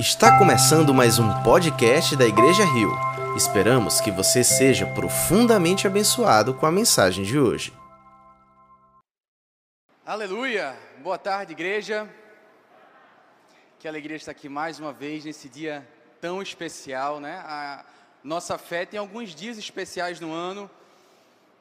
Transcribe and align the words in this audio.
Está 0.00 0.38
começando 0.38 0.94
mais 0.94 1.18
um 1.18 1.42
podcast 1.42 2.16
da 2.16 2.24
Igreja 2.24 2.64
Rio. 2.64 2.90
Esperamos 3.36 4.00
que 4.00 4.10
você 4.10 4.42
seja 4.42 4.86
profundamente 4.86 5.86
abençoado 5.86 6.54
com 6.54 6.64
a 6.64 6.72
mensagem 6.72 7.22
de 7.22 7.38
hoje. 7.38 7.70
Aleluia! 10.06 10.74
Boa 11.02 11.18
tarde, 11.18 11.52
igreja. 11.52 12.08
Que 13.78 13.86
alegria 13.86 14.16
estar 14.16 14.30
aqui 14.30 14.48
mais 14.48 14.80
uma 14.80 14.90
vez 14.90 15.22
nesse 15.26 15.50
dia 15.50 15.86
tão 16.18 16.40
especial, 16.40 17.20
né? 17.20 17.34
A 17.44 17.84
nossa 18.24 18.56
fé 18.56 18.86
tem 18.86 18.98
alguns 18.98 19.34
dias 19.34 19.58
especiais 19.58 20.18
no 20.18 20.32
ano, 20.32 20.70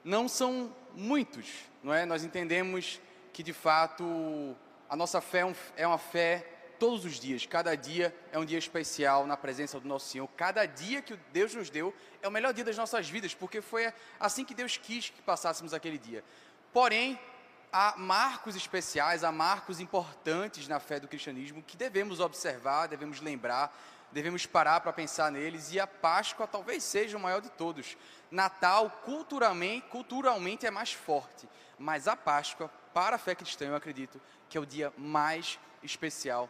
não 0.01 0.29
são 0.29 0.74
muitos, 0.96 1.46
não 1.83 1.93
é? 1.93 2.06
Nós 2.06 2.24
entendemos 2.24 3.01
que 3.33 3.43
de 3.43 3.51
fato 3.51 4.56
a 4.89 4.96
nossa 4.96 5.19
fé 5.19 5.42
é, 5.42 5.83
é 5.83 5.86
uma 5.86 5.97
fé 5.97 6.58
todos 6.79 7.04
os 7.04 7.19
dias, 7.19 7.46
cada 7.46 7.75
dia 7.75 8.15
é 8.32 8.39
um 8.39 8.46
dia 8.46 8.57
especial 8.57 9.28
na 9.28 9.36
presença 9.36 9.79
do 9.79 9.88
nosso 9.88 10.07
Senhor. 10.07 10.28
Cada 10.38 10.65
dia 10.65 11.02
que 11.02 11.15
Deus 11.33 11.54
nos 11.54 11.69
deu 11.69 11.93
é 12.21 12.28
o 12.28 12.32
melhor 12.32 12.54
dia 12.54 12.64
das 12.64 12.78
nossas 12.78 13.10
vidas, 13.10 13.33
porque 13.33 13.61
foi 13.61 13.93
assim 14.19 14.46
que 14.46 14.54
Deus 14.54 14.78
quis 14.78 15.10
que 15.10 15.21
passássemos 15.21 15.74
aquele 15.74 15.97
dia. 15.97 16.24
Porém, 16.71 17.19
há 17.71 17.96
marcos 17.97 18.55
especiais, 18.55 19.24
há 19.24 19.32
marcos 19.32 19.79
importantes 19.79 20.68
na 20.68 20.79
fé 20.79 21.00
do 21.00 21.07
cristianismo 21.07 21.61
que 21.61 21.75
devemos 21.75 22.21
observar, 22.21 22.88
devemos 22.88 23.19
lembrar, 23.19 23.77
devemos 24.11 24.46
parar 24.46 24.80
para 24.80 24.93
pensar 24.93 25.32
neles, 25.32 25.74
e 25.74 25.80
a 25.80 25.86
Páscoa 25.86 26.47
talvez 26.47 26.83
seja 26.83 27.18
o 27.18 27.19
maior 27.19 27.41
de 27.41 27.50
todos. 27.50 27.97
Natal, 28.32 28.89
culturalmente, 29.04 29.86
culturalmente 29.88 30.66
é 30.66 30.71
mais 30.71 30.93
forte, 30.93 31.47
mas 31.77 32.08
a 32.08 32.16
Páscoa, 32.16 32.72
para 32.94 33.17
a 33.17 33.19
fé 33.19 33.36
cristã, 33.36 33.66
eu 33.66 33.75
acredito 33.75 34.19
que 34.47 34.58
é 34.58 34.61
o 34.61 34.66
dia 34.66 34.94
mais 34.97 35.59
especial 35.83 36.50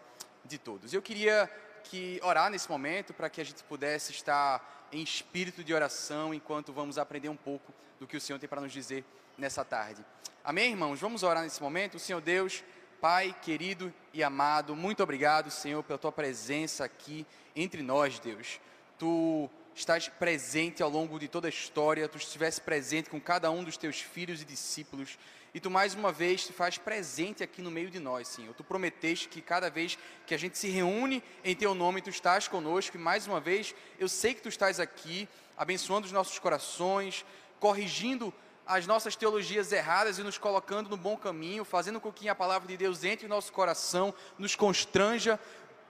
de 0.50 0.58
todos. 0.58 0.94
Eu 0.94 1.02
queria 1.02 1.50
que 1.84 2.20
orar 2.24 2.50
nesse 2.50 2.70
momento 2.70 3.14
para 3.14 3.30
que 3.30 3.40
a 3.40 3.44
gente 3.44 3.64
pudesse 3.64 4.12
estar 4.12 4.88
em 4.92 5.02
espírito 5.02 5.64
de 5.64 5.74
oração 5.74 6.34
enquanto 6.34 6.74
vamos 6.74 6.98
aprender 6.98 7.30
um 7.30 7.36
pouco 7.36 7.74
do 8.00 8.08
que 8.08 8.18
o 8.18 8.22
Senhor 8.22 8.40
tem 8.40 8.50
para 8.50 8.62
nos 8.62 8.72
dizer 8.72 9.06
nessa 9.38 9.64
tarde. 9.64 10.04
Amém, 10.44 10.72
irmãos? 10.72 11.00
Vamos 11.00 11.24
orar 11.24 11.44
nesse 11.44 11.62
momento. 11.62 11.96
O 11.96 12.00
Senhor 12.00 12.22
Deus, 12.22 12.64
Pai 13.00 13.34
querido 13.42 13.94
e 14.14 14.22
amado, 14.22 14.76
muito 14.76 15.02
obrigado, 15.02 15.50
Senhor, 15.50 15.82
pela 15.84 15.98
tua 15.98 16.12
presença 16.12 16.84
aqui 16.84 17.26
entre 17.56 17.82
nós, 17.82 18.20
Deus. 18.20 18.60
Tu 18.98 19.50
estás 19.80 20.10
presente 20.10 20.84
ao 20.84 20.90
longo 20.90 21.18
de 21.18 21.30
toda 21.30 21.48
a 21.48 21.50
história, 21.50 22.08
tu 22.10 22.18
estivesse 22.18 22.60
presente 22.60 23.10
com 23.10 23.20
cada 23.20 23.50
um 23.50 23.64
dos 23.64 23.78
teus 23.78 24.02
filhos 24.02 24.42
e 24.42 24.46
discípulos. 24.46 25.18
E 25.54 25.60
tu 25.60 25.72
mais 25.72 25.96
uma 25.96 26.12
vez 26.12 26.46
te 26.46 26.54
faz 26.54 26.78
presente 26.78 27.42
aqui 27.42 27.62
no 27.62 27.72
meio 27.72 27.90
de 27.90 27.98
nós, 27.98 28.28
Senhor. 28.28 28.54
Tu 28.54 28.64
prometeste 28.64 29.30
que 29.30 29.42
cada 29.42 29.70
vez 29.70 29.98
que 30.28 30.36
a 30.36 30.38
gente 30.38 30.58
se 30.58 30.70
reúne 30.70 31.24
em 31.46 31.56
teu 31.56 31.74
nome, 31.74 32.02
tu 32.02 32.10
estás 32.10 32.48
conosco. 32.48 32.98
E 32.98 33.00
mais 33.00 33.26
uma 33.26 33.40
vez, 33.40 33.74
eu 33.98 34.10
sei 34.10 34.34
que 34.34 34.42
tu 34.42 34.50
estás 34.50 34.82
aqui, 34.82 35.28
abençoando 35.58 36.06
os 36.06 36.12
nossos 36.12 36.38
corações, 36.38 37.26
corrigindo 37.60 38.34
as 38.68 38.86
nossas 38.86 39.16
teologias 39.16 39.72
erradas 39.72 40.20
e 40.20 40.24
nos 40.24 40.38
colocando 40.38 40.90
no 40.90 40.98
bom 40.98 41.16
caminho, 41.16 41.64
fazendo 41.64 42.02
com 42.02 42.12
que 42.12 42.28
a 42.28 42.36
palavra 42.36 42.68
de 42.68 42.78
Deus 42.78 43.04
entre 43.04 43.26
em 43.26 43.30
nosso 43.30 43.52
coração, 43.52 44.14
nos 44.38 44.56
constranja, 44.56 45.40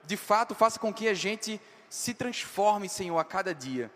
de 0.06 0.16
fato, 0.16 0.54
faça 0.54 0.78
com 0.78 0.94
que 0.94 1.08
a 1.08 1.12
gente 1.12 1.60
se 1.90 2.14
transforme, 2.14 2.88
Senhor, 2.88 3.18
a 3.18 3.24
cada 3.24 3.52
dia. 3.52 3.90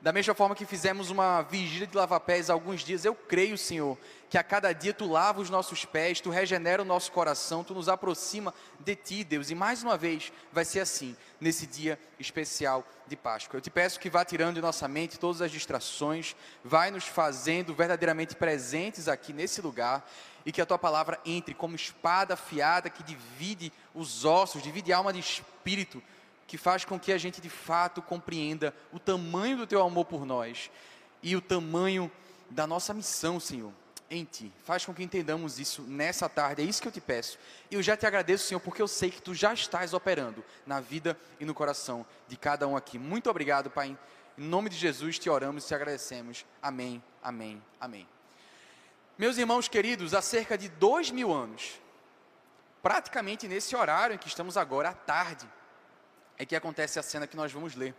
Da 0.00 0.12
mesma 0.12 0.32
forma 0.32 0.54
que 0.54 0.64
fizemos 0.64 1.10
uma 1.10 1.42
vigília 1.42 1.86
de 1.86 1.94
lavar 1.94 2.20
pés 2.20 2.48
há 2.48 2.54
alguns 2.54 2.82
dias, 2.82 3.04
eu 3.04 3.14
creio, 3.14 3.58
Senhor, 3.58 3.98
que 4.30 4.38
a 4.38 4.42
cada 4.42 4.72
dia 4.72 4.94
tu 4.94 5.06
lava 5.06 5.42
os 5.42 5.50
nossos 5.50 5.84
pés, 5.84 6.22
tu 6.22 6.30
regenera 6.30 6.80
o 6.80 6.86
nosso 6.86 7.12
coração, 7.12 7.62
tu 7.62 7.74
nos 7.74 7.86
aproxima 7.86 8.54
de 8.78 8.96
ti, 8.96 9.24
Deus. 9.24 9.50
E 9.50 9.54
mais 9.54 9.82
uma 9.82 9.98
vez 9.98 10.32
vai 10.50 10.64
ser 10.64 10.80
assim, 10.80 11.14
nesse 11.38 11.66
dia 11.66 11.98
especial 12.18 12.82
de 13.06 13.14
Páscoa. 13.14 13.58
Eu 13.58 13.60
te 13.60 13.68
peço 13.68 14.00
que 14.00 14.08
vá 14.08 14.24
tirando 14.24 14.54
de 14.54 14.62
nossa 14.62 14.88
mente 14.88 15.18
todas 15.18 15.42
as 15.42 15.50
distrações, 15.50 16.34
vai 16.64 16.90
nos 16.90 17.04
fazendo 17.04 17.74
verdadeiramente 17.74 18.34
presentes 18.34 19.06
aqui 19.06 19.34
nesse 19.34 19.60
lugar 19.60 20.08
e 20.46 20.52
que 20.52 20.62
a 20.62 20.66
tua 20.66 20.78
palavra 20.78 21.20
entre 21.26 21.52
como 21.52 21.76
espada 21.76 22.32
afiada 22.32 22.88
que 22.88 23.02
divide 23.02 23.70
os 23.94 24.24
ossos, 24.24 24.62
divide 24.62 24.94
alma 24.94 25.12
de 25.12 25.18
espírito 25.18 26.02
que 26.50 26.58
faz 26.58 26.84
com 26.84 26.98
que 26.98 27.12
a 27.12 27.16
gente 27.16 27.40
de 27.40 27.48
fato 27.48 28.02
compreenda 28.02 28.74
o 28.92 28.98
tamanho 28.98 29.56
do 29.56 29.68
teu 29.68 29.80
amor 29.80 30.04
por 30.04 30.26
nós 30.26 30.68
e 31.22 31.36
o 31.36 31.40
tamanho 31.40 32.10
da 32.50 32.66
nossa 32.66 32.92
missão, 32.92 33.38
Senhor, 33.38 33.72
em 34.10 34.24
ti. 34.24 34.52
Faz 34.64 34.84
com 34.84 34.92
que 34.92 35.00
entendamos 35.00 35.60
isso 35.60 35.82
nessa 35.82 36.28
tarde, 36.28 36.60
é 36.60 36.64
isso 36.64 36.82
que 36.82 36.88
eu 36.88 36.92
te 36.92 37.00
peço. 37.00 37.38
E 37.70 37.76
eu 37.76 37.82
já 37.84 37.96
te 37.96 38.04
agradeço, 38.04 38.48
Senhor, 38.48 38.58
porque 38.58 38.82
eu 38.82 38.88
sei 38.88 39.12
que 39.12 39.22
tu 39.22 39.32
já 39.32 39.54
estás 39.54 39.94
operando 39.94 40.44
na 40.66 40.80
vida 40.80 41.16
e 41.38 41.44
no 41.44 41.54
coração 41.54 42.04
de 42.26 42.36
cada 42.36 42.66
um 42.66 42.76
aqui. 42.76 42.98
Muito 42.98 43.30
obrigado, 43.30 43.70
Pai. 43.70 43.96
Em 44.36 44.42
nome 44.42 44.70
de 44.70 44.76
Jesus 44.76 45.20
te 45.20 45.30
oramos 45.30 45.62
e 45.62 45.68
te 45.68 45.74
agradecemos. 45.76 46.44
Amém, 46.60 47.00
amém, 47.22 47.62
amém. 47.80 48.08
Meus 49.16 49.38
irmãos 49.38 49.68
queridos, 49.68 50.14
há 50.14 50.20
cerca 50.20 50.58
de 50.58 50.68
dois 50.68 51.12
mil 51.12 51.32
anos, 51.32 51.80
praticamente 52.82 53.46
nesse 53.46 53.76
horário 53.76 54.16
em 54.16 54.18
que 54.18 54.26
estamos 54.26 54.56
agora, 54.56 54.88
à 54.88 54.94
tarde, 54.94 55.48
é 56.40 56.46
que 56.46 56.56
acontece 56.56 56.98
a 56.98 57.02
cena 57.02 57.26
que 57.26 57.36
nós 57.36 57.52
vamos 57.52 57.74
ler. 57.74 57.94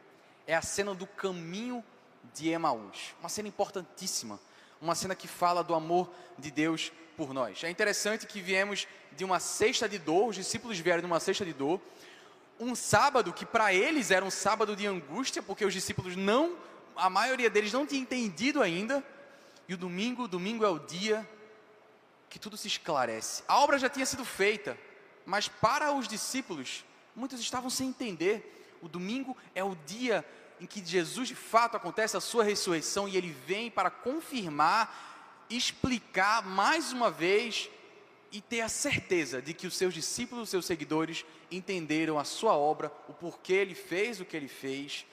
É 0.47 0.55
a 0.55 0.63
cena 0.63 0.95
do 0.95 1.05
caminho 1.05 1.85
de 2.33 2.49
Emaús. 2.49 3.13
Uma 3.19 3.29
cena 3.29 3.47
importantíssima. 3.47 4.39
Uma 4.81 4.95
cena 4.95 5.13
que 5.13 5.27
fala 5.27 5.63
do 5.63 5.75
amor 5.75 6.09
de 6.39 6.49
Deus 6.49 6.91
por 7.15 7.35
nós. 7.35 7.63
É 7.63 7.69
interessante 7.69 8.25
que 8.25 8.41
viemos 8.41 8.87
de 9.11 9.23
uma 9.23 9.39
cesta 9.39 9.87
de 9.87 9.99
dor, 9.99 10.29
os 10.29 10.37
discípulos 10.37 10.79
vieram 10.79 11.01
de 11.01 11.05
uma 11.05 11.19
cesta 11.19 11.45
de 11.45 11.53
dor. 11.53 11.79
Um 12.59 12.73
sábado 12.73 13.31
que 13.31 13.45
para 13.45 13.75
eles 13.75 14.09
era 14.09 14.25
um 14.25 14.31
sábado 14.31 14.75
de 14.75 14.87
angústia, 14.87 15.43
porque 15.43 15.63
os 15.63 15.71
discípulos 15.71 16.15
não, 16.15 16.57
a 16.95 17.11
maioria 17.11 17.47
deles 17.47 17.71
não 17.71 17.85
tinha 17.85 18.01
entendido 18.01 18.63
ainda. 18.63 19.03
E 19.69 19.75
o 19.75 19.77
domingo, 19.77 20.27
domingo 20.27 20.65
é 20.65 20.69
o 20.69 20.79
dia 20.79 21.29
que 22.27 22.39
tudo 22.39 22.57
se 22.57 22.67
esclarece. 22.67 23.43
A 23.47 23.59
obra 23.59 23.77
já 23.77 23.87
tinha 23.87 24.05
sido 24.07 24.25
feita, 24.25 24.75
mas 25.27 25.47
para 25.47 25.91
os 25.91 26.07
discípulos 26.07 26.83
Muitos 27.15 27.39
estavam 27.39 27.69
sem 27.69 27.89
entender. 27.89 28.77
O 28.81 28.87
domingo 28.87 29.35
é 29.53 29.63
o 29.63 29.75
dia 29.85 30.25
em 30.59 30.65
que 30.65 30.83
Jesus 30.85 31.27
de 31.27 31.35
fato 31.35 31.75
acontece 31.75 32.15
a 32.15 32.21
sua 32.21 32.43
ressurreição 32.43 33.07
e 33.07 33.17
ele 33.17 33.35
vem 33.45 33.69
para 33.69 33.89
confirmar, 33.89 35.45
explicar 35.49 36.45
mais 36.45 36.91
uma 36.91 37.09
vez 37.09 37.69
e 38.31 38.39
ter 38.39 38.61
a 38.61 38.69
certeza 38.69 39.41
de 39.41 39.53
que 39.53 39.67
os 39.67 39.75
seus 39.75 39.93
discípulos, 39.93 40.43
os 40.43 40.49
seus 40.49 40.65
seguidores 40.65 41.25
entenderam 41.49 42.17
a 42.17 42.23
sua 42.23 42.55
obra, 42.55 42.91
o 43.09 43.13
porquê 43.13 43.53
ele 43.53 43.75
fez 43.75 44.21
o 44.21 44.25
que 44.25 44.37
ele 44.37 44.47
fez 44.47 45.05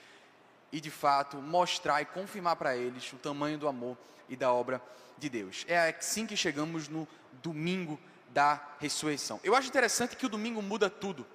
e 0.71 0.79
de 0.79 0.91
fato 0.91 1.37
mostrar 1.37 2.01
e 2.01 2.05
confirmar 2.05 2.55
para 2.55 2.77
eles 2.77 3.11
o 3.11 3.17
tamanho 3.17 3.57
do 3.57 3.67
amor 3.67 3.97
e 4.29 4.35
da 4.35 4.53
obra 4.53 4.81
de 5.17 5.29
Deus. 5.29 5.65
É 5.67 5.89
assim 5.89 6.25
que 6.25 6.37
chegamos 6.37 6.87
no 6.87 7.07
domingo 7.41 7.99
da 8.29 8.61
ressurreição. 8.79 9.39
Eu 9.43 9.55
acho 9.55 9.67
interessante 9.67 10.15
que 10.15 10.25
o 10.25 10.29
domingo 10.29 10.61
muda 10.61 10.89
tudo. 10.89 11.25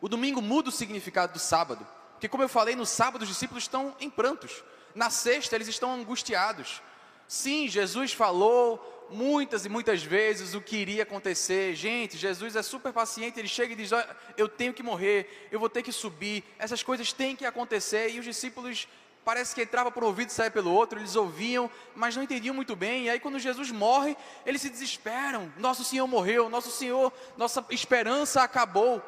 O 0.00 0.08
domingo 0.08 0.40
muda 0.40 0.68
o 0.68 0.72
significado 0.72 1.34
do 1.34 1.38
sábado. 1.38 1.86
Porque, 2.12 2.28
como 2.28 2.42
eu 2.42 2.48
falei, 2.48 2.76
no 2.76 2.86
sábado 2.86 3.22
os 3.22 3.28
discípulos 3.28 3.64
estão 3.64 3.94
em 4.00 4.10
prantos. 4.10 4.62
Na 4.94 5.10
sexta 5.10 5.56
eles 5.56 5.68
estão 5.68 5.94
angustiados. 5.94 6.82
Sim, 7.26 7.68
Jesus 7.68 8.12
falou 8.12 9.08
muitas 9.10 9.64
e 9.64 9.68
muitas 9.68 10.02
vezes 10.02 10.54
o 10.54 10.60
que 10.60 10.76
iria 10.76 11.02
acontecer. 11.02 11.74
Gente, 11.74 12.16
Jesus 12.16 12.56
é 12.56 12.62
super 12.62 12.92
paciente, 12.92 13.38
ele 13.38 13.48
chega 13.48 13.72
e 13.72 13.76
diz: 13.76 13.90
Eu 14.36 14.48
tenho 14.48 14.72
que 14.72 14.82
morrer, 14.82 15.48
eu 15.50 15.60
vou 15.60 15.68
ter 15.68 15.82
que 15.82 15.92
subir, 15.92 16.44
essas 16.58 16.82
coisas 16.82 17.12
têm 17.12 17.36
que 17.36 17.44
acontecer. 17.44 18.10
E 18.10 18.18
os 18.18 18.24
discípulos 18.24 18.88
parece 19.24 19.54
que 19.54 19.62
entrava 19.62 19.90
por 19.90 20.02
um 20.02 20.08
ouvido 20.08 20.30
e 20.30 20.32
saia 20.32 20.50
pelo 20.50 20.72
outro, 20.72 20.98
eles 20.98 21.14
ouviam, 21.14 21.70
mas 21.94 22.16
não 22.16 22.22
entendiam 22.22 22.54
muito 22.54 22.74
bem. 22.74 23.04
E 23.04 23.10
aí, 23.10 23.20
quando 23.20 23.38
Jesus 23.38 23.70
morre, 23.70 24.16
eles 24.44 24.60
se 24.62 24.70
desesperam: 24.70 25.52
Nosso 25.56 25.84
Senhor 25.84 26.06
morreu, 26.06 26.48
Nosso 26.48 26.70
Senhor, 26.70 27.12
nossa 27.36 27.64
esperança 27.70 28.42
acabou. 28.42 29.02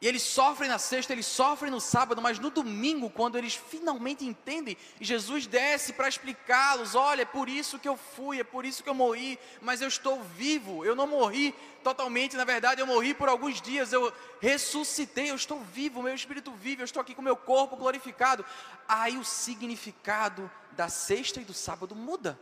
E 0.00 0.06
eles 0.06 0.22
sofrem 0.22 0.68
na 0.68 0.78
sexta, 0.78 1.12
eles 1.12 1.26
sofrem 1.26 1.72
no 1.72 1.80
sábado, 1.80 2.22
mas 2.22 2.38
no 2.38 2.50
domingo, 2.50 3.10
quando 3.10 3.36
eles 3.36 3.54
finalmente 3.56 4.24
entendem, 4.24 4.76
Jesus 5.00 5.44
desce 5.46 5.92
para 5.92 6.08
explicá-los: 6.08 6.94
olha, 6.94 7.22
é 7.22 7.24
por 7.24 7.48
isso 7.48 7.80
que 7.80 7.88
eu 7.88 7.96
fui, 7.96 8.38
é 8.38 8.44
por 8.44 8.64
isso 8.64 8.82
que 8.82 8.88
eu 8.88 8.94
morri, 8.94 9.36
mas 9.60 9.80
eu 9.80 9.88
estou 9.88 10.22
vivo, 10.22 10.84
eu 10.84 10.94
não 10.94 11.06
morri 11.06 11.52
totalmente, 11.82 12.36
na 12.36 12.44
verdade, 12.44 12.80
eu 12.80 12.86
morri 12.86 13.12
por 13.12 13.28
alguns 13.28 13.60
dias, 13.60 13.92
eu 13.92 14.12
ressuscitei, 14.40 15.30
eu 15.30 15.36
estou 15.36 15.60
vivo, 15.60 16.02
meu 16.02 16.14
espírito 16.14 16.52
vive, 16.52 16.82
eu 16.82 16.84
estou 16.84 17.00
aqui 17.00 17.14
com 17.14 17.22
meu 17.22 17.36
corpo 17.36 17.76
glorificado. 17.76 18.44
Aí 18.86 19.18
o 19.18 19.24
significado 19.24 20.48
da 20.72 20.88
sexta 20.88 21.40
e 21.40 21.44
do 21.44 21.54
sábado 21.54 21.96
muda. 21.96 22.38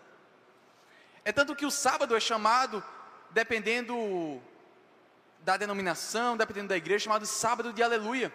É 1.25 1.33
tanto 1.33 1.57
que 1.57 1.65
o 1.65 1.71
sábado 1.71 2.15
é 2.15 2.21
chamado, 2.21 2.85
dependendo 3.31 4.43
da 5.47 5.57
denominação, 5.57 6.37
dependendo 6.37 6.71
da 6.71 6.77
igreja, 6.77 7.05
chamado 7.05 7.25
Sábado 7.25 7.73
de 7.73 7.81
Aleluia. 7.81 8.35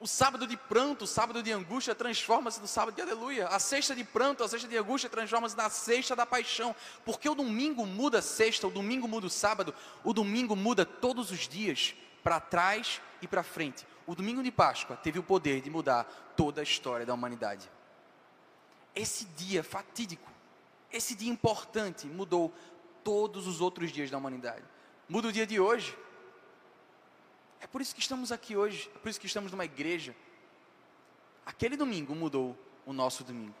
O 0.00 0.08
sábado 0.08 0.44
de 0.44 0.56
pranto, 0.56 1.04
o 1.04 1.06
sábado 1.06 1.40
de 1.40 1.52
angústia 1.52 1.94
transforma-se 1.94 2.60
no 2.60 2.66
sábado 2.66 2.96
de 2.96 3.00
aleluia. 3.00 3.46
A 3.46 3.58
sexta 3.58 3.94
de 3.94 4.04
pranto, 4.04 4.42
a 4.42 4.48
sexta 4.48 4.68
de 4.68 4.76
angústia 4.76 5.08
transforma-se 5.08 5.56
na 5.56 5.70
sexta 5.70 6.14
da 6.14 6.26
paixão. 6.26 6.76
Porque 7.06 7.26
o 7.26 7.34
domingo 7.34 7.86
muda 7.86 8.18
a 8.18 8.22
sexta, 8.22 8.66
o 8.66 8.70
domingo 8.70 9.08
muda 9.08 9.28
o 9.28 9.30
sábado, 9.30 9.72
o 10.02 10.12
domingo 10.12 10.54
muda 10.54 10.84
todos 10.84 11.30
os 11.30 11.48
dias, 11.48 11.94
para 12.22 12.38
trás 12.38 13.00
e 13.22 13.28
para 13.28 13.42
frente. 13.42 13.86
O 14.06 14.14
domingo 14.14 14.42
de 14.42 14.50
Páscoa 14.50 14.96
teve 14.96 15.20
o 15.20 15.22
poder 15.22 15.62
de 15.62 15.70
mudar 15.70 16.04
toda 16.36 16.60
a 16.60 16.64
história 16.64 17.06
da 17.06 17.14
humanidade. 17.14 17.70
Esse 18.94 19.24
dia 19.24 19.62
fatídico, 19.62 20.30
esse 20.92 21.14
dia 21.14 21.30
importante, 21.30 22.06
mudou 22.08 22.52
todos 23.02 23.46
os 23.46 23.62
outros 23.62 23.90
dias 23.90 24.10
da 24.10 24.18
humanidade. 24.18 24.74
Muda 25.08 25.28
o 25.28 25.32
dia 25.32 25.46
de 25.46 25.60
hoje, 25.60 25.96
é 27.60 27.66
por 27.66 27.80
isso 27.80 27.94
que 27.94 28.00
estamos 28.00 28.32
aqui 28.32 28.56
hoje, 28.56 28.90
é 28.94 28.98
por 28.98 29.08
isso 29.08 29.20
que 29.20 29.26
estamos 29.26 29.50
numa 29.50 29.64
igreja. 29.64 30.14
Aquele 31.44 31.76
domingo 31.76 32.14
mudou 32.14 32.56
o 32.86 32.92
nosso 32.92 33.22
domingo. 33.22 33.54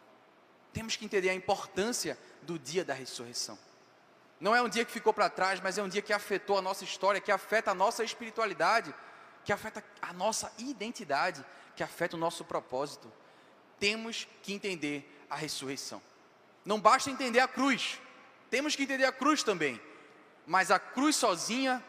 Temos 0.72 0.96
que 0.96 1.04
entender 1.04 1.28
a 1.28 1.34
importância 1.34 2.18
do 2.42 2.58
dia 2.58 2.84
da 2.84 2.94
ressurreição. 2.94 3.58
Não 4.40 4.54
é 4.54 4.60
um 4.60 4.68
dia 4.68 4.84
que 4.84 4.92
ficou 4.92 5.12
para 5.12 5.30
trás, 5.30 5.60
mas 5.60 5.78
é 5.78 5.82
um 5.82 5.88
dia 5.88 6.02
que 6.02 6.12
afetou 6.12 6.58
a 6.58 6.62
nossa 6.62 6.84
história, 6.84 7.20
que 7.20 7.30
afeta 7.30 7.70
a 7.70 7.74
nossa 7.74 8.02
espiritualidade, 8.02 8.94
que 9.44 9.52
afeta 9.52 9.84
a 10.02 10.12
nossa 10.12 10.52
identidade, 10.58 11.44
que 11.76 11.82
afeta 11.82 12.16
o 12.16 12.18
nosso 12.18 12.44
propósito. 12.44 13.12
Temos 13.78 14.26
que 14.42 14.52
entender 14.52 15.24
a 15.28 15.36
ressurreição. 15.36 16.00
Não 16.64 16.80
basta 16.80 17.10
entender 17.10 17.40
a 17.40 17.48
cruz, 17.48 18.00
temos 18.50 18.74
que 18.74 18.82
entender 18.82 19.04
a 19.04 19.12
cruz 19.12 19.42
também. 19.42 19.80
Mas 20.46 20.70
a 20.70 20.78
cruz 20.78 21.16
sozinha 21.16 21.82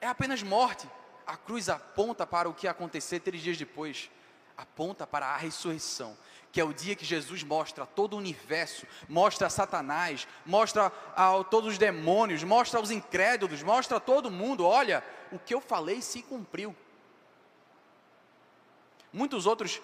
é 0.00 0.06
apenas 0.06 0.42
morte. 0.42 0.88
A 1.26 1.36
cruz 1.36 1.68
aponta 1.68 2.26
para 2.26 2.48
o 2.48 2.54
que 2.54 2.68
acontecer 2.68 3.20
três 3.20 3.42
dias 3.42 3.56
depois, 3.56 4.10
aponta 4.56 5.06
para 5.06 5.26
a 5.26 5.36
ressurreição, 5.36 6.16
que 6.50 6.60
é 6.60 6.64
o 6.64 6.74
dia 6.74 6.96
que 6.96 7.04
Jesus 7.04 7.42
mostra 7.42 7.86
todo 7.86 8.14
o 8.14 8.18
universo, 8.18 8.86
mostra 9.08 9.48
Satanás, 9.48 10.26
mostra 10.44 10.92
a 11.16 11.44
todos 11.44 11.72
os 11.72 11.78
demônios, 11.78 12.42
mostra 12.42 12.78
aos 12.78 12.90
incrédulos, 12.90 13.62
mostra 13.62 14.00
todo 14.00 14.30
mundo: 14.30 14.66
olha, 14.66 15.02
o 15.30 15.38
que 15.38 15.54
eu 15.54 15.60
falei 15.60 16.02
se 16.02 16.22
cumpriu. 16.22 16.76
Muitos 19.12 19.46
outros 19.46 19.80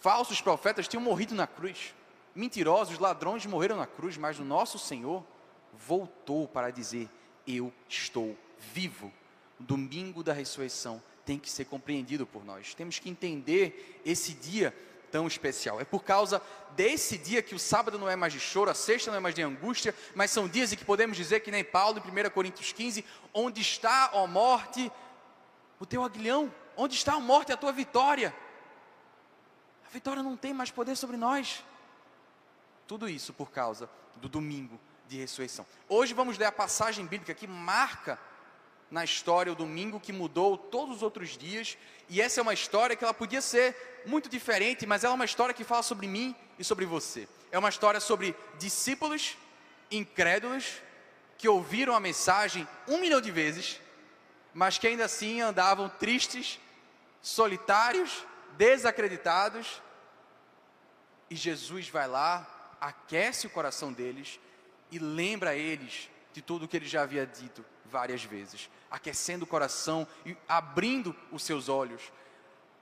falsos 0.00 0.40
profetas 0.40 0.86
tinham 0.86 1.02
morrido 1.02 1.34
na 1.34 1.46
cruz, 1.46 1.94
mentirosos, 2.34 2.98
ladrões 2.98 3.44
morreram 3.44 3.76
na 3.76 3.86
cruz, 3.86 4.16
mas 4.16 4.38
o 4.38 4.44
nosso 4.44 4.78
Senhor 4.78 5.24
voltou 5.72 6.46
para 6.48 6.70
dizer: 6.70 7.08
Eu 7.46 7.72
estou 7.88 8.36
vivo 8.72 9.12
o 9.60 9.62
domingo 9.62 10.24
da 10.24 10.32
ressurreição 10.32 11.02
tem 11.24 11.38
que 11.38 11.50
ser 11.50 11.66
compreendido 11.66 12.26
por 12.26 12.44
nós. 12.44 12.74
Temos 12.74 12.98
que 12.98 13.10
entender 13.10 14.00
esse 14.06 14.32
dia 14.32 14.74
tão 15.12 15.26
especial. 15.26 15.78
É 15.80 15.84
por 15.84 16.02
causa 16.02 16.40
desse 16.74 17.18
dia 17.18 17.42
que 17.42 17.54
o 17.54 17.58
sábado 17.58 17.98
não 17.98 18.08
é 18.08 18.16
mais 18.16 18.32
de 18.32 18.40
choro, 18.40 18.70
a 18.70 18.74
sexta 18.74 19.10
não 19.10 19.18
é 19.18 19.20
mais 19.20 19.34
de 19.34 19.42
angústia, 19.42 19.94
mas 20.14 20.30
são 20.30 20.48
dias 20.48 20.72
em 20.72 20.76
que 20.76 20.84
podemos 20.84 21.16
dizer 21.16 21.40
que 21.40 21.50
nem 21.50 21.62
Paulo 21.62 21.98
em 21.98 22.26
1 22.26 22.30
Coríntios 22.30 22.72
15, 22.72 23.04
onde 23.34 23.60
está, 23.60 24.10
ó 24.14 24.26
morte, 24.26 24.90
o 25.78 25.84
teu 25.84 26.02
aguilhão? 26.02 26.52
Onde 26.76 26.94
está 26.94 27.14
a 27.14 27.20
morte, 27.20 27.52
a 27.52 27.56
tua 27.56 27.72
vitória? 27.72 28.34
A 29.86 29.90
vitória 29.90 30.22
não 30.22 30.36
tem 30.36 30.54
mais 30.54 30.70
poder 30.70 30.96
sobre 30.96 31.18
nós. 31.18 31.62
Tudo 32.86 33.08
isso 33.08 33.34
por 33.34 33.50
causa 33.50 33.90
do 34.16 34.28
domingo 34.28 34.80
de 35.10 35.18
ressurreição. 35.18 35.66
Hoje 35.88 36.14
vamos 36.14 36.38
ler 36.38 36.44
a 36.44 36.52
passagem 36.52 37.04
bíblica 37.04 37.34
que 37.34 37.48
marca 37.48 38.16
na 38.88 39.02
história, 39.02 39.50
o 39.50 39.56
domingo 39.56 39.98
que 39.98 40.12
mudou 40.12 40.56
todos 40.56 40.96
os 40.96 41.02
outros 41.02 41.36
dias. 41.36 41.76
E 42.08 42.20
essa 42.20 42.38
é 42.38 42.42
uma 42.42 42.54
história 42.54 42.94
que 42.94 43.02
ela 43.02 43.12
podia 43.12 43.42
ser 43.42 44.02
muito 44.06 44.28
diferente, 44.28 44.86
mas 44.86 45.02
ela 45.02 45.14
é 45.14 45.16
uma 45.16 45.24
história 45.24 45.52
que 45.52 45.64
fala 45.64 45.82
sobre 45.82 46.06
mim 46.06 46.34
e 46.60 46.62
sobre 46.62 46.86
você. 46.86 47.28
É 47.50 47.58
uma 47.58 47.68
história 47.68 47.98
sobre 47.98 48.36
discípulos 48.56 49.36
incrédulos 49.90 50.80
que 51.36 51.48
ouviram 51.48 51.96
a 51.96 51.98
mensagem 51.98 52.66
um 52.86 52.98
milhão 52.98 53.20
de 53.20 53.32
vezes, 53.32 53.80
mas 54.54 54.78
que 54.78 54.86
ainda 54.86 55.06
assim 55.06 55.40
andavam 55.40 55.88
tristes, 55.88 56.60
solitários, 57.20 58.24
desacreditados. 58.56 59.82
E 61.28 61.34
Jesus 61.34 61.88
vai 61.88 62.06
lá, 62.06 62.76
aquece 62.80 63.48
o 63.48 63.50
coração 63.50 63.92
deles 63.92 64.38
e 64.90 64.98
lembra 64.98 65.54
eles 65.54 66.08
de 66.32 66.42
tudo 66.42 66.64
o 66.64 66.68
que 66.68 66.76
ele 66.76 66.86
já 66.86 67.02
havia 67.02 67.26
dito 67.26 67.64
várias 67.84 68.22
vezes, 68.22 68.70
aquecendo 68.90 69.44
o 69.44 69.48
coração 69.48 70.06
e 70.24 70.36
abrindo 70.48 71.14
os 71.32 71.42
seus 71.42 71.68
olhos. 71.68 72.12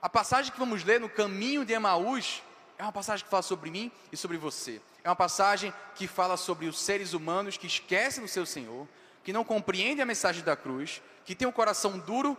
A 0.01 0.07
passagem 0.07 0.51
que 0.51 0.59
vamos 0.59 0.83
ler 0.83 0.99
no 0.99 1.09
caminho 1.09 1.65
de 1.65 1.73
Emaús 1.73 2.43
é 2.77 2.83
uma 2.83 2.91
passagem 2.91 3.25
que 3.25 3.29
fala 3.29 3.43
sobre 3.43 3.69
mim 3.69 3.91
e 4.11 4.17
sobre 4.17 4.37
você. 4.37 4.81
É 5.03 5.09
uma 5.09 5.15
passagem 5.15 5.73
que 5.95 6.07
fala 6.07 6.37
sobre 6.37 6.67
os 6.67 6.79
seres 6.79 7.13
humanos 7.13 7.57
que 7.57 7.67
esquecem 7.67 8.23
do 8.23 8.29
seu 8.29 8.45
Senhor, 8.45 8.87
que 9.23 9.33
não 9.33 9.43
compreendem 9.43 10.01
a 10.01 10.05
mensagem 10.05 10.43
da 10.43 10.55
cruz, 10.55 11.01
que 11.25 11.35
têm 11.35 11.47
um 11.47 11.51
coração 11.51 11.99
duro, 11.99 12.37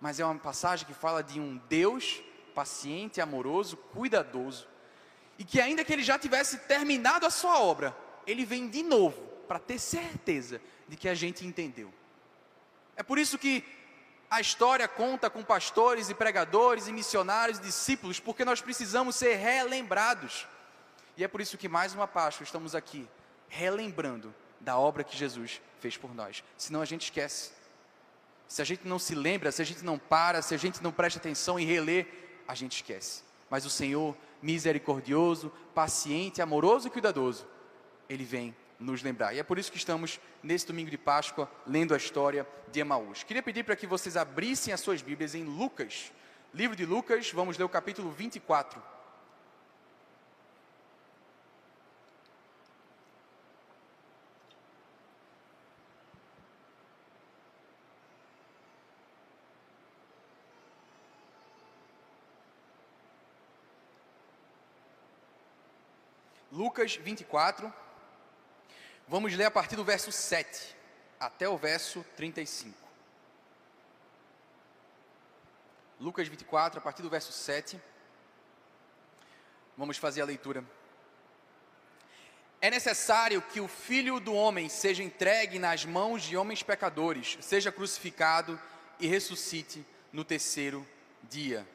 mas 0.00 0.20
é 0.20 0.24
uma 0.24 0.34
passagem 0.34 0.86
que 0.86 0.94
fala 0.94 1.22
de 1.22 1.40
um 1.40 1.60
Deus 1.68 2.22
paciente, 2.54 3.20
amoroso, 3.20 3.76
cuidadoso, 3.76 4.66
e 5.38 5.44
que 5.44 5.60
ainda 5.60 5.84
que 5.84 5.92
ele 5.92 6.02
já 6.02 6.18
tivesse 6.18 6.58
terminado 6.58 7.24
a 7.24 7.30
sua 7.30 7.60
obra, 7.60 7.96
ele 8.28 8.44
vem 8.44 8.68
de 8.68 8.82
novo 8.82 9.18
para 9.48 9.58
ter 9.58 9.78
certeza 9.78 10.60
de 10.86 10.96
que 10.96 11.08
a 11.08 11.14
gente 11.14 11.46
entendeu. 11.46 11.92
É 12.94 13.02
por 13.02 13.18
isso 13.18 13.38
que 13.38 13.64
a 14.30 14.38
história 14.38 14.86
conta 14.86 15.30
com 15.30 15.42
pastores 15.42 16.10
e 16.10 16.14
pregadores 16.14 16.86
e 16.86 16.92
missionários 16.92 17.58
e 17.58 17.62
discípulos, 17.62 18.20
porque 18.20 18.44
nós 18.44 18.60
precisamos 18.60 19.16
ser 19.16 19.36
relembrados. 19.36 20.46
E 21.16 21.24
é 21.24 21.28
por 21.28 21.40
isso 21.40 21.56
que 21.56 21.68
mais 21.68 21.94
uma 21.94 22.06
Páscoa 22.06 22.44
estamos 22.44 22.74
aqui, 22.74 23.08
relembrando 23.48 24.34
da 24.60 24.76
obra 24.76 25.02
que 25.02 25.16
Jesus 25.16 25.62
fez 25.80 25.96
por 25.96 26.14
nós. 26.14 26.44
Senão 26.58 26.82
a 26.82 26.84
gente 26.84 27.04
esquece. 27.04 27.52
Se 28.46 28.60
a 28.60 28.64
gente 28.64 28.86
não 28.86 28.98
se 28.98 29.14
lembra, 29.14 29.50
se 29.50 29.62
a 29.62 29.64
gente 29.64 29.82
não 29.82 29.98
para, 29.98 30.42
se 30.42 30.54
a 30.54 30.58
gente 30.58 30.82
não 30.82 30.92
presta 30.92 31.18
atenção 31.18 31.58
e 31.58 31.64
relê, 31.64 32.04
a 32.46 32.54
gente 32.54 32.76
esquece. 32.76 33.22
Mas 33.48 33.64
o 33.64 33.70
Senhor, 33.70 34.14
misericordioso, 34.42 35.50
paciente, 35.74 36.42
amoroso 36.42 36.88
e 36.88 36.90
cuidadoso, 36.90 37.46
Ele 38.08 38.24
vem 38.24 38.54
nos 38.78 39.02
lembrar. 39.02 39.34
E 39.34 39.38
é 39.38 39.42
por 39.42 39.58
isso 39.58 39.70
que 39.70 39.78
estamos, 39.78 40.20
nesse 40.42 40.66
domingo 40.66 40.90
de 40.90 40.98
Páscoa, 40.98 41.50
lendo 41.66 41.94
a 41.94 41.96
história 41.96 42.46
de 42.70 42.80
Emaús. 42.80 43.22
Queria 43.24 43.42
pedir 43.42 43.64
para 43.64 43.76
que 43.76 43.86
vocês 43.86 44.16
abrissem 44.16 44.72
as 44.72 44.80
suas 44.80 45.02
Bíblias 45.02 45.34
em 45.34 45.44
Lucas, 45.44 46.12
livro 46.54 46.76
de 46.76 46.86
Lucas, 46.86 47.30
vamos 47.32 47.58
ler 47.58 47.64
o 47.64 47.68
capítulo 47.68 48.10
24. 48.10 48.80
Lucas 66.50 66.96
24, 66.96 67.72
Vamos 69.10 69.34
ler 69.34 69.46
a 69.46 69.50
partir 69.50 69.74
do 69.74 69.82
verso 69.82 70.12
7 70.12 70.76
até 71.18 71.48
o 71.48 71.56
verso 71.56 72.04
35. 72.14 72.76
Lucas 75.98 76.28
24, 76.28 76.78
a 76.78 76.82
partir 76.82 77.00
do 77.00 77.08
verso 77.08 77.32
7. 77.32 77.80
Vamos 79.78 79.96
fazer 79.96 80.20
a 80.20 80.26
leitura. 80.26 80.62
É 82.60 82.68
necessário 82.68 83.40
que 83.40 83.62
o 83.62 83.66
filho 83.66 84.20
do 84.20 84.34
homem 84.34 84.68
seja 84.68 85.02
entregue 85.02 85.58
nas 85.58 85.86
mãos 85.86 86.22
de 86.22 86.36
homens 86.36 86.62
pecadores, 86.62 87.38
seja 87.40 87.72
crucificado 87.72 88.60
e 89.00 89.06
ressuscite 89.06 89.86
no 90.12 90.22
terceiro 90.22 90.86
dia. 91.22 91.66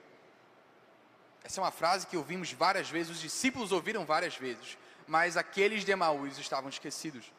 Essa 1.44 1.60
é 1.60 1.64
uma 1.64 1.72
frase 1.72 2.06
que 2.06 2.16
ouvimos 2.16 2.54
várias 2.54 2.92
vezes, 2.92 3.14
os 3.16 3.22
discípulos 3.22 3.72
ouviram 3.72 4.06
várias 4.06 4.38
vezes 4.38 4.78
mas 5.08 5.38
aqueles 5.38 5.84
de 5.84 5.92
Emaús 5.92 6.38
estavam 6.38 6.70
esquecidos. 6.70 7.32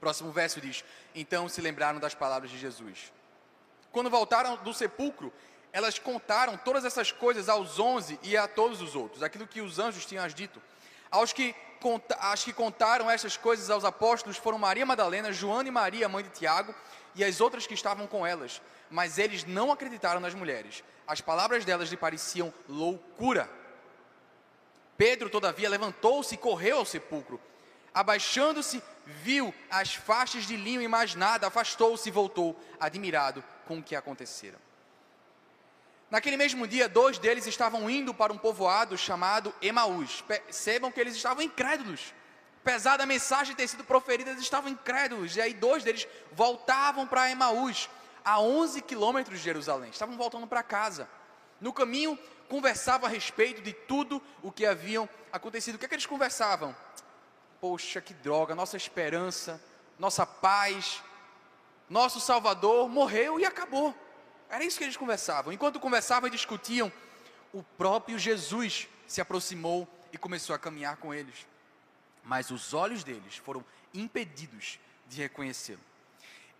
Próximo 0.00 0.32
verso 0.32 0.60
diz: 0.60 0.84
Então 1.14 1.48
se 1.48 1.60
lembraram 1.60 2.00
das 2.00 2.14
palavras 2.14 2.50
de 2.50 2.58
Jesus. 2.58 3.12
Quando 3.92 4.08
voltaram 4.08 4.56
do 4.56 4.72
sepulcro, 4.72 5.32
elas 5.72 5.98
contaram 5.98 6.56
todas 6.56 6.84
essas 6.84 7.12
coisas 7.12 7.48
aos 7.48 7.78
onze 7.78 8.18
e 8.22 8.36
a 8.36 8.48
todos 8.48 8.80
os 8.80 8.94
outros, 8.94 9.22
aquilo 9.22 9.46
que 9.46 9.60
os 9.60 9.78
anjos 9.78 10.06
tinham 10.06 10.26
dito. 10.28 10.60
Aos 11.10 11.32
que, 11.32 11.54
as 12.20 12.44
que 12.44 12.52
contaram 12.52 13.10
essas 13.10 13.36
coisas 13.36 13.68
aos 13.68 13.84
apóstolos 13.84 14.36
foram 14.36 14.58
Maria 14.58 14.86
Madalena, 14.86 15.32
Joana 15.32 15.68
e 15.68 15.72
Maria, 15.72 16.08
mãe 16.08 16.22
de 16.22 16.30
Tiago, 16.30 16.74
e 17.14 17.24
as 17.24 17.40
outras 17.40 17.66
que 17.66 17.74
estavam 17.74 18.06
com 18.06 18.26
elas. 18.26 18.62
Mas 18.88 19.18
eles 19.18 19.44
não 19.44 19.72
acreditaram 19.72 20.20
nas 20.20 20.34
mulheres. 20.34 20.84
As 21.06 21.20
palavras 21.20 21.64
delas 21.64 21.90
lhe 21.90 21.96
pareciam 21.96 22.52
loucura. 22.68 23.50
Pedro, 25.00 25.30
todavia, 25.30 25.66
levantou-se 25.66 26.34
e 26.34 26.36
correu 26.36 26.76
ao 26.76 26.84
sepulcro. 26.84 27.40
Abaixando-se, 27.94 28.82
viu 29.06 29.54
as 29.70 29.94
faixas 29.94 30.44
de 30.44 30.54
linho 30.54 30.82
e 30.82 30.86
mais 30.86 31.14
nada, 31.14 31.46
afastou-se 31.46 32.06
e 32.06 32.12
voltou, 32.12 32.54
admirado 32.78 33.42
com 33.66 33.78
o 33.78 33.82
que 33.82 33.96
acontecera. 33.96 34.58
Naquele 36.10 36.36
mesmo 36.36 36.68
dia, 36.68 36.86
dois 36.86 37.18
deles 37.18 37.46
estavam 37.46 37.88
indo 37.88 38.12
para 38.12 38.30
um 38.30 38.36
povoado 38.36 38.98
chamado 38.98 39.54
Emaús. 39.62 40.20
Percebam 40.20 40.92
que 40.92 41.00
eles 41.00 41.16
estavam 41.16 41.42
incrédulos. 41.42 42.12
Apesar 42.60 42.98
da 42.98 43.06
mensagem 43.06 43.56
ter 43.56 43.68
sido 43.68 43.82
proferida, 43.82 44.32
eles 44.32 44.42
estavam 44.42 44.70
incrédulos. 44.70 45.34
E 45.34 45.40
aí, 45.40 45.54
dois 45.54 45.82
deles 45.82 46.06
voltavam 46.30 47.06
para 47.06 47.30
Emaús, 47.30 47.88
a 48.22 48.38
11 48.38 48.82
quilômetros 48.82 49.38
de 49.38 49.44
Jerusalém. 49.46 49.92
Estavam 49.92 50.18
voltando 50.18 50.46
para 50.46 50.62
casa. 50.62 51.08
No 51.58 51.72
caminho, 51.72 52.18
conversavam 52.50 53.08
a 53.08 53.10
respeito 53.10 53.62
de 53.62 53.72
tudo 53.72 54.20
o 54.42 54.50
que 54.50 54.66
haviam 54.66 55.08
acontecido. 55.32 55.76
O 55.76 55.78
que 55.78 55.84
é 55.84 55.88
que 55.88 55.94
eles 55.94 56.04
conversavam? 56.04 56.76
Poxa, 57.60 58.00
que 58.00 58.12
droga, 58.12 58.56
nossa 58.56 58.76
esperança, 58.76 59.62
nossa 59.96 60.26
paz, 60.26 61.00
nosso 61.88 62.18
Salvador 62.20 62.88
morreu 62.88 63.38
e 63.38 63.44
acabou. 63.44 63.94
Era 64.48 64.64
isso 64.64 64.78
que 64.78 64.84
eles 64.84 64.96
conversavam. 64.96 65.52
Enquanto 65.52 65.78
conversavam 65.78 66.26
e 66.26 66.32
discutiam, 66.32 66.92
o 67.52 67.62
próprio 67.62 68.18
Jesus 68.18 68.88
se 69.06 69.20
aproximou 69.20 69.88
e 70.12 70.18
começou 70.18 70.54
a 70.54 70.58
caminhar 70.58 70.96
com 70.96 71.14
eles. 71.14 71.46
Mas 72.24 72.50
os 72.50 72.74
olhos 72.74 73.04
deles 73.04 73.36
foram 73.36 73.64
impedidos 73.94 74.80
de 75.06 75.22
reconhecê-lo. 75.22 75.80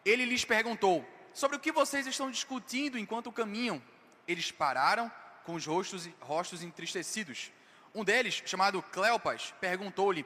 Ele 0.04 0.24
lhes 0.24 0.44
perguntou: 0.44 1.04
Sobre 1.34 1.56
o 1.56 1.60
que 1.60 1.72
vocês 1.72 2.06
estão 2.06 2.30
discutindo 2.30 2.96
enquanto 2.96 3.32
caminham? 3.32 3.82
Eles 4.28 4.52
pararam 4.52 5.10
com 5.50 5.56
os 5.56 5.66
rostos, 5.66 6.08
rostos 6.20 6.62
entristecidos. 6.62 7.50
Um 7.92 8.04
deles, 8.04 8.40
chamado 8.46 8.80
Cleopas, 8.80 9.52
perguntou-lhe: 9.60 10.24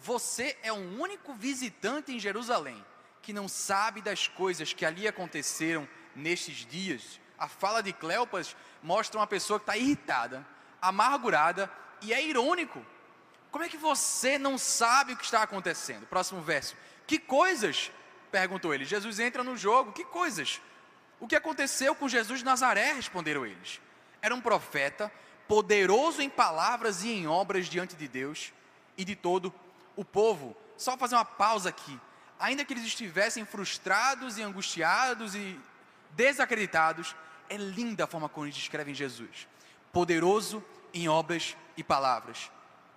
Você 0.00 0.56
é 0.62 0.70
o 0.70 1.00
único 1.00 1.34
visitante 1.34 2.12
em 2.12 2.18
Jerusalém 2.18 2.84
que 3.22 3.32
não 3.32 3.48
sabe 3.48 4.02
das 4.02 4.28
coisas 4.28 4.74
que 4.74 4.84
ali 4.84 5.08
aconteceram 5.08 5.88
nestes 6.14 6.66
dias? 6.66 7.18
A 7.38 7.48
fala 7.48 7.82
de 7.82 7.92
Cleopas 7.92 8.54
mostra 8.82 9.18
uma 9.18 9.26
pessoa 9.26 9.58
que 9.58 9.62
está 9.62 9.78
irritada, 9.78 10.46
amargurada 10.80 11.70
e 12.02 12.12
é 12.12 12.22
irônico. 12.22 12.84
Como 13.50 13.64
é 13.64 13.70
que 13.70 13.78
você 13.78 14.36
não 14.36 14.58
sabe 14.58 15.14
o 15.14 15.16
que 15.16 15.24
está 15.24 15.42
acontecendo? 15.42 16.06
Próximo 16.06 16.42
verso. 16.42 16.76
Que 17.06 17.18
coisas? 17.18 17.90
perguntou 18.30 18.74
ele. 18.74 18.84
Jesus 18.84 19.18
entra 19.18 19.42
no 19.42 19.56
jogo. 19.56 19.92
Que 19.92 20.04
coisas? 20.04 20.60
O 21.18 21.26
que 21.26 21.36
aconteceu 21.36 21.94
com 21.94 22.06
Jesus 22.06 22.40
de 22.40 22.44
Nazaré? 22.44 22.92
responderam 22.92 23.46
eles. 23.46 23.80
Era 24.26 24.34
um 24.34 24.40
profeta, 24.40 25.08
poderoso 25.46 26.20
em 26.20 26.28
palavras 26.28 27.04
e 27.04 27.10
em 27.10 27.28
obras 27.28 27.68
diante 27.68 27.94
de 27.94 28.08
Deus 28.08 28.52
e 28.98 29.04
de 29.04 29.14
todo 29.14 29.54
o 29.94 30.04
povo. 30.04 30.56
Só 30.76 30.96
fazer 30.98 31.14
uma 31.14 31.24
pausa 31.24 31.68
aqui. 31.68 31.96
Ainda 32.36 32.64
que 32.64 32.72
eles 32.72 32.84
estivessem 32.84 33.44
frustrados 33.44 34.36
e 34.36 34.42
angustiados 34.42 35.36
e 35.36 35.60
desacreditados, 36.16 37.14
é 37.48 37.56
linda 37.56 38.02
a 38.02 38.06
forma 38.08 38.28
como 38.28 38.46
eles 38.46 38.56
descrevem 38.56 38.92
Jesus. 38.92 39.46
Poderoso 39.92 40.60
em 40.92 41.06
obras 41.06 41.56
e 41.76 41.84
palavras. 41.84 42.50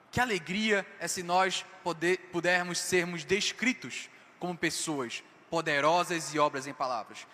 Que 0.10 0.20
alegria 0.20 0.84
é 1.00 1.08
se 1.08 1.22
nós 1.22 1.64
poder, 1.84 2.18
pudermos 2.32 2.80
sermos 2.80 3.24
descritos 3.24 4.10
como 4.40 4.58
pessoas 4.58 5.24
poderosas 5.48 6.34
e 6.34 6.40
obras 6.40 6.66
em 6.66 6.74
palavras. 6.74 7.28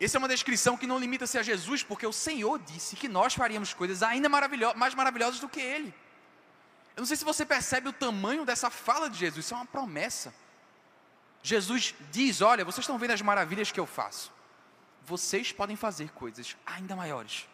Essa 0.00 0.16
é 0.16 0.18
uma 0.18 0.28
descrição 0.28 0.78
que 0.78 0.86
não 0.86 0.98
limita-se 0.98 1.36
a 1.36 1.42
Jesus, 1.42 1.82
porque 1.82 2.06
o 2.06 2.12
Senhor 2.12 2.58
disse 2.58 2.96
que 2.96 3.06
nós 3.06 3.34
faríamos 3.34 3.74
coisas 3.74 4.02
ainda 4.02 4.28
maravilho 4.28 4.74
mais 4.74 4.94
maravilhosas 4.94 5.40
do 5.40 5.48
que 5.48 5.60
Ele. 5.60 5.94
Eu 6.96 7.02
não 7.02 7.06
sei 7.06 7.16
se 7.16 7.24
você 7.24 7.44
percebe 7.44 7.88
o 7.88 7.92
tamanho 7.92 8.44
dessa 8.46 8.70
fala 8.70 9.10
de 9.10 9.18
Jesus, 9.18 9.44
isso 9.44 9.54
é 9.54 9.58
uma 9.58 9.66
promessa. 9.66 10.34
Jesus 11.42 11.94
diz: 12.10 12.40
Olha, 12.40 12.64
vocês 12.64 12.82
estão 12.82 12.98
vendo 12.98 13.12
as 13.12 13.20
maravilhas 13.20 13.70
que 13.70 13.78
eu 13.78 13.86
faço, 13.86 14.32
vocês 15.04 15.52
podem 15.52 15.76
fazer 15.76 16.10
coisas 16.10 16.56
ainda 16.64 16.96
maiores. 16.96 17.46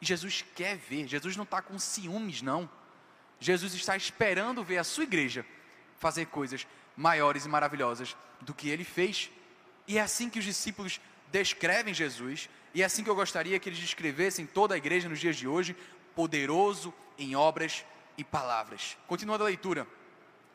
E 0.00 0.06
Jesus 0.06 0.44
quer 0.54 0.76
ver, 0.76 1.06
Jesus 1.06 1.36
não 1.36 1.44
está 1.44 1.60
com 1.60 1.78
ciúmes, 1.78 2.40
não. 2.40 2.68
Jesus 3.40 3.74
está 3.74 3.96
esperando 3.96 4.64
ver 4.64 4.78
a 4.78 4.84
sua 4.84 5.04
igreja 5.04 5.44
fazer 5.98 6.26
coisas 6.26 6.66
maiores 6.96 7.44
e 7.44 7.48
maravilhosas 7.48 8.16
do 8.40 8.54
que 8.54 8.68
ele 8.68 8.84
fez. 8.84 9.30
E 9.86 9.98
é 9.98 10.00
assim 10.00 10.30
que 10.30 10.38
os 10.38 10.44
discípulos 10.44 11.00
descrevem 11.30 11.94
Jesus, 11.94 12.48
e 12.74 12.82
é 12.82 12.84
assim 12.84 13.02
que 13.02 13.10
eu 13.10 13.14
gostaria 13.14 13.58
que 13.58 13.68
eles 13.68 13.78
descrevessem 13.78 14.46
toda 14.46 14.74
a 14.74 14.78
igreja 14.78 15.08
nos 15.08 15.20
dias 15.20 15.36
de 15.36 15.46
hoje, 15.46 15.76
poderoso 16.14 16.92
em 17.18 17.34
obras 17.34 17.84
e 18.16 18.24
palavras. 18.24 18.96
Continuando 19.06 19.44
a 19.44 19.46
leitura, 19.46 19.86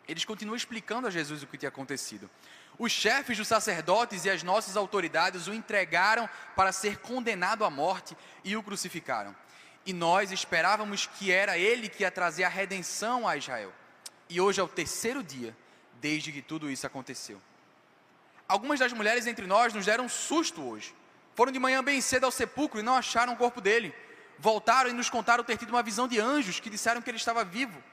eles 0.08 0.26
continuam 0.26 0.56
explicando 0.56 1.08
a 1.08 1.12
Jesus 1.12 1.44
o 1.44 1.48
que 1.48 1.58
tinha 1.58 1.70
acontecido. 1.70 2.30
Os 2.78 2.92
chefes 2.92 3.38
dos 3.38 3.48
sacerdotes 3.48 4.26
e 4.26 4.30
as 4.30 4.44
nossas 4.44 4.76
autoridades 4.76 5.48
o 5.48 5.54
entregaram 5.54 6.28
para 6.56 6.72
ser 6.72 6.98
condenado 6.98 7.64
à 7.64 7.70
morte 7.70 8.18
e 8.44 8.58
o 8.58 8.64
crucificaram. 8.64 9.36
E 9.86 9.94
nós 9.94 10.32
esperávamos 10.32 11.06
que 11.06 11.32
era 11.32 11.58
ele 11.58 11.90
que 11.90 12.04
ia 12.04 12.12
trazer 12.12 12.44
a 12.46 12.50
redenção 12.50 13.28
a 13.28 13.38
Israel. 13.38 13.72
E 14.30 14.42
hoje 14.42 14.60
é 14.60 14.64
o 14.64 14.68
terceiro 14.68 15.22
dia 15.22 15.56
desde 16.02 16.32
que 16.32 16.42
tudo 16.42 16.70
isso 16.70 16.88
aconteceu. 16.88 17.42
Algumas 18.54 18.80
das 18.80 18.94
mulheres 18.94 19.26
entre 19.26 19.48
nós 19.48 19.74
nos 19.74 19.84
deram 19.84 20.08
susto 20.08 20.62
hoje. 20.62 20.94
Foram 21.34 21.52
de 21.52 21.58
manhã 21.58 21.84
bem 21.84 22.00
cedo 22.00 22.26
ao 22.26 22.32
sepulcro 22.32 22.80
e 22.80 22.84
não 22.84 22.94
acharam 22.94 23.34
o 23.34 23.36
corpo 23.36 23.60
dele. 23.60 23.92
Voltaram 24.38 24.92
e 24.92 24.94
nos 24.94 25.10
contaram 25.10 25.44
ter 25.44 25.58
tido 25.58 25.72
uma 25.72 25.82
visão 25.82 26.08
de 26.08 26.20
anjos 26.20 26.60
que 26.60 26.70
disseram 26.70 27.02
que 27.02 27.10
ele 27.10 27.18
estava 27.18 27.44
vivo. 27.44 27.84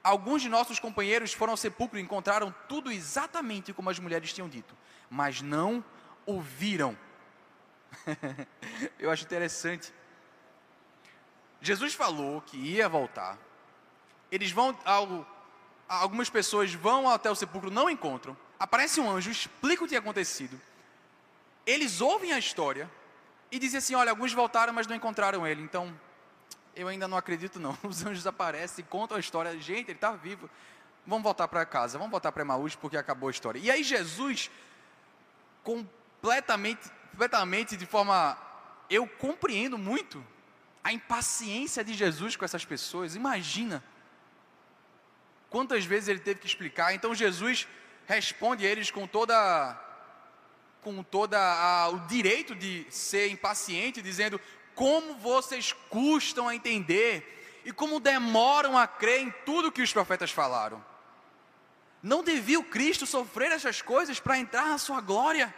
Alguns 0.00 0.42
de 0.42 0.48
nossos 0.48 0.78
companheiros 0.78 1.32
foram 1.32 1.54
ao 1.54 1.56
sepulcro 1.56 1.98
e 1.98 2.02
encontraram 2.02 2.54
tudo 2.68 2.92
exatamente 2.92 3.72
como 3.72 3.90
as 3.90 3.98
mulheres 3.98 4.32
tinham 4.32 4.48
dito, 4.48 4.76
mas 5.10 5.42
não 5.42 5.84
o 6.24 6.40
viram. 6.40 6.96
Eu 8.96 9.10
acho 9.10 9.24
interessante. 9.24 9.92
Jesus 11.60 11.94
falou 11.94 12.42
que 12.42 12.56
ia 12.56 12.88
voltar. 12.88 13.36
Eles 14.30 14.52
vão 14.52 14.78
algumas 15.88 16.30
pessoas 16.30 16.72
vão 16.72 17.10
até 17.10 17.28
o 17.28 17.34
sepulcro, 17.34 17.72
não 17.72 17.90
encontram 17.90 18.36
aparece 18.60 19.00
um 19.00 19.10
anjo, 19.10 19.30
explica 19.30 19.82
o 19.82 19.86
que 19.86 19.88
tinha 19.88 20.00
acontecido. 20.00 20.60
Eles 21.66 22.02
ouvem 22.02 22.32
a 22.32 22.38
história 22.38 22.90
e 23.50 23.58
dizem 23.58 23.78
assim: 23.78 23.94
Olha, 23.94 24.10
alguns 24.10 24.34
voltaram, 24.34 24.72
mas 24.72 24.86
não 24.86 24.94
encontraram 24.94 25.46
ele. 25.46 25.62
Então, 25.62 25.98
eu 26.76 26.86
ainda 26.86 27.08
não 27.08 27.16
acredito, 27.16 27.58
não. 27.58 27.76
Os 27.82 28.04
anjos 28.04 28.26
aparecem, 28.26 28.84
contam 28.84 29.16
a 29.16 29.20
história. 29.20 29.58
Gente, 29.58 29.86
ele 29.86 29.92
está 29.92 30.12
vivo. 30.12 30.50
Vamos 31.06 31.24
voltar 31.24 31.48
para 31.48 31.64
casa, 31.64 31.96
vamos 31.96 32.10
voltar 32.10 32.30
para 32.30 32.42
Emaús, 32.42 32.76
porque 32.76 32.96
acabou 32.96 33.28
a 33.28 33.30
história. 33.30 33.58
E 33.58 33.70
aí, 33.70 33.82
Jesus, 33.82 34.50
completamente, 35.64 36.90
completamente 37.10 37.76
de 37.76 37.86
forma. 37.86 38.36
Eu 38.90 39.06
compreendo 39.06 39.78
muito 39.78 40.24
a 40.82 40.92
impaciência 40.92 41.84
de 41.84 41.94
Jesus 41.94 42.36
com 42.36 42.44
essas 42.44 42.64
pessoas. 42.64 43.14
Imagina 43.14 43.82
quantas 45.48 45.84
vezes 45.84 46.08
ele 46.08 46.18
teve 46.18 46.40
que 46.40 46.46
explicar. 46.46 46.92
Então, 46.92 47.14
Jesus 47.14 47.68
responde 48.10 48.66
eles 48.66 48.90
com 48.90 49.06
toda 49.06 49.78
com 50.82 51.00
toda 51.02 51.38
a, 51.38 51.90
o 51.90 52.00
direito 52.06 52.54
de 52.56 52.86
ser 52.90 53.30
impaciente, 53.30 54.02
dizendo 54.02 54.40
como 54.74 55.14
vocês 55.14 55.72
custam 55.90 56.48
a 56.48 56.54
entender 56.54 57.60
e 57.64 57.70
como 57.70 58.00
demoram 58.00 58.76
a 58.76 58.86
crer 58.86 59.20
em 59.20 59.30
tudo 59.44 59.70
que 59.70 59.82
os 59.82 59.92
profetas 59.92 60.30
falaram. 60.30 60.82
Não 62.02 62.24
devia 62.24 62.58
o 62.58 62.64
Cristo 62.64 63.06
sofrer 63.06 63.52
essas 63.52 63.82
coisas 63.82 64.18
para 64.18 64.38
entrar 64.38 64.66
na 64.66 64.78
sua 64.78 65.02
glória? 65.02 65.54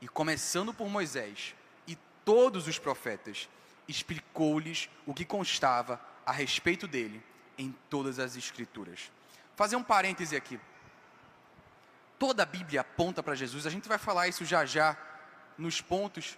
E 0.00 0.08
começando 0.08 0.74
por 0.74 0.88
Moisés 0.88 1.54
e 1.86 1.96
todos 2.24 2.66
os 2.66 2.78
profetas, 2.78 3.48
explicou-lhes 3.86 4.90
o 5.06 5.14
que 5.14 5.24
constava 5.24 6.00
a 6.26 6.32
respeito 6.32 6.88
dele 6.88 7.22
em 7.56 7.74
todas 7.88 8.18
as 8.18 8.36
escrituras. 8.36 9.10
Fazer 9.54 9.76
um 9.76 9.84
parêntese 9.84 10.34
aqui. 10.34 10.58
Toda 12.20 12.42
a 12.42 12.46
Bíblia 12.46 12.82
aponta 12.82 13.22
para 13.22 13.34
Jesus, 13.34 13.66
a 13.66 13.70
gente 13.70 13.88
vai 13.88 13.96
falar 13.96 14.28
isso 14.28 14.44
já 14.44 14.66
já 14.66 14.94
nos 15.56 15.80
pontos. 15.80 16.36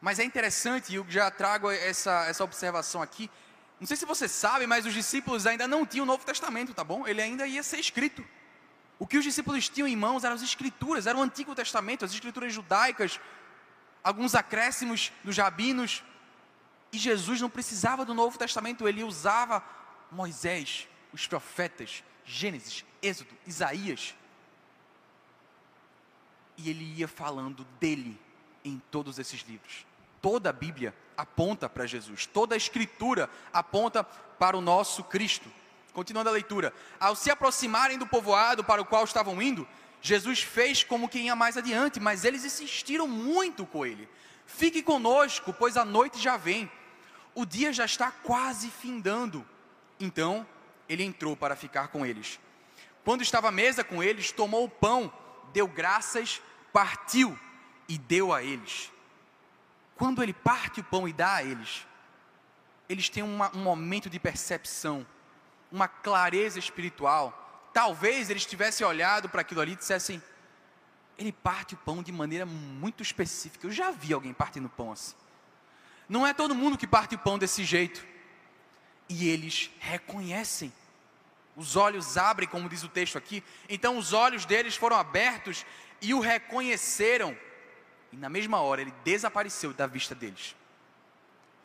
Mas 0.00 0.18
é 0.18 0.24
interessante, 0.24 0.90
e 0.90 0.94
eu 0.94 1.04
já 1.06 1.30
trago 1.30 1.70
essa, 1.70 2.24
essa 2.24 2.42
observação 2.42 3.02
aqui. 3.02 3.30
Não 3.78 3.86
sei 3.86 3.98
se 3.98 4.06
você 4.06 4.26
sabe, 4.26 4.66
mas 4.66 4.86
os 4.86 4.94
discípulos 4.94 5.46
ainda 5.46 5.68
não 5.68 5.84
tinham 5.84 6.04
o 6.04 6.06
Novo 6.06 6.24
Testamento, 6.24 6.72
tá 6.72 6.82
bom? 6.82 7.06
Ele 7.06 7.20
ainda 7.20 7.46
ia 7.46 7.62
ser 7.62 7.78
escrito. 7.78 8.26
O 8.98 9.06
que 9.06 9.18
os 9.18 9.24
discípulos 9.24 9.68
tinham 9.68 9.86
em 9.86 9.94
mãos 9.94 10.24
eram 10.24 10.34
as 10.34 10.40
Escrituras, 10.42 11.06
era 11.06 11.18
o 11.18 11.20
Antigo 11.20 11.54
Testamento, 11.54 12.06
as 12.06 12.14
Escrituras 12.14 12.50
judaicas, 12.50 13.20
alguns 14.02 14.34
acréscimos 14.34 15.12
dos 15.22 15.36
rabinos. 15.36 16.02
E 16.90 16.96
Jesus 16.96 17.38
não 17.38 17.50
precisava 17.50 18.02
do 18.06 18.14
Novo 18.14 18.38
Testamento, 18.38 18.88
ele 18.88 19.04
usava 19.04 19.62
Moisés, 20.10 20.88
os 21.12 21.26
profetas, 21.26 22.02
Gênesis, 22.24 22.82
Êxodo, 23.02 23.36
Isaías 23.46 24.14
e 26.64 26.70
ele 26.70 26.94
ia 26.96 27.08
falando 27.08 27.66
dele 27.78 28.18
em 28.64 28.80
todos 28.90 29.18
esses 29.18 29.40
livros. 29.42 29.86
Toda 30.20 30.50
a 30.50 30.52
Bíblia 30.52 30.94
aponta 31.16 31.68
para 31.68 31.86
Jesus, 31.86 32.26
toda 32.26 32.54
a 32.54 32.58
Escritura 32.58 33.30
aponta 33.52 34.04
para 34.04 34.56
o 34.56 34.60
nosso 34.60 35.02
Cristo. 35.04 35.50
Continuando 35.92 36.30
a 36.30 36.32
leitura, 36.32 36.72
ao 36.98 37.16
se 37.16 37.30
aproximarem 37.30 37.98
do 37.98 38.06
povoado 38.06 38.62
para 38.62 38.80
o 38.80 38.84
qual 38.84 39.04
estavam 39.04 39.40
indo, 39.42 39.66
Jesus 40.00 40.40
fez 40.40 40.84
como 40.84 41.08
quem 41.08 41.26
ia 41.26 41.36
mais 41.36 41.56
adiante, 41.56 41.98
mas 41.98 42.24
eles 42.24 42.44
insistiram 42.44 43.08
muito 43.08 43.66
com 43.66 43.84
ele. 43.84 44.08
Fique 44.46 44.82
conosco, 44.82 45.52
pois 45.52 45.76
a 45.76 45.84
noite 45.84 46.18
já 46.18 46.36
vem. 46.36 46.70
O 47.34 47.44
dia 47.44 47.72
já 47.72 47.84
está 47.84 48.10
quase 48.10 48.70
findando. 48.70 49.46
Então 49.98 50.46
ele 50.88 51.04
entrou 51.04 51.36
para 51.36 51.54
ficar 51.54 51.88
com 51.88 52.04
eles. 52.04 52.38
Quando 53.04 53.22
estava 53.22 53.48
à 53.48 53.52
mesa 53.52 53.84
com 53.84 54.02
eles, 54.02 54.32
tomou 54.32 54.64
o 54.64 54.70
pão, 54.70 55.12
deu 55.52 55.66
graças, 55.66 56.40
partiu 56.72 57.38
e 57.88 57.98
deu 57.98 58.32
a 58.32 58.42
eles. 58.42 58.90
Quando 59.96 60.22
ele 60.22 60.32
parte 60.32 60.80
o 60.80 60.84
pão 60.84 61.06
e 61.06 61.12
dá 61.12 61.34
a 61.34 61.44
eles, 61.44 61.86
eles 62.88 63.08
têm 63.08 63.22
uma, 63.22 63.54
um 63.54 63.62
momento 63.62 64.08
de 64.08 64.18
percepção, 64.18 65.06
uma 65.70 65.86
clareza 65.86 66.58
espiritual. 66.58 67.68
Talvez 67.72 68.30
eles 68.30 68.46
tivessem 68.46 68.86
olhado 68.86 69.28
para 69.28 69.42
aquilo 69.42 69.60
ali 69.60 69.72
e 69.72 69.76
dissessem: 69.76 70.22
ele 71.18 71.32
parte 71.32 71.74
o 71.74 71.78
pão 71.78 72.02
de 72.02 72.10
maneira 72.10 72.46
muito 72.46 73.02
específica. 73.02 73.66
Eu 73.66 73.70
já 73.70 73.90
vi 73.90 74.12
alguém 74.12 74.32
partindo 74.32 74.68
pão 74.68 74.90
assim. 74.90 75.14
Não 76.08 76.26
é 76.26 76.32
todo 76.32 76.54
mundo 76.54 76.78
que 76.78 76.86
parte 76.86 77.14
o 77.14 77.18
pão 77.18 77.38
desse 77.38 77.62
jeito. 77.62 78.04
E 79.08 79.28
eles 79.28 79.70
reconhecem. 79.78 80.72
Os 81.54 81.76
olhos 81.76 82.16
abrem, 82.16 82.48
como 82.48 82.68
diz 82.68 82.82
o 82.82 82.88
texto 82.88 83.18
aqui. 83.18 83.44
Então 83.68 83.98
os 83.98 84.12
olhos 84.12 84.44
deles 84.44 84.74
foram 84.76 84.96
abertos 84.96 85.66
e 86.00 86.14
o 86.14 86.20
reconheceram. 86.20 87.36
E 88.12 88.16
na 88.16 88.28
mesma 88.28 88.60
hora 88.60 88.80
ele 88.80 88.94
desapareceu 89.04 89.72
da 89.72 89.86
vista 89.86 90.14
deles. 90.14 90.56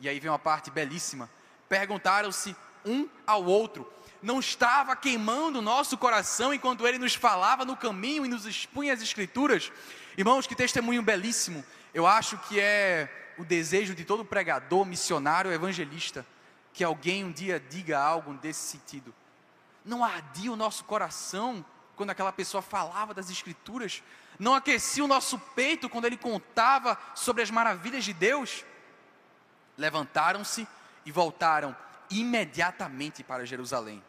E 0.00 0.08
aí 0.08 0.20
vem 0.20 0.30
uma 0.30 0.38
parte 0.38 0.70
belíssima. 0.70 1.28
Perguntaram-se 1.68 2.54
um 2.84 3.08
ao 3.26 3.44
outro: 3.44 3.90
não 4.22 4.40
estava 4.40 4.94
queimando 4.94 5.58
o 5.58 5.62
nosso 5.62 5.96
coração 5.96 6.52
enquanto 6.52 6.86
ele 6.86 6.98
nos 6.98 7.14
falava 7.14 7.64
no 7.64 7.76
caminho 7.76 8.24
e 8.24 8.28
nos 8.28 8.44
expunha 8.44 8.92
as 8.92 9.02
Escrituras? 9.02 9.72
Irmãos, 10.16 10.46
que 10.46 10.54
testemunho 10.54 11.02
belíssimo. 11.02 11.64
Eu 11.92 12.06
acho 12.06 12.38
que 12.38 12.60
é 12.60 13.34
o 13.38 13.44
desejo 13.44 13.94
de 13.94 14.04
todo 14.04 14.24
pregador, 14.24 14.84
missionário, 14.84 15.52
evangelista, 15.52 16.26
que 16.72 16.84
alguém 16.84 17.24
um 17.24 17.32
dia 17.32 17.58
diga 17.58 17.98
algo 17.98 18.34
desse 18.34 18.60
sentido. 18.60 19.14
Não 19.84 20.04
ardia 20.04 20.52
o 20.52 20.56
nosso 20.56 20.84
coração 20.84 21.64
quando 21.96 22.10
aquela 22.10 22.32
pessoa 22.32 22.62
falava 22.62 23.14
das 23.14 23.30
Escrituras? 23.30 24.02
Não 24.38 24.54
aquecia 24.54 25.04
o 25.04 25.08
nosso 25.08 25.38
peito 25.38 25.88
quando 25.88 26.04
ele 26.04 26.16
contava 26.16 26.98
sobre 27.14 27.42
as 27.42 27.50
maravilhas 27.50 28.04
de 28.04 28.12
Deus? 28.12 28.64
Levantaram-se 29.76 30.68
e 31.04 31.10
voltaram 31.10 31.74
imediatamente 32.10 33.24
para 33.24 33.46
Jerusalém. 33.46 34.02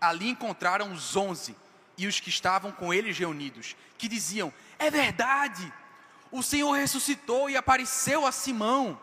Ali 0.00 0.28
encontraram 0.28 0.92
os 0.92 1.16
onze 1.16 1.56
e 1.96 2.06
os 2.06 2.20
que 2.20 2.28
estavam 2.28 2.72
com 2.72 2.92
eles 2.92 3.18
reunidos, 3.18 3.76
que 3.98 4.08
diziam: 4.08 4.52
É 4.78 4.90
verdade, 4.90 5.72
o 6.30 6.42
Senhor 6.42 6.72
ressuscitou 6.72 7.50
e 7.50 7.56
apareceu 7.56 8.26
a 8.26 8.32
Simão. 8.32 9.00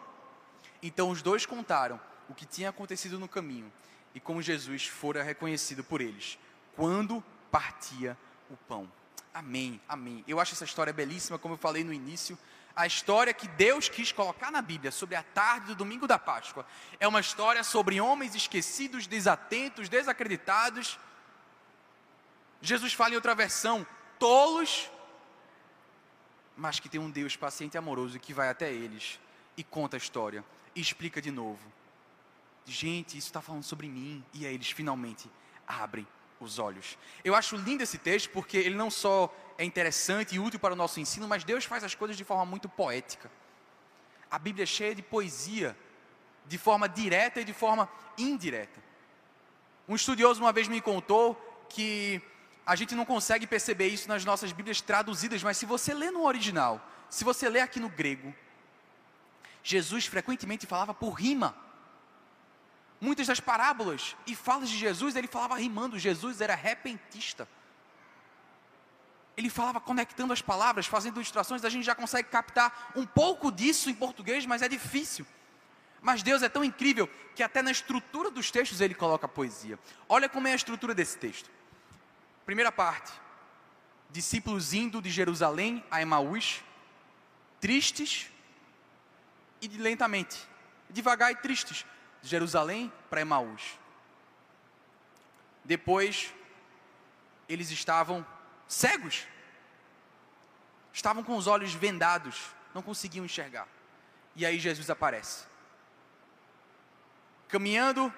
Então 0.81 1.09
os 1.09 1.21
dois 1.21 1.45
contaram 1.45 1.99
o 2.27 2.33
que 2.33 2.45
tinha 2.45 2.69
acontecido 2.69 3.19
no 3.19 3.27
caminho 3.27 3.71
e 4.13 4.19
como 4.19 4.41
Jesus 4.41 4.87
fora 4.87 5.23
reconhecido 5.23 5.83
por 5.83 6.01
eles, 6.01 6.37
quando 6.75 7.23
partia 7.51 8.17
o 8.49 8.55
pão. 8.55 8.91
Amém, 9.33 9.79
amém. 9.87 10.23
Eu 10.27 10.39
acho 10.39 10.53
essa 10.53 10.65
história 10.65 10.91
belíssima, 10.91 11.37
como 11.37 11.53
eu 11.53 11.57
falei 11.57 11.83
no 11.83 11.93
início 11.93 12.37
a 12.75 12.87
história 12.87 13.33
que 13.33 13.47
Deus 13.47 13.89
quis 13.89 14.11
colocar 14.11 14.51
na 14.51 14.61
Bíblia 14.61 14.91
sobre 14.91 15.15
a 15.15 15.23
tarde 15.23 15.67
do 15.67 15.75
domingo 15.75 16.07
da 16.07 16.17
Páscoa. 16.17 16.65
É 16.99 17.07
uma 17.07 17.19
história 17.19 17.63
sobre 17.63 17.99
homens 17.99 18.35
esquecidos, 18.35 19.07
desatentos, 19.07 19.89
desacreditados. 19.89 20.97
Jesus 22.61 22.93
fala 22.93 23.11
em 23.11 23.15
outra 23.15 23.35
versão, 23.35 23.85
tolos, 24.17 24.89
mas 26.55 26.79
que 26.79 26.89
tem 26.89 26.99
um 26.99 27.09
Deus 27.09 27.35
paciente 27.35 27.75
e 27.75 27.77
amoroso 27.77 28.19
que 28.19 28.33
vai 28.33 28.49
até 28.49 28.71
eles 28.71 29.19
e 29.57 29.63
conta 29.63 29.97
a 29.97 29.99
história 29.99 30.43
e 30.75 30.81
explica 30.81 31.21
de 31.21 31.31
novo. 31.31 31.71
Gente, 32.65 33.17
isso 33.17 33.27
está 33.27 33.41
falando 33.41 33.63
sobre 33.63 33.89
mim. 33.89 34.23
E 34.33 34.45
aí 34.45 34.53
eles 34.53 34.71
finalmente 34.71 35.29
abrem 35.67 36.07
os 36.45 36.59
olhos. 36.59 36.97
Eu 37.23 37.35
acho 37.35 37.55
lindo 37.55 37.83
esse 37.83 37.97
texto 37.97 38.29
porque 38.29 38.57
ele 38.57 38.75
não 38.75 38.89
só 38.89 39.33
é 39.57 39.63
interessante 39.63 40.35
e 40.35 40.39
útil 40.39 40.59
para 40.59 40.73
o 40.73 40.77
nosso 40.77 40.99
ensino, 40.99 41.27
mas 41.27 41.43
Deus 41.43 41.65
faz 41.65 41.83
as 41.83 41.95
coisas 41.95 42.17
de 42.17 42.23
forma 42.23 42.45
muito 42.45 42.67
poética. 42.67 43.29
A 44.29 44.39
Bíblia 44.39 44.63
é 44.63 44.65
cheia 44.65 44.95
de 44.95 45.01
poesia, 45.01 45.77
de 46.45 46.57
forma 46.57 46.87
direta 46.87 47.41
e 47.41 47.43
de 47.43 47.53
forma 47.53 47.89
indireta. 48.17 48.81
Um 49.87 49.95
estudioso 49.95 50.41
uma 50.41 50.51
vez 50.51 50.67
me 50.67 50.81
contou 50.81 51.35
que 51.69 52.21
a 52.65 52.75
gente 52.75 52.95
não 52.95 53.05
consegue 53.05 53.45
perceber 53.47 53.87
isso 53.87 54.07
nas 54.07 54.23
nossas 54.23 54.51
Bíblias 54.51 54.81
traduzidas, 54.81 55.43
mas 55.43 55.57
se 55.57 55.65
você 55.65 55.93
lê 55.93 56.11
no 56.11 56.25
original, 56.25 56.81
se 57.09 57.23
você 57.23 57.49
lê 57.49 57.59
aqui 57.59 57.79
no 57.79 57.89
grego, 57.89 58.33
Jesus 59.63 60.05
frequentemente 60.05 60.65
falava 60.65 60.93
por 60.93 61.11
rima. 61.11 61.55
Muitas 63.01 63.27
das 63.27 63.41
parábolas 63.41 64.15
e 64.25 64.35
falas 64.35 64.69
de 64.69 64.77
Jesus, 64.77 65.17
ele 65.17 65.27
falava 65.27 65.57
rimando. 65.57 65.99
Jesus 65.99 66.39
era 66.39 66.55
repentista 66.55 67.47
ele 69.41 69.49
falava 69.49 69.79
conectando 69.79 70.33
as 70.33 70.41
palavras, 70.41 70.85
fazendo 70.85 71.15
ilustrações, 71.15 71.63
a 71.63 71.69
gente 71.69 71.85
já 71.85 71.95
consegue 71.95 72.29
captar 72.29 72.91
um 72.95 73.05
pouco 73.05 73.51
disso 73.51 73.89
em 73.89 73.95
português, 73.95 74.45
mas 74.45 74.61
é 74.61 74.67
difícil. 74.67 75.25
Mas 76.01 76.23
Deus 76.23 76.43
é 76.43 76.49
tão 76.49 76.63
incrível 76.63 77.09
que 77.35 77.43
até 77.43 77.61
na 77.61 77.71
estrutura 77.71 78.29
dos 78.29 78.51
textos 78.51 78.81
ele 78.81 78.93
coloca 78.93 79.27
poesia. 79.27 79.79
Olha 80.09 80.27
como 80.27 80.47
é 80.47 80.51
a 80.51 80.55
estrutura 80.55 80.93
desse 80.93 81.17
texto. 81.17 81.49
Primeira 82.45 82.71
parte: 82.71 83.11
discípulos 84.09 84.73
indo 84.73 85.01
de 85.01 85.09
Jerusalém 85.09 85.83
a 85.89 86.01
Emaús, 86.01 86.63
tristes 87.59 88.27
e 89.61 89.67
lentamente, 89.67 90.37
devagar 90.89 91.31
e 91.31 91.35
tristes, 91.35 91.85
de 92.21 92.29
Jerusalém 92.29 92.91
para 93.09 93.21
Emaús. 93.21 93.79
Depois, 95.63 96.33
eles 97.47 97.69
estavam 97.71 98.25
cegos. 98.67 99.27
Estavam 100.93 101.23
com 101.23 101.35
os 101.35 101.47
olhos 101.47 101.73
vendados, 101.73 102.37
não 102.73 102.81
conseguiam 102.81 103.25
enxergar. 103.25 103.67
E 104.35 104.45
aí 104.45 104.59
Jesus 104.59 104.89
aparece. 104.89 105.45
Caminhando 107.47 108.13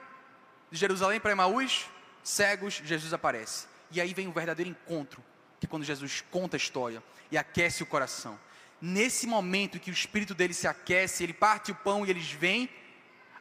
de 0.71 0.77
Jerusalém 0.77 1.19
para 1.19 1.31
Emaús, 1.31 1.87
cegos, 2.23 2.75
Jesus 2.83 3.13
aparece. 3.13 3.67
E 3.91 4.01
aí 4.01 4.13
vem 4.13 4.27
o 4.27 4.31
verdadeiro 4.31 4.71
encontro, 4.71 5.23
que 5.59 5.65
é 5.65 5.69
quando 5.69 5.83
Jesus 5.83 6.23
conta 6.31 6.55
a 6.55 6.57
história 6.57 7.03
e 7.31 7.37
aquece 7.37 7.83
o 7.83 7.85
coração. 7.85 8.39
Nesse 8.81 9.27
momento 9.27 9.79
que 9.79 9.89
o 9.89 9.93
espírito 9.93 10.33
dele 10.33 10.53
se 10.53 10.67
aquece, 10.67 11.23
ele 11.23 11.33
parte 11.33 11.71
o 11.71 11.75
pão 11.75 12.05
e 12.05 12.09
eles 12.09 12.31
vêm, 12.31 12.69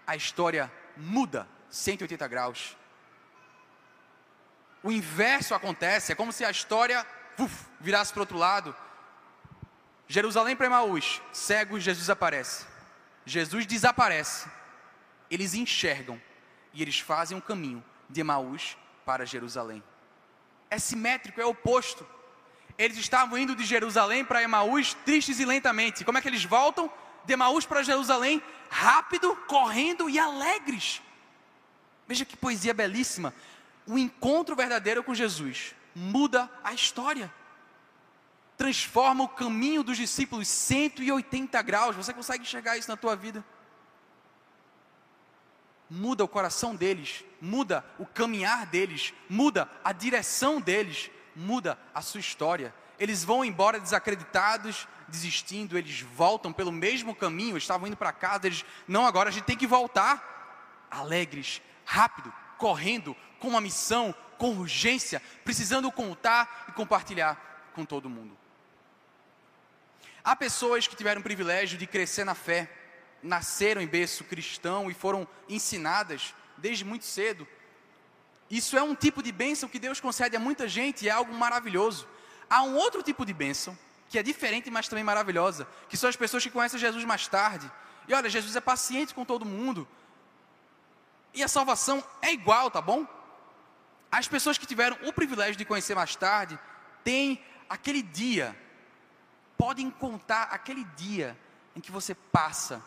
a 0.06 0.16
história 0.16 0.72
muda 0.96 1.48
180 1.70 2.28
graus 2.28 2.76
o 4.82 4.90
inverso 4.90 5.54
acontece, 5.54 6.12
é 6.12 6.14
como 6.14 6.32
se 6.32 6.44
a 6.44 6.50
história 6.50 7.06
uf, 7.38 7.66
virasse 7.80 8.12
para 8.12 8.20
o 8.20 8.22
outro 8.22 8.36
lado. 8.36 8.74
Jerusalém 10.08 10.56
para 10.56 10.66
Emaús, 10.66 11.22
cegos, 11.32 11.82
Jesus 11.82 12.10
aparece. 12.10 12.66
Jesus 13.24 13.64
desaparece. 13.64 14.50
Eles 15.30 15.54
enxergam 15.54 16.20
e 16.74 16.82
eles 16.82 16.98
fazem 16.98 17.36
um 17.36 17.40
caminho 17.40 17.82
de 18.10 18.20
Emaús 18.20 18.76
para 19.06 19.24
Jerusalém. 19.24 19.82
É 20.68 20.78
simétrico, 20.78 21.40
é 21.40 21.46
oposto. 21.46 22.06
Eles 22.76 22.96
estavam 22.96 23.38
indo 23.38 23.54
de 23.54 23.64
Jerusalém 23.64 24.24
para 24.24 24.42
Emaús 24.42 24.94
tristes 25.04 25.38
e 25.38 25.44
lentamente. 25.44 26.04
Como 26.04 26.18
é 26.18 26.20
que 26.20 26.28
eles 26.28 26.44
voltam? 26.44 26.90
De 27.24 27.32
Emaús 27.32 27.64
para 27.64 27.82
Jerusalém, 27.82 28.42
rápido, 28.68 29.34
correndo 29.46 30.08
e 30.08 30.18
alegres. 30.18 31.02
Veja 32.06 32.24
que 32.24 32.36
poesia 32.36 32.74
belíssima 32.74 33.32
o 33.86 33.98
encontro 33.98 34.54
verdadeiro 34.54 35.02
com 35.02 35.14
Jesus 35.14 35.74
muda 35.94 36.50
a 36.62 36.72
história. 36.72 37.32
Transforma 38.56 39.24
o 39.24 39.28
caminho 39.28 39.82
dos 39.82 39.96
discípulos 39.96 40.48
180 40.48 41.60
graus. 41.62 41.96
Você 41.96 42.12
consegue 42.12 42.44
enxergar 42.44 42.76
isso 42.76 42.88
na 42.88 42.96
tua 42.96 43.16
vida? 43.16 43.44
Muda 45.90 46.24
o 46.24 46.28
coração 46.28 46.74
deles, 46.74 47.24
muda 47.40 47.84
o 47.98 48.06
caminhar 48.06 48.66
deles, 48.66 49.12
muda 49.28 49.70
a 49.84 49.92
direção 49.92 50.60
deles, 50.60 51.10
muda 51.36 51.78
a 51.94 52.00
sua 52.00 52.20
história. 52.20 52.74
Eles 52.98 53.24
vão 53.24 53.44
embora 53.44 53.80
desacreditados, 53.80 54.86
desistindo, 55.12 55.78
eles 55.78 56.00
voltam 56.00 56.52
pelo 56.52 56.72
mesmo 56.72 57.14
caminho, 57.14 57.56
estavam 57.56 57.86
indo 57.86 57.96
para 57.96 58.12
casa, 58.12 58.46
eles, 58.46 58.64
não, 58.88 59.06
agora 59.06 59.28
a 59.28 59.32
gente 59.32 59.44
tem 59.44 59.56
que 59.56 59.66
voltar. 59.66 60.88
Alegres, 60.90 61.62
rápido, 61.84 62.32
correndo, 62.58 63.16
com 63.38 63.48
uma 63.48 63.60
missão, 63.60 64.14
com 64.38 64.56
urgência, 64.56 65.22
precisando 65.44 65.92
contar 65.92 66.66
e 66.68 66.72
compartilhar 66.72 67.70
com 67.74 67.84
todo 67.84 68.10
mundo. 68.10 68.36
Há 70.24 70.34
pessoas 70.34 70.86
que 70.86 70.96
tiveram 70.96 71.20
o 71.20 71.24
privilégio 71.24 71.78
de 71.78 71.86
crescer 71.86 72.24
na 72.24 72.34
fé, 72.34 72.70
nasceram 73.22 73.82
em 73.82 73.86
berço 73.86 74.24
cristão 74.24 74.90
e 74.90 74.94
foram 74.94 75.28
ensinadas 75.48 76.34
desde 76.56 76.84
muito 76.84 77.04
cedo. 77.04 77.46
Isso 78.50 78.76
é 78.76 78.82
um 78.82 78.94
tipo 78.94 79.22
de 79.22 79.32
bênção 79.32 79.68
que 79.68 79.78
Deus 79.78 80.00
concede 80.00 80.36
a 80.36 80.40
muita 80.40 80.68
gente 80.68 81.04
e 81.04 81.08
é 81.08 81.12
algo 81.12 81.34
maravilhoso. 81.34 82.08
Há 82.48 82.62
um 82.62 82.76
outro 82.76 83.02
tipo 83.02 83.24
de 83.24 83.32
bênção 83.32 83.76
que 84.12 84.18
é 84.18 84.22
diferente, 84.22 84.70
mas 84.70 84.88
também 84.88 85.02
maravilhosa, 85.02 85.66
que 85.88 85.96
são 85.96 86.08
as 86.10 86.14
pessoas 86.14 86.42
que 86.42 86.50
conhecem 86.50 86.78
Jesus 86.78 87.02
mais 87.02 87.26
tarde. 87.26 87.72
E 88.06 88.12
olha, 88.12 88.28
Jesus 88.28 88.54
é 88.54 88.60
paciente 88.60 89.14
com 89.14 89.24
todo 89.24 89.46
mundo. 89.46 89.88
E 91.32 91.42
a 91.42 91.48
salvação 91.48 92.04
é 92.20 92.30
igual, 92.30 92.70
tá 92.70 92.82
bom? 92.82 93.06
As 94.10 94.28
pessoas 94.28 94.58
que 94.58 94.66
tiveram 94.66 94.98
o 95.04 95.14
privilégio 95.14 95.56
de 95.56 95.64
conhecer 95.64 95.94
mais 95.94 96.14
tarde, 96.14 96.58
têm 97.02 97.42
aquele 97.70 98.02
dia, 98.02 98.54
podem 99.56 99.90
contar 99.90 100.42
aquele 100.42 100.84
dia 100.94 101.34
em 101.74 101.80
que 101.80 101.90
você 101.90 102.14
passa 102.14 102.82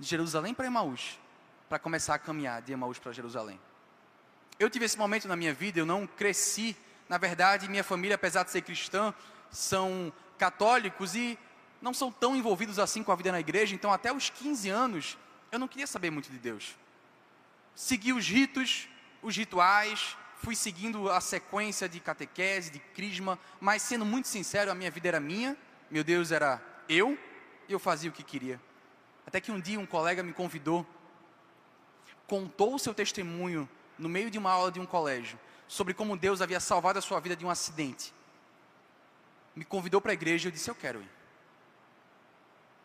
de 0.00 0.08
Jerusalém 0.08 0.52
para 0.52 0.66
Emaús, 0.66 1.16
para 1.68 1.78
começar 1.78 2.16
a 2.16 2.18
caminhar 2.18 2.60
de 2.60 2.72
Emaús 2.72 2.98
para 2.98 3.12
Jerusalém. 3.12 3.60
Eu 4.58 4.68
tive 4.68 4.84
esse 4.84 4.98
momento 4.98 5.28
na 5.28 5.36
minha 5.36 5.54
vida, 5.54 5.78
eu 5.78 5.86
não 5.86 6.08
cresci, 6.08 6.76
na 7.08 7.18
verdade, 7.18 7.68
minha 7.68 7.84
família, 7.84 8.16
apesar 8.16 8.42
de 8.42 8.50
ser 8.50 8.62
cristã, 8.62 9.14
são 9.52 10.12
católicos 10.40 11.14
e 11.14 11.38
não 11.82 11.92
são 11.92 12.10
tão 12.10 12.34
envolvidos 12.34 12.78
assim 12.78 13.02
com 13.02 13.12
a 13.12 13.14
vida 13.14 13.30
na 13.30 13.38
igreja, 13.38 13.74
então 13.74 13.92
até 13.92 14.10
os 14.10 14.30
15 14.30 14.70
anos 14.70 15.18
eu 15.52 15.58
não 15.58 15.68
queria 15.68 15.86
saber 15.86 16.10
muito 16.10 16.30
de 16.30 16.38
Deus. 16.38 16.74
Segui 17.74 18.12
os 18.14 18.26
ritos, 18.26 18.88
os 19.22 19.36
rituais, 19.36 20.16
fui 20.36 20.56
seguindo 20.56 21.10
a 21.10 21.20
sequência 21.20 21.86
de 21.86 22.00
catequese, 22.00 22.70
de 22.70 22.78
crisma, 22.78 23.38
mas 23.60 23.82
sendo 23.82 24.06
muito 24.06 24.28
sincero, 24.28 24.70
a 24.70 24.74
minha 24.74 24.90
vida 24.90 25.08
era 25.08 25.20
minha, 25.20 25.56
meu 25.90 26.02
Deus 26.02 26.32
era 26.32 26.60
eu, 26.88 27.18
e 27.68 27.72
eu 27.72 27.78
fazia 27.78 28.08
o 28.08 28.12
que 28.12 28.22
queria. 28.22 28.58
Até 29.26 29.40
que 29.40 29.52
um 29.52 29.60
dia 29.60 29.78
um 29.78 29.86
colega 29.86 30.22
me 30.22 30.32
convidou, 30.32 30.86
contou 32.26 32.74
o 32.74 32.78
seu 32.78 32.94
testemunho 32.94 33.68
no 33.98 34.08
meio 34.08 34.30
de 34.30 34.38
uma 34.38 34.50
aula 34.50 34.72
de 34.72 34.80
um 34.80 34.86
colégio, 34.86 35.38
sobre 35.68 35.92
como 35.92 36.16
Deus 36.16 36.40
havia 36.40 36.60
salvado 36.60 36.98
a 36.98 37.02
sua 37.02 37.20
vida 37.20 37.36
de 37.36 37.44
um 37.44 37.50
acidente. 37.50 38.14
Me 39.54 39.64
convidou 39.64 40.00
para 40.00 40.12
a 40.12 40.14
igreja 40.14 40.46
e 40.46 40.48
eu 40.48 40.52
disse: 40.52 40.70
Eu 40.70 40.74
quero 40.74 41.00
ir. 41.00 41.10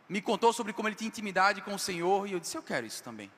Me 0.07 0.21
contou 0.21 0.53
sobre 0.53 0.73
como 0.73 0.87
ele 0.87 0.95
tinha 0.95 1.07
intimidade 1.07 1.61
com 1.61 1.73
o 1.73 1.79
Senhor 1.79 2.27
e 2.27 2.33
eu 2.33 2.39
disse: 2.39 2.57
Eu 2.57 2.63
quero 2.63 2.85
isso 2.85 3.03
também. 3.03 3.31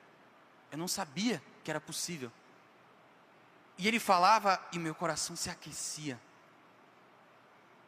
Eu 0.70 0.78
não 0.78 0.88
sabia 0.88 1.42
que 1.64 1.70
era 1.70 1.80
possível. 1.80 2.30
E 3.78 3.86
ele 3.86 3.98
falava 3.98 4.60
e 4.72 4.78
meu 4.78 4.94
coração 4.94 5.36
se 5.36 5.48
aquecia. 5.48 6.18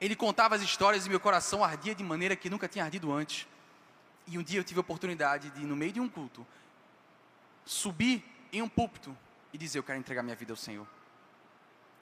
Ele 0.00 0.16
contava 0.16 0.54
as 0.54 0.62
histórias 0.62 1.04
e 1.04 1.10
meu 1.10 1.20
coração 1.20 1.62
ardia 1.62 1.94
de 1.94 2.02
maneira 2.02 2.34
que 2.34 2.48
nunca 2.48 2.66
tinha 2.68 2.84
ardido 2.84 3.12
antes. 3.12 3.46
E 4.26 4.38
um 4.38 4.42
dia 4.42 4.60
eu 4.60 4.64
tive 4.64 4.78
a 4.78 4.82
oportunidade 4.82 5.50
de, 5.50 5.60
no 5.60 5.76
meio 5.76 5.92
de 5.92 6.00
um 6.00 6.08
culto, 6.08 6.46
subir 7.64 8.24
em 8.52 8.62
um 8.62 8.68
púlpito 8.68 9.16
e 9.52 9.58
dizer: 9.58 9.78
Eu 9.78 9.82
quero 9.82 9.98
entregar 9.98 10.22
minha 10.22 10.36
vida 10.36 10.52
ao 10.52 10.56
Senhor. 10.56 10.86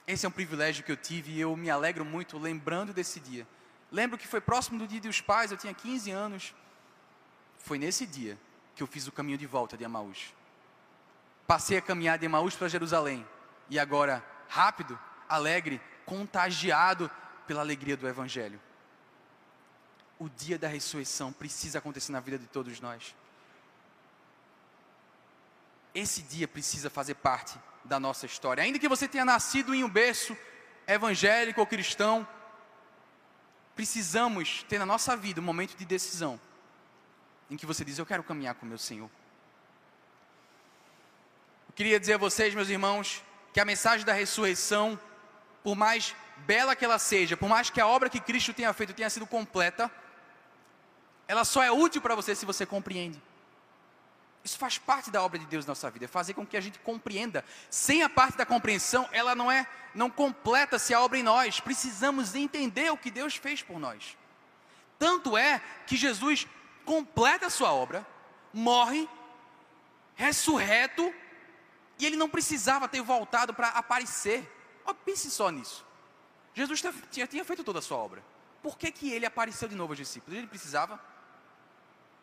Esse 0.09 0.25
é 0.25 0.29
um 0.29 0.31
privilégio 0.31 0.83
que 0.83 0.91
eu 0.91 0.97
tive 0.97 1.33
e 1.33 1.39
eu 1.39 1.55
me 1.55 1.69
alegro 1.69 2.03
muito 2.03 2.39
lembrando 2.39 2.91
desse 2.91 3.19
dia. 3.19 3.47
Lembro 3.91 4.17
que 4.17 4.27
foi 4.27 4.41
próximo 4.41 4.79
do 4.79 4.87
dia 4.87 4.99
dos 4.99 5.21
pais, 5.21 5.51
eu 5.51 5.57
tinha 5.57 5.71
15 5.71 6.09
anos. 6.09 6.55
Foi 7.59 7.77
nesse 7.77 8.07
dia 8.07 8.35
que 8.75 8.81
eu 8.81 8.87
fiz 8.87 9.05
o 9.05 9.11
caminho 9.11 9.37
de 9.37 9.45
volta 9.45 9.77
de 9.77 9.83
Emaús. 9.83 10.33
Passei 11.45 11.77
a 11.77 11.81
caminhar 11.81 12.17
de 12.17 12.25
Emaús 12.25 12.55
para 12.55 12.67
Jerusalém. 12.67 13.23
E 13.69 13.77
agora, 13.77 14.25
rápido, 14.47 14.97
alegre, 15.27 15.79
contagiado 16.07 17.07
pela 17.45 17.61
alegria 17.61 17.95
do 17.95 18.07
Evangelho. 18.07 18.59
O 20.17 20.27
dia 20.27 20.57
da 20.57 20.67
ressurreição 20.67 21.31
precisa 21.31 21.77
acontecer 21.77 22.11
na 22.11 22.19
vida 22.19 22.39
de 22.39 22.47
todos 22.47 22.81
nós 22.81 23.13
esse 25.93 26.21
dia 26.21 26.47
precisa 26.47 26.89
fazer 26.89 27.15
parte 27.15 27.57
da 27.83 27.99
nossa 27.99 28.25
história. 28.25 28.63
Ainda 28.63 28.79
que 28.79 28.87
você 28.87 29.07
tenha 29.07 29.25
nascido 29.25 29.73
em 29.73 29.83
um 29.83 29.89
berço 29.89 30.35
evangélico 30.87 31.59
ou 31.59 31.67
cristão, 31.67 32.27
precisamos 33.75 34.63
ter 34.63 34.77
na 34.77 34.85
nossa 34.85 35.15
vida 35.15 35.39
um 35.39 35.43
momento 35.43 35.75
de 35.75 35.85
decisão 35.85 36.39
em 37.49 37.57
que 37.57 37.65
você 37.65 37.83
diz: 37.83 37.97
Eu 37.97 38.05
quero 38.05 38.23
caminhar 38.23 38.55
com 38.55 38.65
meu 38.65 38.77
Senhor. 38.77 39.09
Eu 41.67 41.73
queria 41.73 41.99
dizer 41.99 42.13
a 42.13 42.17
vocês, 42.17 42.53
meus 42.53 42.69
irmãos, 42.69 43.23
que 43.53 43.59
a 43.59 43.65
mensagem 43.65 44.05
da 44.05 44.13
ressurreição, 44.13 44.99
por 45.63 45.75
mais 45.75 46.15
bela 46.37 46.75
que 46.75 46.85
ela 46.85 46.99
seja, 46.99 47.35
por 47.35 47.49
mais 47.49 47.69
que 47.69 47.81
a 47.81 47.87
obra 47.87 48.09
que 48.09 48.19
Cristo 48.19 48.53
tenha 48.53 48.71
feito 48.73 48.93
tenha 48.93 49.09
sido 49.09 49.25
completa, 49.25 49.91
ela 51.27 51.45
só 51.45 51.63
é 51.63 51.71
útil 51.71 52.01
para 52.01 52.15
você 52.15 52.35
se 52.35 52.45
você 52.45 52.65
compreende. 52.65 53.21
Isso 54.43 54.57
faz 54.57 54.77
parte 54.77 55.11
da 55.11 55.21
obra 55.21 55.37
de 55.37 55.45
Deus 55.45 55.65
na 55.65 55.71
nossa 55.71 55.89
vida, 55.91 56.05
é 56.05 56.07
fazer 56.07 56.33
com 56.33 56.45
que 56.45 56.55
a 56.55 56.61
gente 56.61 56.79
compreenda. 56.79 57.43
Sem 57.69 58.03
a 58.03 58.09
parte 58.09 58.37
da 58.37 58.45
compreensão, 58.45 59.07
ela 59.11 59.35
não 59.35 59.51
é, 59.51 59.67
não 59.93 60.09
completa-se 60.09 60.93
a 60.93 61.01
obra 61.01 61.17
em 61.17 61.23
nós. 61.23 61.59
Precisamos 61.59 62.35
entender 62.35 62.91
o 62.91 62.97
que 62.97 63.11
Deus 63.11 63.35
fez 63.35 63.61
por 63.61 63.79
nós. 63.79 64.17
Tanto 64.97 65.37
é 65.37 65.61
que 65.85 65.95
Jesus 65.95 66.47
completa 66.85 67.47
a 67.47 67.49
sua 67.49 67.71
obra, 67.71 68.05
morre, 68.53 69.07
ressurreto, 70.15 71.13
e 71.97 72.05
ele 72.05 72.15
não 72.15 72.29
precisava 72.29 72.87
ter 72.87 73.01
voltado 73.01 73.53
para 73.53 73.69
aparecer. 73.69 74.49
Oh, 74.85 74.93
pense 74.93 75.29
só 75.29 75.49
nisso. 75.49 75.85
Jesus 76.53 76.81
tinha, 77.11 77.27
tinha 77.27 77.45
feito 77.45 77.63
toda 77.63 77.79
a 77.79 77.81
sua 77.81 77.97
obra. 77.97 78.23
Por 78.61 78.77
que, 78.77 78.91
que 78.91 79.11
ele 79.11 79.25
apareceu 79.25 79.67
de 79.67 79.75
novo 79.75 79.91
aos 79.91 79.97
discípulos? 79.97 80.37
Ele 80.37 80.47
precisava? 80.47 80.99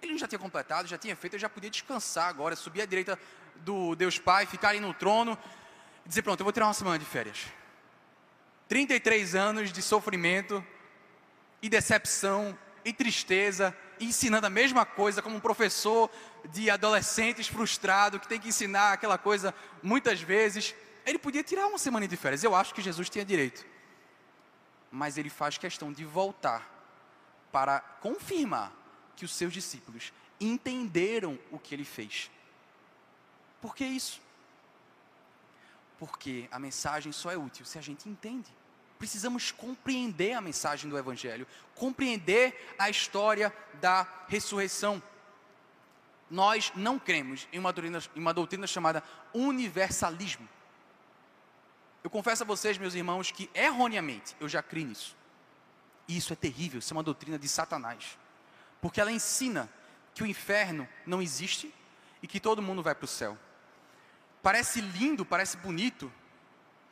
Ele 0.02 0.18
já 0.18 0.26
tinha 0.28 0.38
completado, 0.38 0.88
já 0.88 0.98
tinha 0.98 1.16
feito, 1.16 1.34
eu 1.34 1.40
já 1.40 1.48
podia 1.48 1.70
descansar 1.70 2.28
agora, 2.28 2.54
subir 2.54 2.82
à 2.82 2.86
direita 2.86 3.18
do 3.56 3.94
Deus 3.94 4.18
Pai, 4.18 4.46
ficar 4.46 4.70
ali 4.70 4.80
no 4.80 4.92
trono 4.92 5.38
e 6.04 6.08
dizer: 6.08 6.22
Pronto, 6.22 6.40
eu 6.40 6.44
vou 6.44 6.52
tirar 6.52 6.66
uma 6.66 6.74
semana 6.74 6.98
de 6.98 7.04
férias. 7.04 7.46
33 8.68 9.34
anos 9.34 9.72
de 9.72 9.80
sofrimento 9.80 10.64
e 11.62 11.68
decepção 11.68 12.56
e 12.84 12.92
tristeza, 12.92 13.76
ensinando 13.98 14.46
a 14.46 14.50
mesma 14.50 14.84
coisa 14.84 15.22
como 15.22 15.36
um 15.36 15.40
professor 15.40 16.10
de 16.50 16.70
adolescentes 16.70 17.48
frustrado 17.48 18.20
que 18.20 18.28
tem 18.28 18.38
que 18.38 18.48
ensinar 18.48 18.92
aquela 18.92 19.18
coisa 19.18 19.54
muitas 19.82 20.20
vezes. 20.20 20.74
Ele 21.04 21.18
podia 21.18 21.42
tirar 21.42 21.66
uma 21.66 21.78
semana 21.78 22.06
de 22.06 22.16
férias, 22.16 22.44
eu 22.44 22.54
acho 22.54 22.74
que 22.74 22.82
Jesus 22.82 23.08
tinha 23.08 23.24
direito. 23.24 23.64
Mas 24.90 25.16
ele 25.18 25.30
faz 25.30 25.58
questão 25.58 25.92
de 25.92 26.04
voltar 26.04 26.68
para 27.50 27.80
confirmar 27.80 28.72
que 29.16 29.24
os 29.24 29.34
seus 29.34 29.52
discípulos 29.52 30.12
entenderam 30.40 31.38
o 31.50 31.58
que 31.58 31.74
ele 31.74 31.84
fez. 31.84 32.30
Por 33.60 33.74
que 33.74 33.84
isso? 33.84 34.20
Porque 35.98 36.46
a 36.50 36.58
mensagem 36.58 37.10
só 37.10 37.30
é 37.30 37.36
útil 37.36 37.64
se 37.64 37.78
a 37.78 37.82
gente 37.82 38.08
entende. 38.08 38.52
Precisamos 38.98 39.50
compreender 39.50 40.34
a 40.34 40.40
mensagem 40.40 40.88
do 40.88 40.98
Evangelho, 40.98 41.46
compreender 41.74 42.74
a 42.78 42.88
história 42.90 43.52
da 43.80 44.06
ressurreição. 44.28 45.02
Nós 46.30 46.72
não 46.74 46.98
cremos 46.98 47.48
em 47.52 47.58
uma 47.58 47.72
doutrina, 47.72 48.02
em 48.14 48.20
uma 48.20 48.34
doutrina 48.34 48.66
chamada 48.66 49.02
universalismo. 49.32 50.48
Eu 52.04 52.10
confesso 52.10 52.42
a 52.42 52.46
vocês, 52.46 52.78
meus 52.78 52.94
irmãos, 52.94 53.30
que 53.30 53.50
erroneamente 53.54 54.36
eu 54.38 54.48
já 54.48 54.62
criei 54.62 54.86
nisso. 54.86 55.16
E 56.06 56.16
isso 56.16 56.32
é 56.32 56.36
terrível, 56.36 56.78
isso 56.78 56.92
é 56.92 56.96
uma 56.96 57.02
doutrina 57.02 57.38
de 57.38 57.48
Satanás 57.48 58.16
porque 58.86 59.00
ela 59.00 59.10
ensina 59.10 59.68
que 60.14 60.22
o 60.22 60.26
inferno 60.26 60.86
não 61.04 61.20
existe 61.20 61.74
e 62.22 62.26
que 62.28 62.38
todo 62.38 62.62
mundo 62.62 62.84
vai 62.84 62.94
para 62.94 63.04
o 63.04 63.08
céu. 63.08 63.36
Parece 64.40 64.80
lindo, 64.80 65.26
parece 65.26 65.56
bonito, 65.56 66.10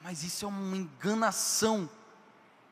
mas 0.01 0.25
isso 0.25 0.45
é 0.45 0.49
uma 0.49 0.77
enganação, 0.77 1.89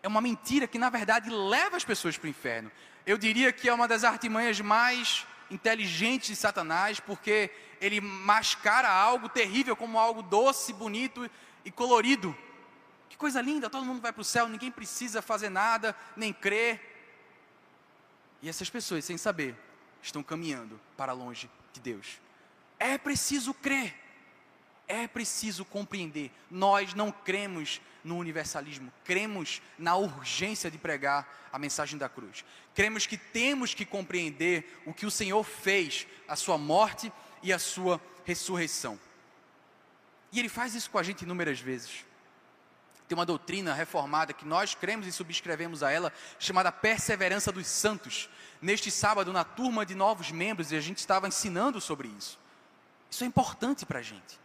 é 0.02 0.08
uma 0.08 0.20
mentira 0.20 0.66
que 0.66 0.76
na 0.76 0.90
verdade 0.90 1.30
leva 1.30 1.76
as 1.76 1.84
pessoas 1.84 2.18
para 2.18 2.26
o 2.26 2.30
inferno. 2.30 2.68
Eu 3.06 3.16
diria 3.16 3.52
que 3.52 3.68
é 3.68 3.72
uma 3.72 3.86
das 3.86 4.02
artimanhas 4.02 4.60
mais 4.60 5.24
inteligentes 5.48 6.30
de 6.30 6.34
Satanás, 6.34 6.98
porque 6.98 7.48
ele 7.80 8.00
mascara 8.00 8.90
algo 8.90 9.28
terrível 9.28 9.76
como 9.76 10.00
algo 10.00 10.20
doce, 10.20 10.72
bonito 10.72 11.30
e 11.64 11.70
colorido. 11.70 12.36
Que 13.08 13.16
coisa 13.16 13.40
linda, 13.40 13.70
todo 13.70 13.86
mundo 13.86 14.00
vai 14.00 14.12
para 14.12 14.22
o 14.22 14.24
céu, 14.24 14.48
ninguém 14.48 14.72
precisa 14.72 15.22
fazer 15.22 15.48
nada, 15.48 15.94
nem 16.16 16.32
crer. 16.32 16.91
E 18.42 18.48
essas 18.48 18.68
pessoas, 18.68 19.04
sem 19.04 19.16
saber, 19.16 19.54
estão 20.02 20.22
caminhando 20.22 20.78
para 20.96 21.12
longe 21.12 21.48
de 21.72 21.80
Deus. 21.80 22.18
É 22.78 22.98
preciso 22.98 23.54
crer. 23.54 23.94
É 24.88 25.06
preciso 25.06 25.64
compreender. 25.64 26.30
Nós 26.50 26.92
não 26.92 27.12
cremos 27.12 27.80
no 28.02 28.18
universalismo, 28.18 28.92
cremos 29.04 29.62
na 29.78 29.96
urgência 29.96 30.68
de 30.68 30.76
pregar 30.76 31.48
a 31.52 31.58
mensagem 31.58 31.96
da 31.96 32.08
cruz. 32.08 32.44
Cremos 32.74 33.06
que 33.06 33.16
temos 33.16 33.74
que 33.74 33.84
compreender 33.84 34.82
o 34.84 34.92
que 34.92 35.06
o 35.06 35.10
Senhor 35.10 35.44
fez, 35.44 36.06
a 36.26 36.34
sua 36.34 36.58
morte 36.58 37.12
e 37.44 37.52
a 37.52 37.60
sua 37.60 38.00
ressurreição. 38.24 38.98
E 40.32 40.40
Ele 40.40 40.48
faz 40.48 40.74
isso 40.74 40.90
com 40.90 40.98
a 40.98 41.02
gente 41.02 41.22
inúmeras 41.22 41.60
vezes 41.60 42.04
tem 43.12 43.18
uma 43.18 43.26
doutrina 43.26 43.74
reformada 43.74 44.32
que 44.32 44.46
nós 44.46 44.74
cremos 44.74 45.06
e 45.06 45.12
subscrevemos 45.12 45.82
a 45.82 45.90
ela, 45.90 46.10
chamada 46.38 46.72
Perseverança 46.72 47.52
dos 47.52 47.66
Santos. 47.66 48.30
Neste 48.58 48.90
sábado, 48.90 49.34
na 49.34 49.44
turma 49.44 49.84
de 49.84 49.94
novos 49.94 50.30
membros, 50.30 50.72
a 50.72 50.80
gente 50.80 50.96
estava 50.96 51.28
ensinando 51.28 51.78
sobre 51.78 52.08
isso. 52.08 52.38
Isso 53.10 53.22
é 53.22 53.26
importante 53.26 53.84
para 53.84 53.98
a 53.98 54.02
gente. 54.02 54.40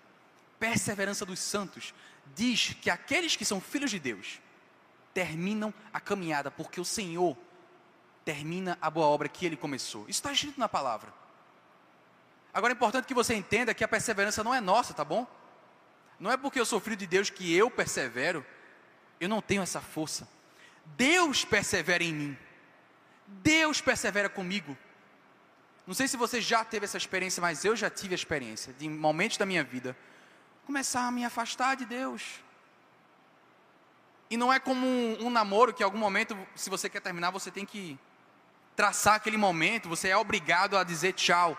Perseverança 0.60 1.26
dos 1.26 1.40
Santos 1.40 1.94
diz 2.36 2.76
que 2.82 2.90
aqueles 2.90 3.38
que 3.38 3.46
são 3.46 3.62
filhos 3.62 3.90
de 3.90 4.00
Deus 4.00 4.42
terminam 5.14 5.74
a 5.94 6.02
caminhada, 6.02 6.52
porque 6.52 6.82
o 6.82 6.86
Senhor 6.86 7.38
termina 8.26 8.78
a 8.82 8.90
boa 8.90 9.08
obra 9.08 9.30
que 9.30 9.46
ele 9.46 9.56
começou. 9.56 10.02
Isso 10.10 10.20
está 10.20 10.34
escrito 10.34 10.60
na 10.60 10.68
palavra. 10.68 11.14
Agora 12.54 12.74
é 12.74 12.76
importante 12.76 13.06
que 13.06 13.14
você 13.14 13.34
entenda 13.34 13.74
que 13.74 13.84
a 13.86 13.88
perseverança 13.88 14.44
não 14.44 14.54
é 14.54 14.60
nossa, 14.60 14.94
tá 14.94 15.06
bom? 15.06 15.26
Não 16.20 16.32
é 16.32 16.36
porque 16.36 16.60
eu 16.60 16.66
sou 16.66 16.80
filho 16.80 16.96
de 16.96 17.06
Deus 17.06 17.30
que 17.30 17.56
eu 17.56 17.70
persevero, 17.70 18.46
eu 19.20 19.30
não 19.30 19.42
tenho 19.42 19.62
essa 19.62 19.82
força. 19.82 20.28
Deus 20.96 21.44
persevera 21.44 22.04
em 22.04 22.14
mim. 22.14 22.38
Deus 23.28 23.82
persevera 23.82 24.30
comigo. 24.30 24.78
Não 25.86 25.94
sei 25.94 26.08
se 26.08 26.18
você 26.18 26.42
já 26.42 26.64
teve 26.66 26.86
essa 26.86 26.98
experiência, 26.98 27.42
mas 27.42 27.64
eu 27.64 27.76
já 27.76 27.90
tive 27.90 28.14
a 28.14 28.16
experiência 28.16 28.74
de 28.74 28.88
momentos 28.90 29.38
da 29.38 29.46
minha 29.46 29.64
vida 29.64 29.96
começar 30.66 31.08
a 31.08 31.12
me 31.12 31.24
afastar 31.24 31.78
de 31.78 31.86
Deus. 31.86 32.44
E 34.30 34.36
não 34.36 34.52
é 34.52 34.60
como 34.60 34.86
um, 34.86 35.28
um 35.28 35.30
namoro 35.30 35.74
que 35.74 35.82
em 35.82 35.86
algum 35.86 35.98
momento, 35.98 36.38
se 36.56 36.70
você 36.70 36.90
quer 36.90 37.00
terminar, 37.00 37.32
você 37.32 37.50
tem 37.50 37.66
que 37.66 37.98
traçar 38.76 39.16
aquele 39.16 39.38
momento, 39.38 39.88
você 39.88 40.10
é 40.10 40.18
obrigado 40.18 40.78
a 40.78 40.84
dizer 40.84 41.14
tchau. 41.14 41.58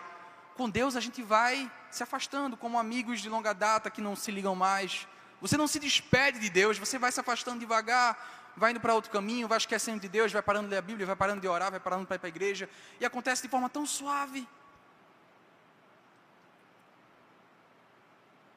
Com 0.55 0.69
Deus 0.69 0.95
a 0.95 0.99
gente 0.99 1.23
vai 1.23 1.71
se 1.89 2.03
afastando, 2.03 2.55
como 2.55 2.77
amigos 2.77 3.19
de 3.19 3.29
longa 3.29 3.51
data 3.51 3.89
que 3.89 3.99
não 3.99 4.15
se 4.15 4.29
ligam 4.29 4.55
mais. 4.55 5.07
Você 5.41 5.57
não 5.57 5.67
se 5.67 5.79
despede 5.79 6.39
de 6.39 6.49
Deus, 6.49 6.77
você 6.77 6.97
vai 6.97 7.11
se 7.11 7.19
afastando 7.19 7.59
devagar, 7.59 8.51
vai 8.55 8.71
indo 8.71 8.79
para 8.79 8.93
outro 8.93 9.09
caminho, 9.09 9.47
vai 9.47 9.57
esquecendo 9.57 9.99
de 9.99 10.09
Deus, 10.09 10.31
vai 10.31 10.41
parando 10.41 10.65
de 10.65 10.71
ler 10.71 10.77
a 10.77 10.81
Bíblia, 10.81 11.05
vai 11.05 11.15
parando 11.15 11.41
de 11.41 11.47
orar, 11.47 11.71
vai 11.71 11.79
parando 11.79 12.05
para 12.05 12.15
ir 12.15 12.19
para 12.19 12.27
a 12.27 12.29
igreja, 12.29 12.69
e 12.99 13.05
acontece 13.05 13.41
de 13.41 13.47
forma 13.47 13.69
tão 13.69 13.85
suave. 13.85 14.47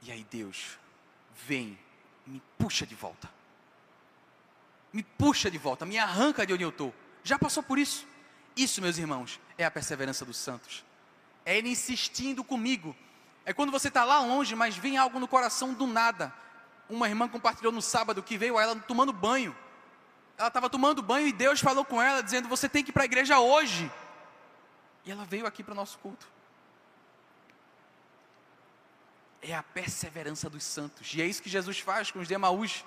E 0.02 0.10
aí 0.10 0.26
Deus 0.28 0.78
vem 1.46 1.78
me 2.26 2.42
puxa 2.58 2.86
de 2.86 2.94
volta. 2.94 3.30
Me 4.92 5.02
puxa 5.02 5.50
de 5.50 5.58
volta, 5.58 5.86
me 5.86 5.98
arranca 5.98 6.46
de 6.46 6.52
onde 6.52 6.62
eu 6.62 6.68
estou. 6.68 6.94
Já 7.22 7.38
passou 7.38 7.62
por 7.62 7.78
isso? 7.78 8.06
Isso, 8.56 8.82
meus 8.82 8.98
irmãos, 8.98 9.40
é 9.56 9.64
a 9.64 9.70
perseverança 9.70 10.24
dos 10.24 10.36
santos. 10.36 10.84
É 11.44 11.56
Ele 11.56 11.68
insistindo 11.68 12.44
comigo. 12.44 12.94
É 13.44 13.52
quando 13.52 13.72
você 13.72 13.88
está 13.88 14.04
lá 14.04 14.20
longe, 14.20 14.54
mas 14.54 14.76
vem 14.76 14.96
algo 14.96 15.18
no 15.18 15.26
coração 15.26 15.72
do 15.72 15.86
nada. 15.86 16.32
Uma 16.92 17.08
irmã 17.08 17.26
compartilhou 17.26 17.72
no 17.72 17.80
sábado 17.80 18.22
que 18.22 18.36
veio 18.36 18.58
a 18.58 18.62
ela 18.62 18.76
tomando 18.76 19.14
banho. 19.14 19.56
Ela 20.36 20.48
estava 20.48 20.68
tomando 20.68 21.00
banho 21.02 21.26
e 21.26 21.32
Deus 21.32 21.58
falou 21.58 21.86
com 21.86 22.02
ela, 22.02 22.22
dizendo: 22.22 22.50
Você 22.50 22.68
tem 22.68 22.84
que 22.84 22.90
ir 22.90 22.92
para 22.92 23.04
a 23.04 23.06
igreja 23.06 23.40
hoje. 23.40 23.90
E 25.02 25.10
ela 25.10 25.24
veio 25.24 25.46
aqui 25.46 25.62
para 25.62 25.72
o 25.72 25.74
nosso 25.74 25.98
culto. 26.00 26.30
É 29.40 29.54
a 29.54 29.62
perseverança 29.62 30.50
dos 30.50 30.64
santos. 30.64 31.14
E 31.14 31.22
é 31.22 31.26
isso 31.26 31.42
que 31.42 31.48
Jesus 31.48 31.80
faz 31.80 32.10
com 32.10 32.18
os 32.18 32.28
de 32.28 32.34
Emaús. 32.34 32.84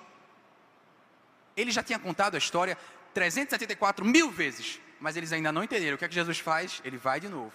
Ele 1.56 1.72
já 1.72 1.82
tinha 1.82 1.98
contado 1.98 2.36
a 2.36 2.38
história 2.38 2.78
374 3.12 4.04
mil 4.04 4.30
vezes, 4.30 4.80
mas 5.00 5.16
eles 5.16 5.32
ainda 5.32 5.50
não 5.50 5.64
entenderam. 5.64 5.96
O 5.96 5.98
que 5.98 6.04
é 6.04 6.08
que 6.08 6.14
Jesus 6.14 6.38
faz? 6.38 6.80
Ele 6.84 6.96
vai 6.96 7.18
de 7.18 7.28
novo, 7.28 7.54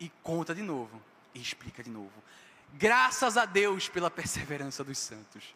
e 0.00 0.10
conta 0.20 0.52
de 0.52 0.62
novo, 0.62 1.00
e 1.32 1.40
explica 1.40 1.80
de 1.80 1.90
novo. 1.90 2.12
Graças 2.76 3.36
a 3.36 3.44
Deus 3.44 3.88
pela 3.88 4.10
perseverança 4.10 4.82
dos 4.82 4.98
santos. 4.98 5.54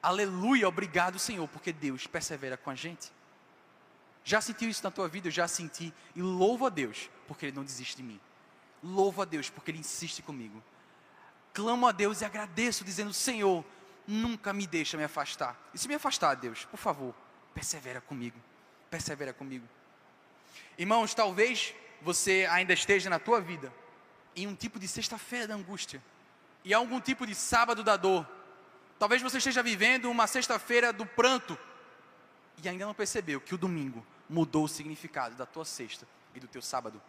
Aleluia, 0.00 0.68
obrigado, 0.68 1.18
Senhor, 1.18 1.48
porque 1.48 1.72
Deus 1.72 2.06
persevera 2.06 2.56
com 2.56 2.70
a 2.70 2.76
gente. 2.76 3.10
Já 4.22 4.40
sentiu 4.40 4.68
isso 4.68 4.84
na 4.84 4.90
tua 4.90 5.08
vida? 5.08 5.26
Eu 5.26 5.32
já 5.32 5.48
senti. 5.48 5.92
E 6.14 6.22
louvo 6.22 6.66
a 6.66 6.68
Deus, 6.68 7.10
porque 7.26 7.46
Ele 7.46 7.56
não 7.56 7.64
desiste 7.64 7.96
de 7.96 8.04
mim. 8.04 8.20
Louvo 8.84 9.20
a 9.20 9.24
Deus, 9.24 9.50
porque 9.50 9.72
Ele 9.72 9.78
insiste 9.78 10.22
comigo. 10.22 10.62
Clamo 11.52 11.88
a 11.88 11.92
Deus 11.92 12.20
e 12.20 12.24
agradeço, 12.24 12.84
dizendo: 12.84 13.12
Senhor, 13.12 13.64
nunca 14.06 14.52
me 14.52 14.64
deixa 14.64 14.96
me 14.96 15.02
afastar. 15.02 15.58
E 15.74 15.78
se 15.78 15.88
me 15.88 15.96
afastar, 15.96 16.36
Deus, 16.36 16.66
por 16.66 16.78
favor, 16.78 17.12
persevera 17.52 18.00
comigo. 18.00 18.38
Persevera 18.88 19.32
comigo. 19.32 19.66
Irmãos, 20.78 21.14
talvez 21.14 21.74
você 22.00 22.46
ainda 22.48 22.72
esteja 22.72 23.10
na 23.10 23.18
tua 23.18 23.40
vida 23.40 23.72
em 24.36 24.46
um 24.46 24.54
tipo 24.54 24.78
de 24.78 24.86
sexta-feira 24.86 25.48
da 25.48 25.54
angústia 25.54 26.00
e 26.64 26.74
algum 26.74 27.00
tipo 27.00 27.26
de 27.26 27.34
sábado 27.34 27.82
da 27.82 27.96
dor. 27.96 28.26
Talvez 28.98 29.22
você 29.22 29.38
esteja 29.38 29.62
vivendo 29.62 30.10
uma 30.10 30.26
sexta-feira 30.26 30.92
do 30.92 31.06
pranto 31.06 31.58
e 32.62 32.68
ainda 32.68 32.84
não 32.84 32.94
percebeu 32.94 33.40
que 33.40 33.54
o 33.54 33.58
domingo 33.58 34.04
mudou 34.28 34.64
o 34.64 34.68
significado 34.68 35.34
da 35.34 35.46
tua 35.46 35.64
sexta 35.64 36.06
e 36.34 36.40
do 36.40 36.46
teu 36.46 36.60
sábado. 36.60 37.00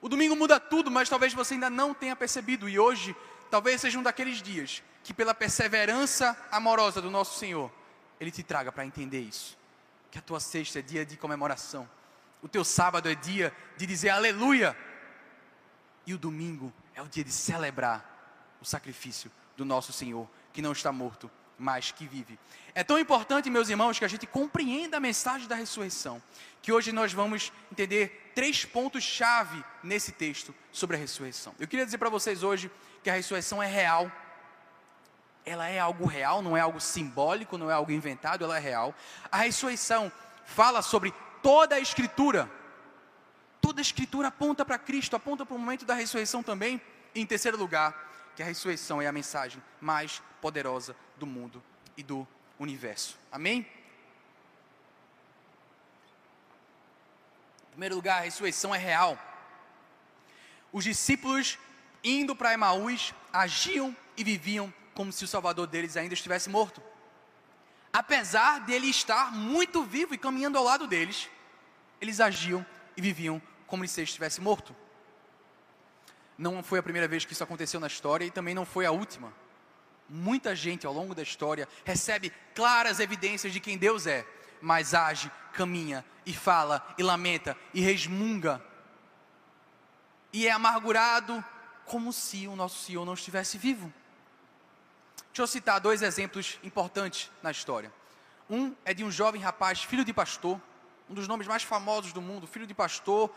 O 0.00 0.08
domingo 0.08 0.36
muda 0.36 0.58
tudo, 0.58 0.90
mas 0.90 1.08
talvez 1.08 1.32
você 1.32 1.54
ainda 1.54 1.70
não 1.70 1.94
tenha 1.94 2.16
percebido 2.16 2.68
e 2.68 2.78
hoje 2.78 3.14
talvez 3.50 3.80
seja 3.80 3.98
um 3.98 4.02
daqueles 4.02 4.42
dias 4.42 4.82
que 5.02 5.14
pela 5.14 5.32
perseverança 5.32 6.36
amorosa 6.50 7.00
do 7.00 7.10
nosso 7.10 7.38
Senhor, 7.38 7.70
ele 8.18 8.32
te 8.32 8.42
traga 8.42 8.72
para 8.72 8.84
entender 8.84 9.20
isso. 9.20 9.56
Que 10.10 10.18
a 10.18 10.22
tua 10.22 10.40
sexta 10.40 10.80
é 10.80 10.82
dia 10.82 11.06
de 11.06 11.16
comemoração. 11.16 11.88
O 12.42 12.48
teu 12.48 12.64
sábado 12.64 13.08
é 13.08 13.14
dia 13.14 13.54
de 13.76 13.86
dizer 13.86 14.08
aleluia. 14.08 14.76
E 16.04 16.12
o 16.12 16.18
domingo 16.18 16.72
é 16.94 17.00
o 17.00 17.06
dia 17.06 17.22
de 17.22 17.30
celebrar 17.30 18.15
o 18.60 18.64
sacrifício 18.64 19.30
do 19.56 19.64
nosso 19.64 19.92
Senhor, 19.92 20.28
que 20.52 20.62
não 20.62 20.72
está 20.72 20.92
morto, 20.92 21.30
mas 21.58 21.90
que 21.90 22.06
vive. 22.06 22.38
É 22.74 22.84
tão 22.84 22.98
importante, 22.98 23.48
meus 23.48 23.68
irmãos, 23.68 23.98
que 23.98 24.04
a 24.04 24.08
gente 24.08 24.26
compreenda 24.26 24.98
a 24.98 25.00
mensagem 25.00 25.48
da 25.48 25.54
ressurreição, 25.54 26.22
que 26.60 26.72
hoje 26.72 26.92
nós 26.92 27.12
vamos 27.12 27.52
entender 27.72 28.32
três 28.34 28.64
pontos-chave 28.64 29.64
nesse 29.82 30.12
texto 30.12 30.54
sobre 30.70 30.96
a 30.96 30.98
ressurreição. 30.98 31.54
Eu 31.58 31.66
queria 31.66 31.84
dizer 31.84 31.98
para 31.98 32.10
vocês 32.10 32.42
hoje 32.42 32.70
que 33.02 33.08
a 33.08 33.14
ressurreição 33.14 33.62
é 33.62 33.66
real. 33.66 34.10
Ela 35.44 35.68
é 35.68 35.78
algo 35.78 36.06
real, 36.06 36.42
não 36.42 36.56
é 36.56 36.60
algo 36.60 36.80
simbólico, 36.80 37.56
não 37.56 37.70
é 37.70 37.74
algo 37.74 37.92
inventado, 37.92 38.44
ela 38.44 38.56
é 38.56 38.60
real. 38.60 38.94
A 39.30 39.38
ressurreição 39.38 40.12
fala 40.44 40.82
sobre 40.82 41.14
toda 41.42 41.76
a 41.76 41.80
escritura. 41.80 42.50
Toda 43.60 43.80
a 43.80 43.82
escritura 43.82 44.28
aponta 44.28 44.64
para 44.64 44.78
Cristo, 44.78 45.16
aponta 45.16 45.46
para 45.46 45.56
o 45.56 45.58
momento 45.58 45.84
da 45.84 45.94
ressurreição 45.94 46.42
também. 46.42 46.80
Em 47.14 47.24
terceiro 47.24 47.56
lugar, 47.56 48.05
que 48.36 48.42
a 48.42 48.46
ressurreição 48.46 49.00
é 49.00 49.06
a 49.06 49.12
mensagem 49.12 49.62
mais 49.80 50.22
poderosa 50.42 50.94
do 51.16 51.26
mundo 51.26 51.62
e 51.96 52.02
do 52.02 52.28
universo. 52.58 53.18
Amém? 53.32 53.66
Em 57.62 57.70
primeiro 57.70 57.94
lugar, 57.94 58.18
a 58.18 58.24
ressurreição 58.24 58.74
é 58.74 58.78
real. 58.78 59.18
Os 60.70 60.84
discípulos 60.84 61.58
indo 62.04 62.36
para 62.36 62.52
Emaús 62.52 63.14
agiam 63.32 63.96
e 64.16 64.22
viviam 64.22 64.72
como 64.94 65.10
se 65.12 65.24
o 65.24 65.28
Salvador 65.28 65.66
deles 65.66 65.96
ainda 65.96 66.12
estivesse 66.12 66.50
morto. 66.50 66.82
Apesar 67.90 68.60
dele 68.60 68.88
estar 68.88 69.32
muito 69.32 69.82
vivo 69.82 70.12
e 70.14 70.18
caminhando 70.18 70.58
ao 70.58 70.64
lado 70.64 70.86
deles, 70.86 71.30
eles 72.02 72.20
agiam 72.20 72.64
e 72.94 73.00
viviam 73.00 73.40
como 73.66 73.86
se 73.88 74.00
ele 74.00 74.04
estivesse 74.04 74.42
morto. 74.42 74.76
Não 76.38 76.62
foi 76.62 76.78
a 76.78 76.82
primeira 76.82 77.08
vez 77.08 77.24
que 77.24 77.32
isso 77.32 77.44
aconteceu 77.44 77.80
na 77.80 77.86
história 77.86 78.24
e 78.24 78.30
também 78.30 78.54
não 78.54 78.66
foi 78.66 78.86
a 78.86 78.90
última. 78.90 79.32
Muita 80.08 80.54
gente 80.54 80.86
ao 80.86 80.92
longo 80.92 81.14
da 81.14 81.22
história 81.22 81.68
recebe 81.84 82.32
claras 82.54 83.00
evidências 83.00 83.52
de 83.52 83.60
quem 83.60 83.76
Deus 83.76 84.06
é, 84.06 84.26
mas 84.60 84.94
age, 84.94 85.30
caminha 85.52 86.04
e 86.24 86.32
fala 86.32 86.86
e 86.98 87.02
lamenta 87.02 87.56
e 87.72 87.80
resmunga 87.80 88.62
e 90.36 90.46
é 90.46 90.50
amargurado 90.50 91.42
como 91.86 92.12
se 92.12 92.46
o 92.46 92.54
nosso 92.54 92.84
Senhor 92.84 93.06
não 93.06 93.14
estivesse 93.14 93.56
vivo. 93.56 93.90
Deixa 95.28 95.42
eu 95.42 95.46
citar 95.46 95.80
dois 95.80 96.02
exemplos 96.02 96.58
importantes 96.62 97.30
na 97.42 97.50
história. 97.50 97.90
Um 98.48 98.74
é 98.84 98.92
de 98.92 99.02
um 99.02 99.10
jovem 99.10 99.40
rapaz, 99.40 99.82
filho 99.82 100.04
de 100.04 100.12
pastor, 100.12 100.60
um 101.08 101.14
dos 101.14 101.26
nomes 101.26 101.46
mais 101.46 101.62
famosos 101.62 102.12
do 102.12 102.20
mundo, 102.20 102.46
filho 102.46 102.66
de 102.66 102.74
pastor. 102.74 103.30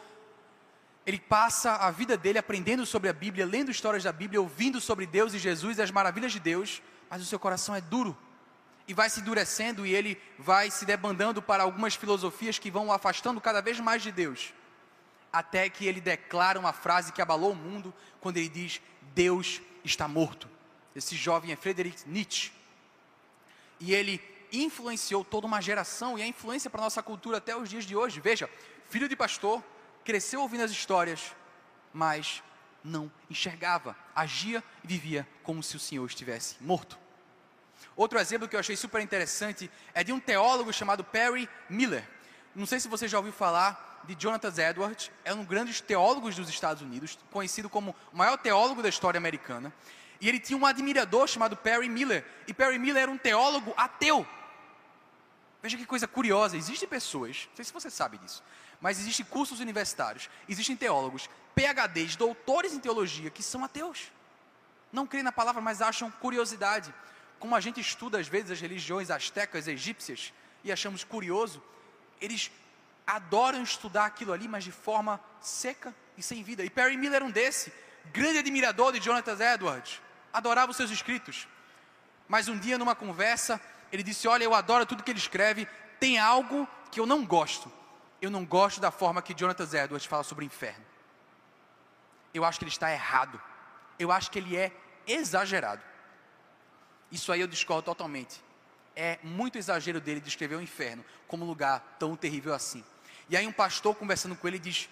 Ele 1.09 1.19
passa 1.19 1.71
a 1.71 1.89
vida 1.89 2.15
dele 2.15 2.37
aprendendo 2.37 2.85
sobre 2.85 3.09
a 3.09 3.13
Bíblia, 3.13 3.43
lendo 3.43 3.71
histórias 3.71 4.03
da 4.03 4.11
Bíblia, 4.11 4.39
ouvindo 4.39 4.79
sobre 4.79 5.07
Deus 5.07 5.33
e 5.33 5.39
Jesus 5.39 5.79
e 5.79 5.81
as 5.81 5.89
maravilhas 5.89 6.31
de 6.31 6.39
Deus, 6.39 6.83
mas 7.09 7.19
o 7.19 7.25
seu 7.25 7.39
coração 7.39 7.73
é 7.73 7.81
duro 7.81 8.15
e 8.87 8.93
vai 8.93 9.09
se 9.09 9.19
endurecendo 9.19 9.87
e 9.87 9.95
ele 9.95 10.21
vai 10.37 10.69
se 10.69 10.85
debandando 10.85 11.41
para 11.41 11.63
algumas 11.63 11.95
filosofias 11.95 12.59
que 12.59 12.69
vão 12.69 12.89
o 12.89 12.91
afastando 12.91 13.41
cada 13.41 13.59
vez 13.59 13.79
mais 13.79 14.03
de 14.03 14.11
Deus. 14.11 14.53
Até 15.33 15.67
que 15.67 15.87
ele 15.87 15.99
declara 15.99 16.59
uma 16.59 16.73
frase 16.73 17.11
que 17.11 17.23
abalou 17.23 17.53
o 17.53 17.55
mundo 17.55 17.91
quando 18.21 18.37
ele 18.37 18.47
diz: 18.47 18.79
Deus 19.15 19.63
está 19.83 20.07
morto. 20.07 20.47
Esse 20.95 21.15
jovem 21.15 21.51
é 21.51 21.55
Friedrich 21.55 22.07
Nietzsche. 22.07 22.51
E 23.79 23.95
ele 23.95 24.21
influenciou 24.51 25.25
toda 25.25 25.47
uma 25.47 25.59
geração 25.59 26.19
e 26.19 26.21
a 26.21 26.27
influência 26.27 26.69
para 26.69 26.81
a 26.81 26.83
nossa 26.83 27.01
cultura 27.01 27.37
até 27.37 27.57
os 27.57 27.67
dias 27.67 27.85
de 27.85 27.95
hoje. 27.95 28.19
Veja, 28.19 28.47
filho 28.91 29.09
de 29.09 29.15
pastor, 29.15 29.63
cresceu 30.09 30.41
ouvindo 30.41 30.63
as 30.63 30.71
histórias, 30.71 31.35
mas 31.93 32.41
não 32.83 33.11
enxergava, 33.29 33.95
agia 34.15 34.63
e 34.83 34.87
vivia 34.87 35.27
como 35.43 35.61
se 35.61 35.75
o 35.75 35.79
Senhor 35.79 36.03
estivesse 36.03 36.55
morto. 36.59 36.97
Outro 37.95 38.17
exemplo 38.17 38.47
que 38.47 38.55
eu 38.55 38.59
achei 38.59 38.75
super 38.75 39.03
interessante 39.03 39.69
é 39.93 40.03
de 40.03 40.11
um 40.11 40.19
teólogo 40.19 40.73
chamado 40.73 41.03
Perry 41.03 41.47
Miller. 41.69 42.03
Não 42.55 42.65
sei 42.65 42.79
se 42.79 42.87
você 42.87 43.07
já 43.07 43.19
ouviu 43.19 43.31
falar 43.31 44.01
de 44.03 44.15
Jonathan 44.15 44.51
Edwards, 44.57 45.11
é 45.23 45.31
um 45.31 45.45
grande 45.45 45.79
teólogo 45.83 46.31
dos 46.31 46.49
Estados 46.49 46.81
Unidos, 46.81 47.19
conhecido 47.29 47.69
como 47.69 47.95
o 48.11 48.17
maior 48.17 48.35
teólogo 48.35 48.81
da 48.81 48.89
história 48.89 49.19
americana. 49.19 49.71
E 50.19 50.27
ele 50.27 50.39
tinha 50.39 50.57
um 50.57 50.65
admirador 50.65 51.27
chamado 51.27 51.55
Perry 51.55 51.87
Miller. 51.87 52.25
E 52.47 52.53
Perry 52.53 52.79
Miller 52.79 53.03
era 53.03 53.11
um 53.11 53.17
teólogo 53.17 53.75
ateu. 53.77 54.25
Veja 55.61 55.77
que 55.77 55.85
coisa 55.85 56.07
curiosa, 56.07 56.57
existem 56.57 56.89
pessoas, 56.89 57.47
não 57.49 57.55
sei 57.57 57.65
se 57.65 57.73
você 57.73 57.89
sabe 57.89 58.17
disso, 58.17 58.41
mas 58.81 58.99
existem 58.99 59.25
cursos 59.25 59.59
universitários, 59.59 60.29
existem 60.47 60.75
teólogos, 60.75 61.29
PhDs, 61.55 62.15
doutores 62.15 62.73
em 62.73 62.79
teologia, 62.79 63.29
que 63.29 63.43
são 63.43 63.63
ateus. 63.63 64.11
Não 64.91 65.05
creem 65.05 65.23
na 65.23 65.31
palavra, 65.31 65.61
mas 65.61 65.81
acham 65.81 66.09
curiosidade. 66.09 66.93
Como 67.39 67.55
a 67.55 67.59
gente 67.59 67.79
estuda 67.79 68.19
às 68.19 68.27
vezes 68.27 68.51
as 68.51 68.61
religiões 68.61 69.11
astecas, 69.11 69.67
egípcias, 69.67 70.33
e 70.63 70.71
achamos 70.71 71.03
curioso, 71.03 71.61
eles 72.19 72.51
adoram 73.05 73.63
estudar 73.63 74.05
aquilo 74.05 74.33
ali, 74.33 74.47
mas 74.47 74.63
de 74.63 74.71
forma 74.71 75.19
seca 75.41 75.93
e 76.17 76.21
sem 76.21 76.43
vida. 76.43 76.63
E 76.63 76.69
Perry 76.69 76.97
Miller 76.97 77.17
era 77.17 77.25
um 77.25 77.31
desse, 77.31 77.73
grande 78.13 78.39
admirador 78.39 78.91
de 78.93 78.99
Jonathan 78.99 79.37
Edwards, 79.53 80.01
adorava 80.31 80.71
os 80.71 80.77
seus 80.77 80.91
escritos. 80.91 81.47
Mas 82.27 82.47
um 82.47 82.57
dia, 82.57 82.77
numa 82.77 82.95
conversa, 82.95 83.59
ele 83.91 84.03
disse: 84.03 84.27
Olha, 84.27 84.43
eu 84.43 84.53
adoro 84.53 84.85
tudo 84.85 85.03
que 85.03 85.11
ele 85.11 85.19
escreve, 85.19 85.67
tem 85.99 86.19
algo 86.19 86.67
que 86.91 86.99
eu 86.99 87.05
não 87.05 87.25
gosto. 87.25 87.71
Eu 88.21 88.29
não 88.29 88.45
gosto 88.45 88.81
da 88.81 88.91
forma 88.91 89.21
que 89.21 89.33
Jonathan 89.33 89.63
Edwards 89.63 90.05
fala 90.05 90.23
sobre 90.23 90.45
o 90.45 90.47
inferno. 90.47 90.85
Eu 92.33 92.43
acho 92.43 92.59
que 92.59 92.65
ele 92.65 92.71
está 92.71 92.91
errado. 92.91 93.41
Eu 93.97 94.11
acho 94.11 94.29
que 94.29 94.39
ele 94.39 94.55
é 94.55 94.71
exagerado. 95.07 95.81
Isso 97.11 97.31
aí 97.31 97.41
eu 97.41 97.47
discordo 97.47 97.83
totalmente. 97.83 98.43
É 98.95 99.17
muito 99.23 99.57
exagero 99.57 100.01
dele 100.01 100.19
descrever 100.19 100.55
o 100.55 100.61
inferno 100.61 101.03
como 101.27 101.45
um 101.45 101.47
lugar 101.47 101.95
tão 101.97 102.15
terrível 102.15 102.53
assim. 102.53 102.83
E 103.29 103.37
aí 103.37 103.47
um 103.47 103.51
pastor 103.51 103.95
conversando 103.95 104.35
com 104.35 104.47
ele 104.47 104.59
diz: 104.59 104.89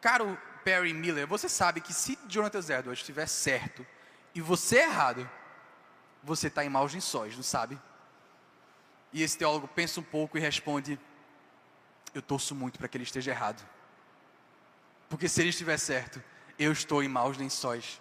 Caro 0.00 0.38
Perry 0.64 0.92
Miller, 0.92 1.26
você 1.26 1.48
sabe 1.48 1.80
que 1.80 1.92
se 1.92 2.18
Jonathan 2.26 2.60
Edwards 2.60 3.00
estiver 3.00 3.26
certo 3.26 3.86
e 4.34 4.40
você 4.40 4.78
errado, 4.78 5.28
você 6.22 6.48
está 6.48 6.64
em 6.64 6.68
maus 6.68 6.92
lençóis, 6.92 7.36
não 7.36 7.42
sabe? 7.42 7.78
E 9.12 9.22
esse 9.22 9.38
teólogo 9.38 9.68
pensa 9.68 10.00
um 10.00 10.04
pouco 10.04 10.36
e 10.36 10.40
responde: 10.40 10.98
Eu 12.14 12.22
torço 12.22 12.54
muito 12.54 12.78
para 12.78 12.88
que 12.88 12.96
ele 12.96 13.04
esteja 13.04 13.30
errado. 13.30 13.66
Porque 15.08 15.28
se 15.28 15.40
ele 15.40 15.50
estiver 15.50 15.78
certo, 15.78 16.22
eu 16.58 16.72
estou 16.72 17.02
em 17.02 17.08
maus 17.08 17.36
lençóis. 17.36 18.00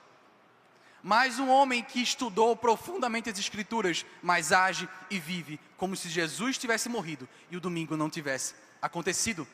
Mas 1.02 1.39
um 1.39 1.50
homem 1.50 1.84
que 1.84 2.02
estudou 2.02 2.56
profundamente 2.56 3.30
as 3.30 3.38
Escrituras, 3.39 4.06
mas 4.22 4.52
age 4.52 4.89
e 5.10 5.20
vive 5.20 5.60
como 5.78 5.96
se 5.96 6.10
Jesus 6.10 6.58
tivesse 6.58 6.89
morrido 6.89 7.30
e 7.50 7.56
o 7.56 7.62
domingo 7.62 7.96
não 7.96 8.10
tivesse 8.10 8.56
acontecido. 8.82 9.48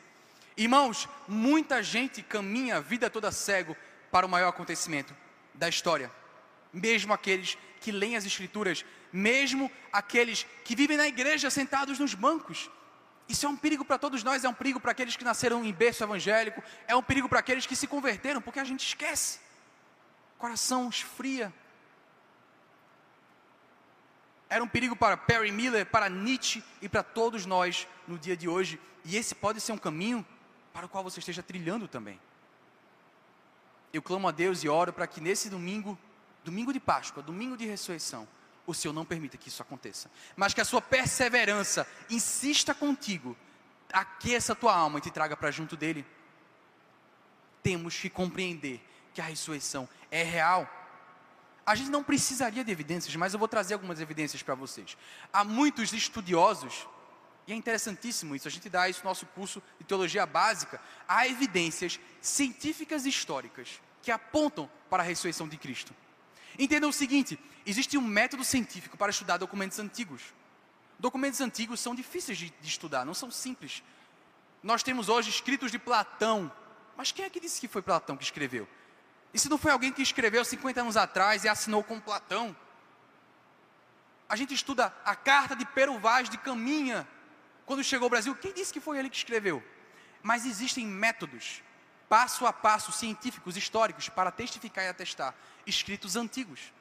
Irmãos, 0.56 1.08
muita 1.28 1.82
gente 1.82 2.22
caminha 2.22 2.76
a 2.76 2.80
vida 2.80 3.10
toda 3.10 3.30
cego 3.30 3.76
para 4.10 4.26
o 4.26 4.28
maior 4.28 4.48
acontecimento 4.48 5.14
da 5.52 5.68
história. 5.68 6.10
Mesmo 6.72 7.12
aqueles 7.12 7.58
que 7.80 7.92
leem 7.92 8.16
as 8.16 8.24
Escrituras, 8.24 8.84
mesmo 9.12 9.70
aqueles 9.92 10.46
que 10.64 10.74
vivem 10.74 10.96
na 10.96 11.06
igreja 11.06 11.50
sentados 11.50 11.98
nos 11.98 12.14
bancos. 12.14 12.70
Isso 13.28 13.46
é 13.46 13.48
um 13.48 13.56
perigo 13.56 13.84
para 13.84 13.98
todos 13.98 14.22
nós, 14.22 14.44
é 14.44 14.48
um 14.48 14.54
perigo 14.54 14.78
para 14.78 14.92
aqueles 14.92 15.16
que 15.16 15.24
nasceram 15.24 15.64
em 15.64 15.72
berço 15.72 16.04
evangélico, 16.04 16.62
é 16.86 16.94
um 16.94 17.02
perigo 17.02 17.28
para 17.28 17.40
aqueles 17.40 17.66
que 17.66 17.74
se 17.74 17.86
converteram, 17.86 18.40
porque 18.40 18.60
a 18.60 18.64
gente 18.64 18.86
esquece. 18.86 19.40
Coração 20.36 20.88
esfria. 20.88 21.52
Era 24.48 24.62
um 24.62 24.68
perigo 24.68 24.94
para 24.94 25.16
Perry 25.16 25.50
Miller, 25.50 25.86
para 25.86 26.08
Nietzsche 26.08 26.62
e 26.82 26.88
para 26.88 27.02
todos 27.02 27.46
nós 27.46 27.88
no 28.06 28.18
dia 28.18 28.36
de 28.36 28.48
hoje. 28.48 28.78
E 29.04 29.16
esse 29.16 29.34
pode 29.34 29.60
ser 29.60 29.72
um 29.72 29.78
caminho 29.78 30.24
para 30.72 30.86
o 30.86 30.88
qual 30.88 31.02
você 31.02 31.18
esteja 31.18 31.42
trilhando 31.42 31.88
também. 31.88 32.20
Eu 33.92 34.02
clamo 34.02 34.28
a 34.28 34.32
Deus 34.32 34.62
e 34.64 34.68
oro 34.68 34.92
para 34.92 35.06
que 35.06 35.20
nesse 35.20 35.48
domingo, 35.48 35.98
domingo 36.44 36.72
de 36.72 36.80
Páscoa, 36.80 37.22
domingo 37.22 37.56
de 37.56 37.64
ressurreição, 37.64 38.28
o 38.66 38.74
Senhor 38.74 38.94
não 38.94 39.04
permita 39.04 39.36
que 39.36 39.48
isso 39.48 39.62
aconteça. 39.62 40.10
Mas 40.36 40.54
que 40.54 40.60
a 40.60 40.64
sua 40.64 40.80
perseverança 40.80 41.86
insista 42.08 42.74
contigo, 42.74 43.36
aqueça 43.92 44.52
a 44.52 44.56
tua 44.56 44.74
alma 44.74 44.98
e 44.98 45.02
te 45.02 45.10
traga 45.10 45.36
para 45.36 45.50
junto 45.50 45.76
dele. 45.76 46.04
Temos 47.62 47.98
que 47.98 48.10
compreender 48.10 48.80
que 49.12 49.20
a 49.20 49.24
ressurreição 49.24 49.88
é 50.10 50.22
real. 50.22 50.68
A 51.64 51.74
gente 51.74 51.90
não 51.90 52.02
precisaria 52.02 52.64
de 52.64 52.70
evidências, 52.70 53.14
mas 53.16 53.32
eu 53.32 53.38
vou 53.38 53.48
trazer 53.48 53.74
algumas 53.74 54.00
evidências 54.00 54.42
para 54.42 54.54
vocês. 54.54 54.96
Há 55.32 55.44
muitos 55.44 55.92
estudiosos 55.92 56.86
e 57.46 57.52
é 57.52 57.54
interessantíssimo 57.54 58.34
isso, 58.34 58.48
a 58.48 58.50
gente 58.50 58.68
dá 58.70 58.88
isso 58.88 59.00
no 59.00 59.10
nosso 59.10 59.26
curso 59.26 59.62
de 59.78 59.84
teologia 59.84 60.24
básica. 60.24 60.80
Há 61.06 61.28
evidências 61.28 62.00
científicas 62.20 63.04
e 63.04 63.10
históricas 63.10 63.80
que 64.02 64.10
apontam 64.10 64.70
para 64.88 65.02
a 65.02 65.06
ressurreição 65.06 65.46
de 65.46 65.58
Cristo. 65.58 65.94
Entendam 66.58 66.88
o 66.88 66.92
seguinte: 66.92 67.38
existe 67.66 67.96
um 67.96 68.02
método 68.02 68.44
científico 68.44 68.96
para 68.96 69.10
estudar 69.10 69.36
documentos 69.36 69.78
antigos. 69.78 70.22
Documentos 70.98 71.40
antigos 71.40 71.80
são 71.80 71.94
difíceis 71.94 72.38
de, 72.38 72.50
de 72.60 72.68
estudar, 72.68 73.04
não 73.04 73.14
são 73.14 73.30
simples. 73.30 73.82
Nós 74.62 74.82
temos 74.82 75.08
hoje 75.08 75.30
escritos 75.30 75.70
de 75.70 75.78
Platão, 75.78 76.50
mas 76.96 77.12
quem 77.12 77.24
é 77.24 77.30
que 77.30 77.40
disse 77.40 77.60
que 77.60 77.68
foi 77.68 77.82
Platão 77.82 78.16
que 78.16 78.24
escreveu? 78.24 78.68
E 79.32 79.38
se 79.38 79.48
não 79.48 79.58
foi 79.58 79.72
alguém 79.72 79.92
que 79.92 80.02
escreveu 80.02 80.44
50 80.44 80.80
anos 80.80 80.96
atrás 80.96 81.44
e 81.44 81.48
assinou 81.48 81.82
com 81.82 82.00
Platão? 82.00 82.56
A 84.28 84.36
gente 84.36 84.54
estuda 84.54 84.94
a 85.04 85.14
carta 85.14 85.54
de 85.56 85.64
Pero 85.66 85.98
Vaz 85.98 86.30
de 86.30 86.38
Caminha, 86.38 87.06
quando 87.66 87.82
chegou 87.82 88.06
ao 88.06 88.10
Brasil, 88.10 88.34
quem 88.36 88.52
disse 88.52 88.72
que 88.72 88.80
foi 88.80 88.98
ele 88.98 89.10
que 89.10 89.16
escreveu? 89.16 89.62
Mas 90.22 90.46
existem 90.46 90.86
métodos, 90.86 91.62
passo 92.08 92.46
a 92.46 92.52
passo, 92.52 92.92
científicos, 92.92 93.56
históricos, 93.56 94.08
para 94.08 94.30
testificar 94.30 94.84
e 94.84 94.88
atestar, 94.88 95.34
escritos 95.66 96.16
antigos. 96.16 96.72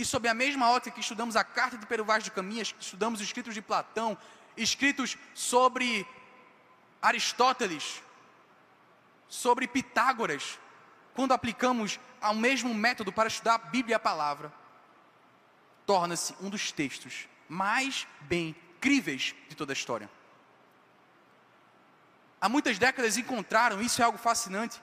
E 0.00 0.04
sob 0.04 0.26
a 0.26 0.32
mesma 0.32 0.70
ótica 0.70 0.94
que 0.94 1.00
estudamos 1.02 1.36
a 1.36 1.44
carta 1.44 1.76
de 1.76 1.84
Pero 1.84 2.06
Vaz 2.06 2.24
de 2.24 2.30
Caminhas, 2.30 2.74
estudamos 2.80 3.20
os 3.20 3.26
escritos 3.26 3.52
de 3.52 3.60
Platão, 3.60 4.16
escritos 4.56 5.18
sobre 5.34 6.08
Aristóteles, 7.02 8.02
sobre 9.28 9.68
Pitágoras, 9.68 10.58
quando 11.12 11.32
aplicamos 11.32 12.00
ao 12.18 12.34
mesmo 12.34 12.72
método 12.72 13.12
para 13.12 13.28
estudar 13.28 13.56
a 13.56 13.58
Bíblia 13.58 13.92
e 13.92 13.96
a 13.96 14.00
palavra, 14.00 14.50
torna-se 15.84 16.34
um 16.40 16.48
dos 16.48 16.72
textos 16.72 17.28
mais 17.46 18.06
bem 18.22 18.56
incríveis 18.76 19.34
de 19.50 19.54
toda 19.54 19.72
a 19.72 19.74
história. 19.74 20.08
Há 22.40 22.48
muitas 22.48 22.78
décadas 22.78 23.18
encontraram, 23.18 23.82
isso 23.82 24.00
é 24.00 24.04
algo 24.06 24.16
fascinante, 24.16 24.80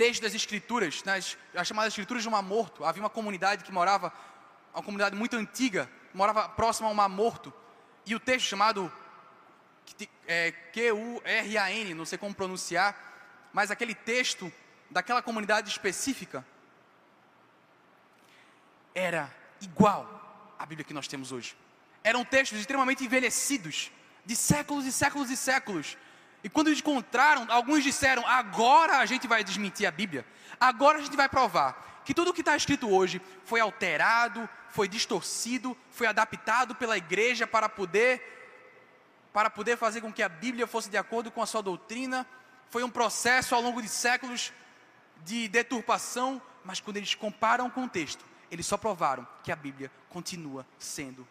textos 0.00 0.20
das 0.20 0.34
escrituras, 0.34 1.04
nas 1.04 1.36
as 1.54 1.68
chamadas 1.68 1.92
escrituras 1.92 2.24
do 2.24 2.30
Mar 2.30 2.42
Morto. 2.42 2.86
Havia 2.86 3.02
uma 3.02 3.10
comunidade 3.10 3.64
que 3.64 3.70
morava, 3.70 4.10
uma 4.72 4.82
comunidade 4.82 5.14
muito 5.14 5.36
antiga, 5.36 5.90
morava 6.14 6.48
próxima 6.48 6.88
ao 6.88 6.94
Mar 6.94 7.08
Morto. 7.08 7.52
E 8.06 8.14
o 8.14 8.20
texto 8.20 8.46
chamado 8.46 8.90
é, 10.26 10.52
Q-U-R-A-N, 10.72 11.92
não 11.92 12.06
sei 12.06 12.16
como 12.16 12.34
pronunciar, 12.34 12.90
mas 13.52 13.70
aquele 13.70 13.94
texto 13.94 14.50
daquela 14.90 15.20
comunidade 15.20 15.68
específica 15.68 16.46
era 18.94 19.30
igual 19.60 20.54
à 20.58 20.64
Bíblia 20.64 20.84
que 20.84 20.94
nós 20.94 21.06
temos 21.06 21.30
hoje 21.30 21.54
eram 22.02 22.24
textos 22.24 22.58
extremamente 22.58 23.04
envelhecidos, 23.04 23.90
de 24.24 24.34
séculos 24.34 24.86
e 24.86 24.92
séculos 24.92 25.30
e 25.30 25.36
séculos. 25.36 25.96
E 26.42 26.48
quando 26.48 26.68
eles 26.68 26.80
encontraram, 26.80 27.46
alguns 27.50 27.82
disseram: 27.82 28.26
agora 28.26 28.98
a 28.98 29.06
gente 29.06 29.26
vai 29.26 29.44
desmentir 29.44 29.86
a 29.86 29.90
Bíblia, 29.90 30.24
agora 30.58 30.98
a 30.98 31.02
gente 31.02 31.16
vai 31.16 31.28
provar 31.28 32.02
que 32.04 32.14
tudo 32.14 32.30
o 32.30 32.34
que 32.34 32.40
está 32.40 32.56
escrito 32.56 32.88
hoje 32.90 33.20
foi 33.44 33.60
alterado, 33.60 34.48
foi 34.70 34.88
distorcido, 34.88 35.76
foi 35.90 36.06
adaptado 36.06 36.74
pela 36.74 36.96
igreja 36.96 37.46
para 37.46 37.68
poder 37.68 38.38
para 39.32 39.48
poder 39.48 39.76
fazer 39.76 40.00
com 40.00 40.12
que 40.12 40.22
a 40.22 40.28
Bíblia 40.28 40.66
fosse 40.66 40.90
de 40.90 40.96
acordo 40.96 41.30
com 41.30 41.40
a 41.40 41.46
sua 41.46 41.62
doutrina. 41.62 42.26
Foi 42.68 42.82
um 42.82 42.90
processo 42.90 43.54
ao 43.54 43.60
longo 43.60 43.80
de 43.80 43.88
séculos 43.88 44.52
de 45.24 45.46
deturpação, 45.46 46.42
mas 46.64 46.80
quando 46.80 46.96
eles 46.96 47.14
comparam 47.14 47.66
o 47.66 47.70
contexto, 47.70 48.24
eles 48.50 48.66
só 48.66 48.76
provaram 48.76 49.26
que 49.44 49.52
a 49.52 49.56
Bíblia 49.56 49.90
continua 50.08 50.66
sendo 50.78 51.26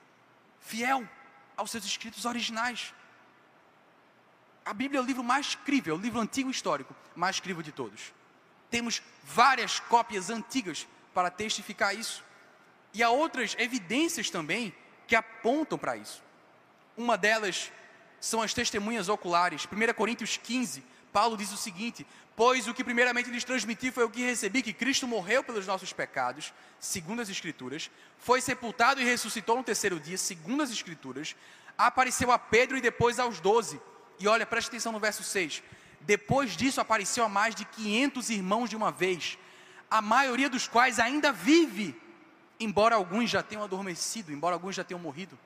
fiel 0.61 1.05
aos 1.57 1.71
seus 1.71 1.83
escritos 1.83 2.23
originais. 2.23 2.93
A 4.65 4.73
Bíblia 4.73 4.99
é 4.99 5.01
o 5.01 5.05
livro 5.05 5.23
mais 5.23 5.55
crível, 5.55 5.95
o 5.95 5.99
livro 5.99 6.19
antigo 6.19 6.49
histórico, 6.49 6.95
mais 7.15 7.39
crível 7.39 7.63
de 7.63 7.71
todos. 7.71 8.13
Temos 8.69 9.01
várias 9.23 9.79
cópias 9.79 10.29
antigas 10.29 10.87
para 11.13 11.31
testificar 11.31 11.95
isso. 11.95 12.23
E 12.93 13.03
há 13.03 13.09
outras 13.09 13.55
evidências 13.57 14.29
também 14.29 14.73
que 15.07 15.15
apontam 15.15 15.77
para 15.77 15.97
isso. 15.97 16.21
Uma 16.95 17.17
delas 17.17 17.71
são 18.19 18.41
as 18.41 18.53
testemunhas 18.53 19.09
oculares. 19.09 19.65
1 19.65 19.93
Coríntios 19.93 20.37
15, 20.37 20.83
Paulo 21.11 21.37
diz 21.37 21.51
o 21.51 21.57
seguinte: 21.57 22.05
Pois 22.35 22.67
o 22.67 22.73
que 22.73 22.83
primeiramente 22.83 23.29
lhes 23.29 23.43
transmiti 23.43 23.91
foi 23.91 24.03
o 24.03 24.09
que 24.09 24.23
recebi, 24.23 24.61
que 24.61 24.73
Cristo 24.73 25.07
morreu 25.07 25.43
pelos 25.43 25.67
nossos 25.67 25.91
pecados, 25.93 26.53
segundo 26.79 27.21
as 27.21 27.29
Escrituras, 27.29 27.89
foi 28.17 28.41
sepultado 28.41 29.01
e 29.01 29.03
ressuscitou 29.03 29.57
no 29.57 29.63
terceiro 29.63 29.99
dia, 29.99 30.17
segundo 30.17 30.63
as 30.63 30.71
Escrituras, 30.71 31.35
apareceu 31.77 32.31
a 32.31 32.39
Pedro 32.39 32.77
e 32.77 32.81
depois 32.81 33.19
aos 33.19 33.39
doze. 33.39 33.79
E 34.19 34.27
olha, 34.27 34.45
preste 34.45 34.67
atenção 34.67 34.91
no 34.91 34.99
verso 34.99 35.23
6. 35.23 35.63
Depois 36.01 36.55
disso 36.55 36.81
apareceu 36.81 37.23
a 37.23 37.29
mais 37.29 37.55
de 37.55 37.65
500 37.65 38.29
irmãos 38.29 38.69
de 38.69 38.75
uma 38.75 38.91
vez, 38.91 39.37
a 39.89 40.01
maioria 40.01 40.49
dos 40.49 40.67
quais 40.67 40.99
ainda 40.99 41.31
vive, 41.31 41.99
embora 42.59 42.95
alguns 42.95 43.29
já 43.29 43.41
tenham 43.41 43.63
adormecido, 43.63 44.31
embora 44.31 44.55
alguns 44.55 44.75
já 44.75 44.83
tenham 44.83 44.99
morrido. 44.99 45.37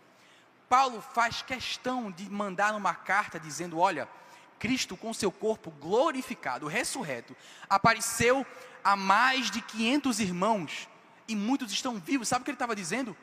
Paulo 0.68 1.02
faz 1.14 1.42
questão 1.42 2.12
de 2.12 2.30
mandar 2.30 2.74
uma 2.74 2.96
carta 2.96 3.40
dizendo: 3.40 3.80
olha, 3.80 4.10
Cristo 4.58 4.98
com 4.98 5.14
seu 5.14 5.32
corpo 5.32 5.72
glorificado, 5.72 6.68
ressurreto, 6.68 7.36
apareceu 7.70 8.46
a 8.84 8.96
mais 8.96 9.52
de 9.52 9.62
500 9.62 10.20
irmãos 10.20 10.90
e 11.28 11.36
muitos 11.36 11.72
estão 11.72 12.00
vivos. 12.00 12.28
Sabe 12.28 12.42
o 12.42 12.46
que 12.46 12.52
ele 12.52 12.56
estava 12.56 12.76
dizendo? 12.76 13.16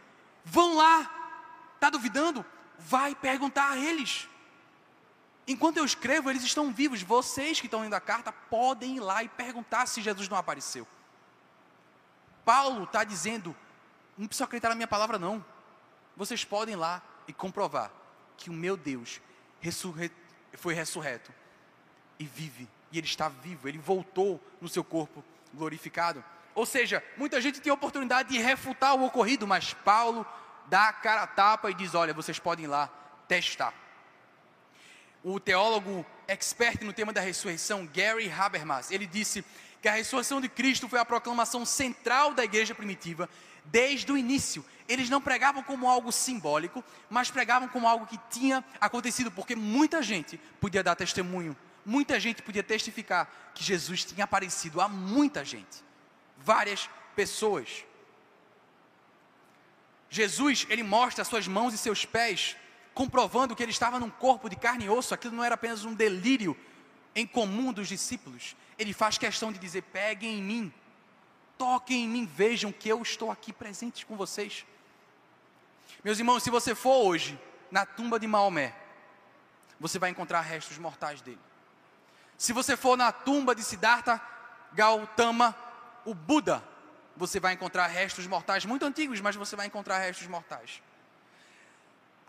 Vão 0.45 0.77
lá, 0.77 1.11
está 1.75 1.91
duvidando? 1.91 2.45
Vai 2.79 3.15
perguntar 3.15 3.73
a 3.73 3.79
eles. 3.79 4.29
Enquanto 5.51 5.79
eu 5.79 5.85
escrevo, 5.85 6.31
eles 6.31 6.45
estão 6.45 6.73
vivos. 6.73 7.03
Vocês 7.03 7.59
que 7.59 7.67
estão 7.67 7.81
lendo 7.81 7.95
a 7.95 8.01
carta 8.01 8.31
podem 8.31 8.99
ir 8.99 9.01
lá 9.01 9.25
e 9.25 9.29
perguntar 9.29 9.85
se 9.87 10.01
Jesus 10.01 10.29
não 10.29 10.39
apareceu. 10.39 10.87
Paulo 12.45 12.85
está 12.85 13.03
dizendo: 13.03 13.55
não 14.17 14.29
precisa 14.29 14.45
acreditar 14.45 14.69
na 14.69 14.77
minha 14.77 14.87
palavra, 14.87 15.19
não. 15.19 15.45
Vocês 16.17 16.45
podem 16.45 16.75
ir 16.75 16.77
lá 16.77 17.03
e 17.27 17.33
comprovar 17.33 17.91
que 18.37 18.49
o 18.49 18.53
meu 18.53 18.77
Deus 18.77 19.21
ressurre... 19.61 20.13
foi 20.55 20.73
ressurreto 20.73 21.35
e 22.17 22.25
vive, 22.25 22.69
e 22.93 22.99
ele 22.99 23.09
está 23.09 23.29
vivo, 23.29 23.67
ele 23.67 23.79
voltou 23.79 24.41
no 24.61 24.69
seu 24.69 24.85
corpo 24.85 25.25
glorificado. 25.53 26.23
Ou 26.55 26.65
seja, 26.65 27.03
muita 27.17 27.41
gente 27.41 27.61
tem 27.61 27.73
a 27.73 27.75
oportunidade 27.75 28.29
de 28.29 28.39
refutar 28.39 28.95
o 28.95 29.05
ocorrido, 29.05 29.49
mas 29.49 29.75
Paulo 29.75 30.25
dá 30.67 30.91
a 30.91 30.93
cara 30.93 31.25
a 31.25 31.27
tapa 31.27 31.73
e 31.73 31.75
diz: 31.75 31.93
olha, 31.93 32.15
vocês 32.15 32.39
podem 32.39 32.67
ir 32.67 32.69
lá 32.69 32.89
testar. 33.27 33.80
O 35.23 35.39
teólogo 35.39 36.05
expert 36.27 36.83
no 36.83 36.93
tema 36.93 37.12
da 37.12 37.21
ressurreição, 37.21 37.87
Gary 37.87 38.31
Habermas, 38.31 38.91
ele 38.91 39.07
disse 39.07 39.45
que 39.83 39.89
a 39.89 39.93
ressurreição 39.93 40.41
de 40.41 40.49
Cristo 40.49 40.89
foi 40.89 40.99
a 40.99 41.05
proclamação 41.05 41.64
central 41.66 42.33
da 42.33 42.45
igreja 42.45 42.75
primitiva 42.75 43.29
desde 43.64 44.11
o 44.11 44.16
início. 44.16 44.64
Eles 44.89 45.09
não 45.09 45.21
pregavam 45.21 45.62
como 45.62 45.89
algo 45.89 46.11
simbólico, 46.11 46.83
mas 47.09 47.31
pregavam 47.31 47.68
como 47.68 47.87
algo 47.87 48.07
que 48.07 48.18
tinha 48.31 48.64
acontecido, 48.81 49.31
porque 49.31 49.55
muita 49.55 50.03
gente 50.03 50.39
podia 50.61 50.83
dar 50.83 50.97
testemunho, 50.97 51.57
muita 51.85 52.18
gente 52.18 52.43
podia 52.43 52.62
testificar 52.62 53.31
que 53.55 53.62
Jesus 53.62 54.05
tinha 54.05 54.25
aparecido 54.25 54.81
a 54.81 54.89
muita 54.89 55.45
gente, 55.45 55.85
várias 56.39 56.89
pessoas. 57.14 57.85
Jesus, 60.09 60.66
ele 60.68 60.83
mostra 60.83 61.25
suas 61.25 61.47
mãos 61.47 61.73
e 61.73 61.79
seus 61.79 62.05
pés, 62.05 62.57
comprovando 62.95 63.55
que 63.55 63.62
ele 63.62 63.72
estava 63.72 63.99
num 63.99 64.11
corpo 64.11 64.49
de 64.49 64.57
carne 64.57 64.84
e 64.84 64.88
osso, 64.88 65.14
aquilo 65.14 65.34
não 65.34 65.45
era 65.45 65.55
apenas 65.55 65.84
um 65.84 65.95
delírio 65.95 66.57
em 67.14 67.26
comum 67.26 67.72
dos 67.72 67.88
discípulos. 67.88 68.57
Ele 68.78 68.93
faz 68.93 69.18
questão 69.18 69.53
de 69.53 69.59
dizer: 69.59 69.82
peguem 69.82 70.38
em 70.38 70.43
mim, 70.43 70.74
toquem 71.59 72.05
em 72.05 72.09
mim, 72.09 72.26
vejam 72.26 72.72
que 72.72 72.88
eu 72.88 73.01
estou 73.03 73.30
aqui 73.30 73.53
presente 73.53 74.07
com 74.07 74.16
vocês. 74.16 74.64
Meus 76.03 76.18
irmãos, 76.18 76.43
se 76.43 76.51
você 76.51 76.74
for 76.74 77.07
hoje 77.07 77.38
na 77.70 77.84
tumba 77.84 78.18
de 78.18 78.26
Maomé, 78.26 78.74
você 79.78 79.99
vai 79.99 80.11
encontrar 80.11 80.41
restos 80.41 80.78
mortais 80.78 81.20
dele. 81.20 81.41
Se 82.36 82.53
você 82.53 82.76
for 82.76 82.97
na 82.97 83.12
tumba 83.12 83.55
de 83.55 83.62
Siddhartha 83.62 84.20
Gautama, 84.72 85.55
o 86.05 86.14
Buda, 86.14 86.64
você 87.16 87.38
vai 87.38 87.53
encontrar 87.53 87.86
restos 87.86 88.26
mortais 88.26 88.64
muito 88.64 88.84
antigos, 88.84 89.20
mas 89.20 89.36
você 89.36 89.55
vai 89.55 89.66
encontrar 89.66 89.99
restos 89.99 90.26
mortais. 90.26 90.82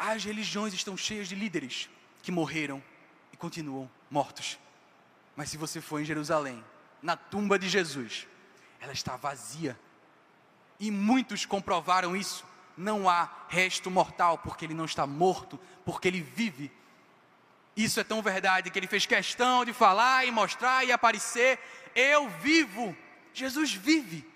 As 0.03 0.25
religiões 0.25 0.73
estão 0.73 0.97
cheias 0.97 1.29
de 1.29 1.35
líderes 1.35 1.87
que 2.23 2.31
morreram 2.31 2.83
e 3.31 3.37
continuam 3.37 3.87
mortos. 4.09 4.57
Mas 5.35 5.51
se 5.51 5.57
você 5.57 5.79
for 5.79 6.01
em 6.01 6.05
Jerusalém, 6.05 6.65
na 7.03 7.15
tumba 7.15 7.59
de 7.59 7.69
Jesus, 7.69 8.25
ela 8.79 8.93
está 8.93 9.15
vazia. 9.15 9.79
E 10.79 10.89
muitos 10.89 11.45
comprovaram 11.45 12.15
isso. 12.15 12.43
Não 12.75 13.07
há 13.07 13.29
resto 13.47 13.91
mortal, 13.91 14.39
porque 14.39 14.65
ele 14.65 14.73
não 14.73 14.85
está 14.85 15.05
morto, 15.05 15.59
porque 15.85 16.07
ele 16.07 16.21
vive. 16.21 16.71
Isso 17.77 17.99
é 17.99 18.03
tão 18.03 18.23
verdade 18.23 18.71
que 18.71 18.79
ele 18.79 18.87
fez 18.87 19.05
questão 19.05 19.63
de 19.63 19.71
falar 19.71 20.25
e 20.25 20.31
mostrar 20.31 20.83
e 20.83 20.91
aparecer. 20.91 21.59
Eu 21.93 22.27
vivo. 22.27 22.97
Jesus 23.35 23.71
vive. 23.71 24.27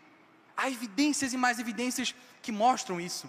Há 0.55 0.70
evidências 0.70 1.34
e 1.34 1.38
mais 1.38 1.57
evidências 1.57 2.13
que 2.43 2.51
mostram 2.51 3.01
isso. 3.01 3.28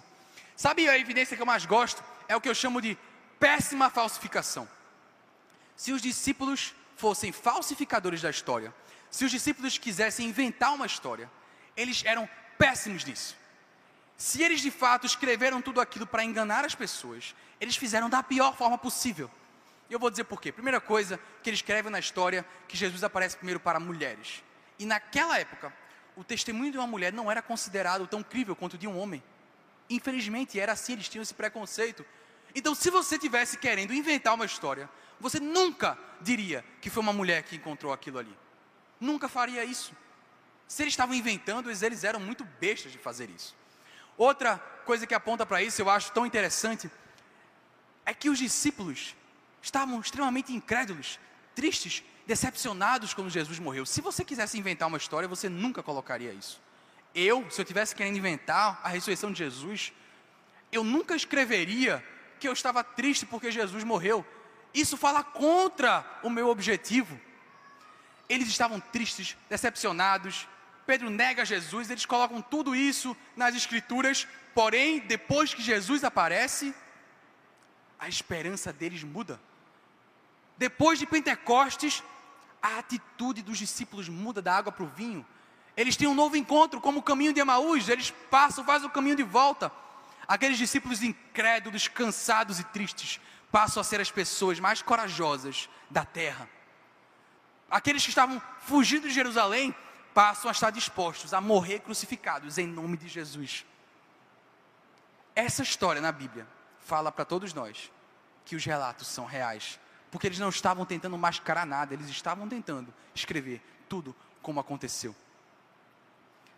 Sabe 0.55 0.87
a 0.87 0.99
evidência 0.99 1.35
que 1.35 1.41
eu 1.41 1.47
mais 1.47 1.65
gosto? 1.65 2.03
É 2.27 2.35
o 2.35 2.41
que 2.41 2.49
eu 2.49 2.55
chamo 2.55 2.81
de 2.81 2.97
péssima 3.39 3.89
falsificação. 3.89 4.67
Se 5.75 5.91
os 5.91 6.01
discípulos 6.01 6.73
fossem 6.95 7.31
falsificadores 7.31 8.21
da 8.21 8.29
história, 8.29 8.73
se 9.09 9.23
os 9.23 9.31
discípulos 9.31 9.77
quisessem 9.77 10.27
inventar 10.27 10.73
uma 10.73 10.85
história, 10.85 11.29
eles 11.75 12.03
eram 12.03 12.27
péssimos 12.57 13.05
nisso. 13.05 13.37
Se 14.17 14.41
eles 14.41 14.61
de 14.61 14.71
fato 14.71 15.05
escreveram 15.05 15.61
tudo 15.61 15.79
aquilo 15.79 16.07
para 16.07 16.23
enganar 16.23 16.65
as 16.65 16.73
pessoas, 16.73 17.35
eles 17.61 17.75
fizeram 17.75 18.09
da 18.09 18.23
pior 18.23 18.55
forma 18.55 18.77
possível. 18.77 19.29
E 19.89 19.93
eu 19.93 19.99
vou 19.99 20.09
dizer 20.09 20.23
por 20.25 20.41
quê. 20.41 20.51
Primeira 20.51 20.81
coisa 20.81 21.19
que 21.41 21.49
eles 21.49 21.59
escrevem 21.59 21.91
na 21.91 21.99
história 21.99 22.45
que 22.67 22.75
Jesus 22.75 23.03
aparece 23.03 23.37
primeiro 23.37 23.59
para 23.59 23.79
mulheres. 23.79 24.43
E 24.79 24.85
naquela 24.85 25.37
época, 25.37 25.71
o 26.15 26.23
testemunho 26.23 26.71
de 26.71 26.77
uma 26.77 26.87
mulher 26.87 27.13
não 27.13 27.29
era 27.31 27.41
considerado 27.41 28.07
tão 28.07 28.23
crível 28.23 28.55
quanto 28.55 28.77
de 28.77 28.87
um 28.87 28.97
homem. 28.97 29.23
Infelizmente, 29.89 30.59
era 30.59 30.73
assim, 30.73 30.93
eles 30.93 31.07
tinham 31.07 31.21
esse 31.21 31.33
preconceito. 31.33 32.03
Então, 32.55 32.73
se 32.73 32.89
você 32.89 33.17
tivesse 33.17 33.57
querendo 33.57 33.93
inventar 33.93 34.33
uma 34.33 34.45
história, 34.45 34.89
você 35.19 35.39
nunca 35.39 35.97
diria 36.21 36.63
que 36.81 36.89
foi 36.89 37.03
uma 37.03 37.13
mulher 37.13 37.43
que 37.43 37.55
encontrou 37.55 37.93
aquilo 37.93 38.19
ali. 38.19 38.35
Nunca 38.99 39.27
faria 39.27 39.63
isso. 39.63 39.93
Se 40.67 40.83
eles 40.83 40.93
estavam 40.93 41.15
inventando, 41.15 41.69
eles 41.69 42.03
eram 42.03 42.19
muito 42.19 42.43
bestas 42.59 42.91
de 42.91 42.97
fazer 42.97 43.29
isso. 43.29 43.55
Outra 44.17 44.57
coisa 44.85 45.05
que 45.05 45.13
aponta 45.13 45.45
para 45.45 45.61
isso, 45.61 45.81
eu 45.81 45.89
acho 45.89 46.11
tão 46.11 46.25
interessante, 46.25 46.89
é 48.05 48.13
que 48.13 48.29
os 48.29 48.39
discípulos 48.39 49.15
estavam 49.61 49.99
extremamente 49.99 50.53
incrédulos, 50.53 51.19
tristes, 51.53 52.03
decepcionados 52.25 53.13
quando 53.13 53.29
Jesus 53.29 53.59
morreu. 53.59 53.85
Se 53.85 54.01
você 54.01 54.25
quisesse 54.25 54.57
inventar 54.57 54.87
uma 54.87 54.97
história, 54.97 55.27
você 55.27 55.47
nunca 55.47 55.83
colocaria 55.83 56.33
isso. 56.33 56.61
Eu, 57.15 57.49
se 57.49 57.59
eu 57.61 57.65
tivesse 57.65 57.95
querendo 57.95 58.17
inventar 58.17 58.79
a 58.83 58.89
ressurreição 58.89 59.31
de 59.31 59.39
Jesus, 59.39 59.93
eu 60.71 60.83
nunca 60.83 61.15
escreveria 61.15 62.03
que 62.39 62.47
eu 62.47 62.53
estava 62.53 62.83
triste 62.83 63.25
porque 63.25 63.51
Jesus 63.51 63.83
morreu. 63.83 64.25
Isso 64.73 64.97
fala 64.97 65.23
contra 65.23 66.05
o 66.23 66.29
meu 66.29 66.49
objetivo. 66.49 67.19
Eles 68.29 68.47
estavam 68.47 68.79
tristes, 68.79 69.37
decepcionados. 69.49 70.47
Pedro 70.85 71.09
nega 71.09 71.45
Jesus, 71.45 71.89
eles 71.89 72.05
colocam 72.05 72.41
tudo 72.41 72.75
isso 72.75 73.15
nas 73.35 73.55
escrituras, 73.55 74.27
porém, 74.53 74.99
depois 74.99 75.53
que 75.53 75.61
Jesus 75.61 76.03
aparece, 76.03 76.73
a 77.99 78.07
esperança 78.07 78.71
deles 78.71 79.03
muda. 79.03 79.39
Depois 80.57 80.97
de 80.97 81.05
Pentecostes, 81.05 82.03
a 82.61 82.79
atitude 82.79 83.41
dos 83.41 83.57
discípulos 83.57 84.07
muda 84.07 84.41
da 84.41 84.55
água 84.55 84.71
para 84.71 84.83
o 84.83 84.89
vinho. 84.89 85.25
Eles 85.75 85.95
têm 85.95 86.07
um 86.07 86.15
novo 86.15 86.35
encontro, 86.35 86.81
como 86.81 86.99
o 86.99 87.03
caminho 87.03 87.33
de 87.33 87.39
Emaús, 87.39 87.87
eles 87.87 88.11
passam, 88.31 88.63
fazem 88.63 88.87
o 88.87 88.91
caminho 88.91 89.15
de 89.15 89.23
volta. 89.23 89.71
Aqueles 90.27 90.57
discípulos 90.57 91.01
incrédulos, 91.01 91.87
cansados 91.87 92.59
e 92.59 92.63
tristes, 92.65 93.19
passam 93.51 93.79
a 93.79 93.83
ser 93.83 94.01
as 94.01 94.11
pessoas 94.11 94.59
mais 94.59 94.81
corajosas 94.81 95.69
da 95.89 96.03
terra. 96.03 96.49
Aqueles 97.69 98.03
que 98.03 98.09
estavam 98.09 98.41
fugindo 98.59 99.07
de 99.07 99.13
Jerusalém 99.13 99.73
passam 100.13 100.49
a 100.49 100.51
estar 100.51 100.71
dispostos 100.71 101.33
a 101.33 101.39
morrer 101.39 101.79
crucificados 101.79 102.57
em 102.57 102.67
nome 102.67 102.97
de 102.97 103.07
Jesus. 103.07 103.65
Essa 105.35 105.63
história 105.63 106.01
na 106.01 106.11
Bíblia 106.11 106.47
fala 106.79 107.11
para 107.11 107.23
todos 107.23 107.53
nós 107.53 107.91
que 108.43 108.55
os 108.55 108.65
relatos 108.65 109.07
são 109.07 109.25
reais, 109.25 109.79
porque 110.09 110.25
eles 110.25 110.39
não 110.39 110.49
estavam 110.49 110.85
tentando 110.85 111.17
mascarar 111.17 111.65
nada, 111.65 111.93
eles 111.93 112.09
estavam 112.09 112.47
tentando 112.49 112.93
escrever 113.13 113.61
tudo 113.87 114.15
como 114.41 114.59
aconteceu. 114.59 115.15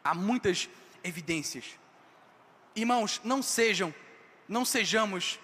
Há 0.03 0.13
muitas 0.13 0.69
evidências. 1.03 1.65
Irmãos, 2.79 3.19
não 3.25 3.43
sejam, 3.43 3.93
não 4.47 4.63
sejamos 4.63 5.37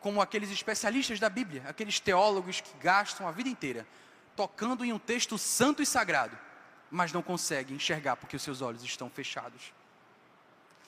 como 0.00 0.20
aqueles 0.20 0.50
especialistas 0.50 1.18
da 1.18 1.30
Bíblia, 1.30 1.62
aqueles 1.66 1.98
teólogos 1.98 2.60
que 2.60 2.76
gastam 2.78 3.26
a 3.26 3.30
vida 3.30 3.48
inteira 3.48 3.86
tocando 4.36 4.84
em 4.84 4.92
um 4.92 4.98
texto 4.98 5.38
santo 5.38 5.82
e 5.82 5.86
sagrado, 5.86 6.36
mas 6.90 7.10
não 7.10 7.22
conseguem 7.22 7.76
enxergar 7.76 8.16
porque 8.16 8.36
os 8.36 8.42
seus 8.42 8.60
olhos 8.60 8.82
estão 8.82 9.08
fechados. 9.08 9.72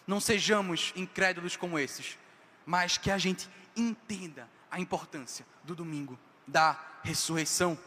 Não 0.07 0.20
sejamos 0.20 0.92
incrédulos 0.94 1.57
como 1.57 1.78
esses, 1.78 2.18
mas 2.66 2.99
que 2.99 3.11
a 3.11 3.16
gente 3.16 3.49
entenda 3.74 4.49
a 4.70 4.78
importância 4.78 5.47
do 5.64 5.74
domingo 5.74 6.18
da 6.47 6.78
ressurreição. 7.03 7.78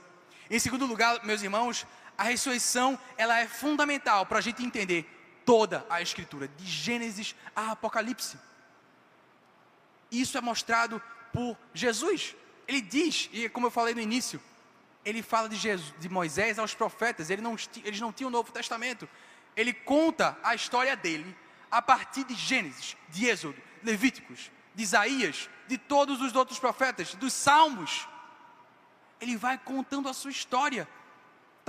Em 0.50 0.58
segundo 0.58 0.88
lugar, 0.88 1.24
meus 1.24 1.44
irmãos, 1.44 1.86
a 2.18 2.24
ressurreição 2.24 3.00
ela 3.18 3.40
é 3.40 3.48
fundamental 3.48 4.26
para 4.26 4.40
a 4.40 4.42
gente 4.42 4.64
entender 4.64 5.19
toda 5.46 5.86
a 5.90 6.02
Escritura, 6.02 6.48
de 6.48 6.66
Gênesis 6.66 7.36
a 7.56 7.72
Apocalipse. 7.72 8.38
Isso 10.12 10.38
é 10.38 10.42
mostrado 10.42 11.02
por 11.32 11.58
Jesus. 11.74 12.36
Ele 12.68 12.82
diz, 12.82 13.30
e 13.32 13.50
como 13.50 13.68
eu 13.68 13.72
falei 13.72 13.94
no 13.94 14.02
início, 14.02 14.42
ele 15.04 15.22
fala 15.22 15.50
de, 15.50 15.56
Jesus, 15.56 15.94
de 16.00 16.10
Moisés 16.10 16.60
aos 16.60 16.74
profetas, 16.74 17.30
ele 17.30 17.42
não, 17.42 17.56
eles 17.84 18.00
não 18.00 18.12
tinham 18.12 18.28
o 18.28 18.32
Novo 18.32 18.52
Testamento. 18.52 19.08
Ele 19.56 19.74
conta 19.74 20.38
a 20.44 20.54
história 20.54 20.96
dele 20.96 21.36
a 21.72 21.82
partir 21.82 22.24
de 22.24 22.34
Gênesis, 22.34 22.96
de 23.10 23.28
Êxodo, 23.28 23.62
Levíticos, 23.84 24.52
de 24.76 24.84
Isaías, 24.84 25.50
de 25.68 25.78
todos 25.78 26.22
os 26.22 26.36
outros 26.36 26.60
profetas, 26.60 27.14
dos 27.16 27.34
salmos. 27.34 28.08
Ele 29.22 29.36
vai 29.38 29.58
contando 29.58 30.10
a 30.10 30.14
sua 30.14 30.32
história. 30.32 30.88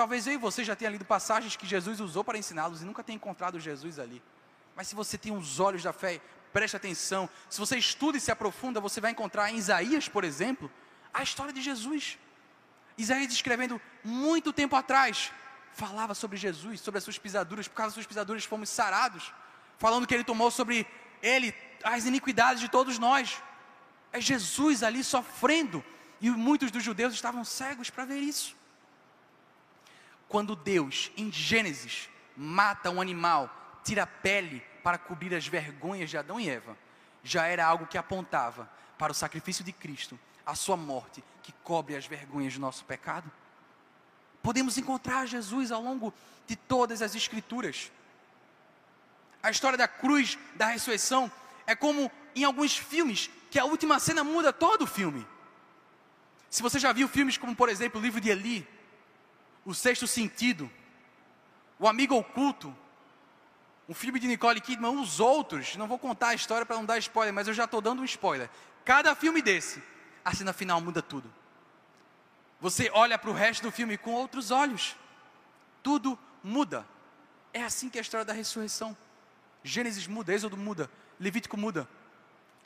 Talvez 0.00 0.26
eu 0.26 0.32
e 0.32 0.38
você 0.38 0.64
já 0.64 0.74
tenha 0.74 0.90
lido 0.90 1.04
passagens 1.04 1.56
que 1.56 1.66
Jesus 1.66 2.00
usou 2.00 2.24
para 2.24 2.38
ensiná-los 2.38 2.80
e 2.80 2.86
nunca 2.86 3.04
tenha 3.04 3.16
encontrado 3.16 3.60
Jesus 3.60 3.98
ali. 3.98 4.22
Mas 4.74 4.88
se 4.88 4.94
você 4.94 5.18
tem 5.18 5.30
os 5.30 5.60
olhos 5.60 5.82
da 5.82 5.92
fé, 5.92 6.22
preste 6.54 6.74
atenção. 6.74 7.28
Se 7.50 7.60
você 7.60 7.76
estuda 7.76 8.16
e 8.16 8.20
se 8.20 8.30
aprofunda, 8.30 8.80
você 8.80 8.98
vai 8.98 9.10
encontrar 9.10 9.50
em 9.50 9.58
Isaías, 9.58 10.08
por 10.08 10.24
exemplo, 10.24 10.72
a 11.12 11.22
história 11.22 11.52
de 11.52 11.60
Jesus. 11.60 12.18
Isaías 12.96 13.30
escrevendo 13.30 13.78
muito 14.02 14.54
tempo 14.54 14.74
atrás, 14.74 15.30
falava 15.74 16.14
sobre 16.14 16.38
Jesus, 16.38 16.80
sobre 16.80 16.96
as 16.96 17.04
suas 17.04 17.18
pisaduras, 17.18 17.68
por 17.68 17.74
causa 17.74 17.88
das 17.88 17.94
suas 17.96 18.06
pisaduras 18.06 18.42
fomos 18.46 18.70
sarados, 18.70 19.34
falando 19.76 20.06
que 20.06 20.14
ele 20.14 20.24
tomou 20.24 20.50
sobre 20.50 20.86
ele 21.20 21.54
as 21.84 22.06
iniquidades 22.06 22.62
de 22.62 22.70
todos 22.70 22.98
nós. 22.98 23.36
É 24.14 24.18
Jesus 24.18 24.82
ali 24.82 25.04
sofrendo, 25.04 25.84
e 26.22 26.30
muitos 26.30 26.70
dos 26.70 26.82
judeus 26.82 27.12
estavam 27.12 27.44
cegos 27.44 27.90
para 27.90 28.06
ver 28.06 28.20
isso. 28.20 28.58
Quando 30.30 30.54
Deus, 30.54 31.10
em 31.16 31.32
Gênesis, 31.32 32.08
mata 32.36 32.88
um 32.88 33.00
animal, 33.00 33.52
tira 33.82 34.04
a 34.04 34.06
pele 34.06 34.62
para 34.80 34.96
cobrir 34.96 35.34
as 35.34 35.48
vergonhas 35.48 36.08
de 36.08 36.16
Adão 36.16 36.38
e 36.38 36.48
Eva, 36.48 36.78
já 37.24 37.46
era 37.46 37.66
algo 37.66 37.84
que 37.84 37.98
apontava 37.98 38.70
para 38.96 39.10
o 39.10 39.14
sacrifício 39.14 39.64
de 39.64 39.72
Cristo, 39.72 40.16
a 40.46 40.54
sua 40.54 40.76
morte, 40.76 41.24
que 41.42 41.52
cobre 41.64 41.96
as 41.96 42.06
vergonhas 42.06 42.54
do 42.54 42.60
nosso 42.60 42.84
pecado. 42.84 43.28
Podemos 44.40 44.78
encontrar 44.78 45.26
Jesus 45.26 45.72
ao 45.72 45.82
longo 45.82 46.14
de 46.46 46.54
todas 46.54 47.02
as 47.02 47.16
Escrituras. 47.16 47.90
A 49.42 49.50
história 49.50 49.76
da 49.76 49.88
cruz, 49.88 50.38
da 50.54 50.66
ressurreição, 50.66 51.28
é 51.66 51.74
como 51.74 52.08
em 52.36 52.44
alguns 52.44 52.76
filmes, 52.76 53.28
que 53.50 53.58
a 53.58 53.64
última 53.64 53.98
cena 53.98 54.22
muda 54.22 54.52
todo 54.52 54.82
o 54.82 54.86
filme. 54.86 55.26
Se 56.48 56.62
você 56.62 56.78
já 56.78 56.92
viu 56.92 57.08
filmes 57.08 57.36
como, 57.36 57.56
por 57.56 57.68
exemplo, 57.68 58.00
o 58.00 58.02
livro 58.02 58.20
de 58.20 58.30
Eli, 58.30 58.79
O 59.64 59.74
Sexto 59.74 60.06
Sentido, 60.06 60.70
O 61.78 61.88
Amigo 61.88 62.14
Oculto, 62.14 62.74
um 63.88 63.94
filme 63.94 64.20
de 64.20 64.28
Nicole 64.28 64.60
Kidman, 64.60 65.00
os 65.00 65.18
outros, 65.18 65.74
não 65.76 65.88
vou 65.88 65.98
contar 65.98 66.28
a 66.28 66.34
história 66.34 66.64
para 66.64 66.76
não 66.76 66.84
dar 66.84 66.98
spoiler, 66.98 67.34
mas 67.34 67.48
eu 67.48 67.54
já 67.54 67.64
estou 67.64 67.80
dando 67.80 68.02
um 68.02 68.04
spoiler. 68.04 68.48
Cada 68.84 69.14
filme 69.16 69.42
desse, 69.42 69.82
a 70.24 70.34
cena 70.34 70.52
final 70.52 70.80
muda 70.80 71.02
tudo. 71.02 71.32
Você 72.60 72.90
olha 72.92 73.18
para 73.18 73.30
o 73.30 73.32
resto 73.32 73.62
do 73.62 73.72
filme 73.72 73.96
com 73.96 74.12
outros 74.12 74.50
olhos. 74.50 74.94
Tudo 75.82 76.18
muda. 76.42 76.86
É 77.52 77.62
assim 77.62 77.88
que 77.88 77.98
é 77.98 78.00
a 78.00 78.02
história 78.02 78.24
da 78.24 78.32
ressurreição. 78.32 78.96
Gênesis 79.64 80.06
muda, 80.06 80.32
Êxodo 80.32 80.56
muda, 80.56 80.90
Levítico 81.18 81.56
muda. 81.56 81.88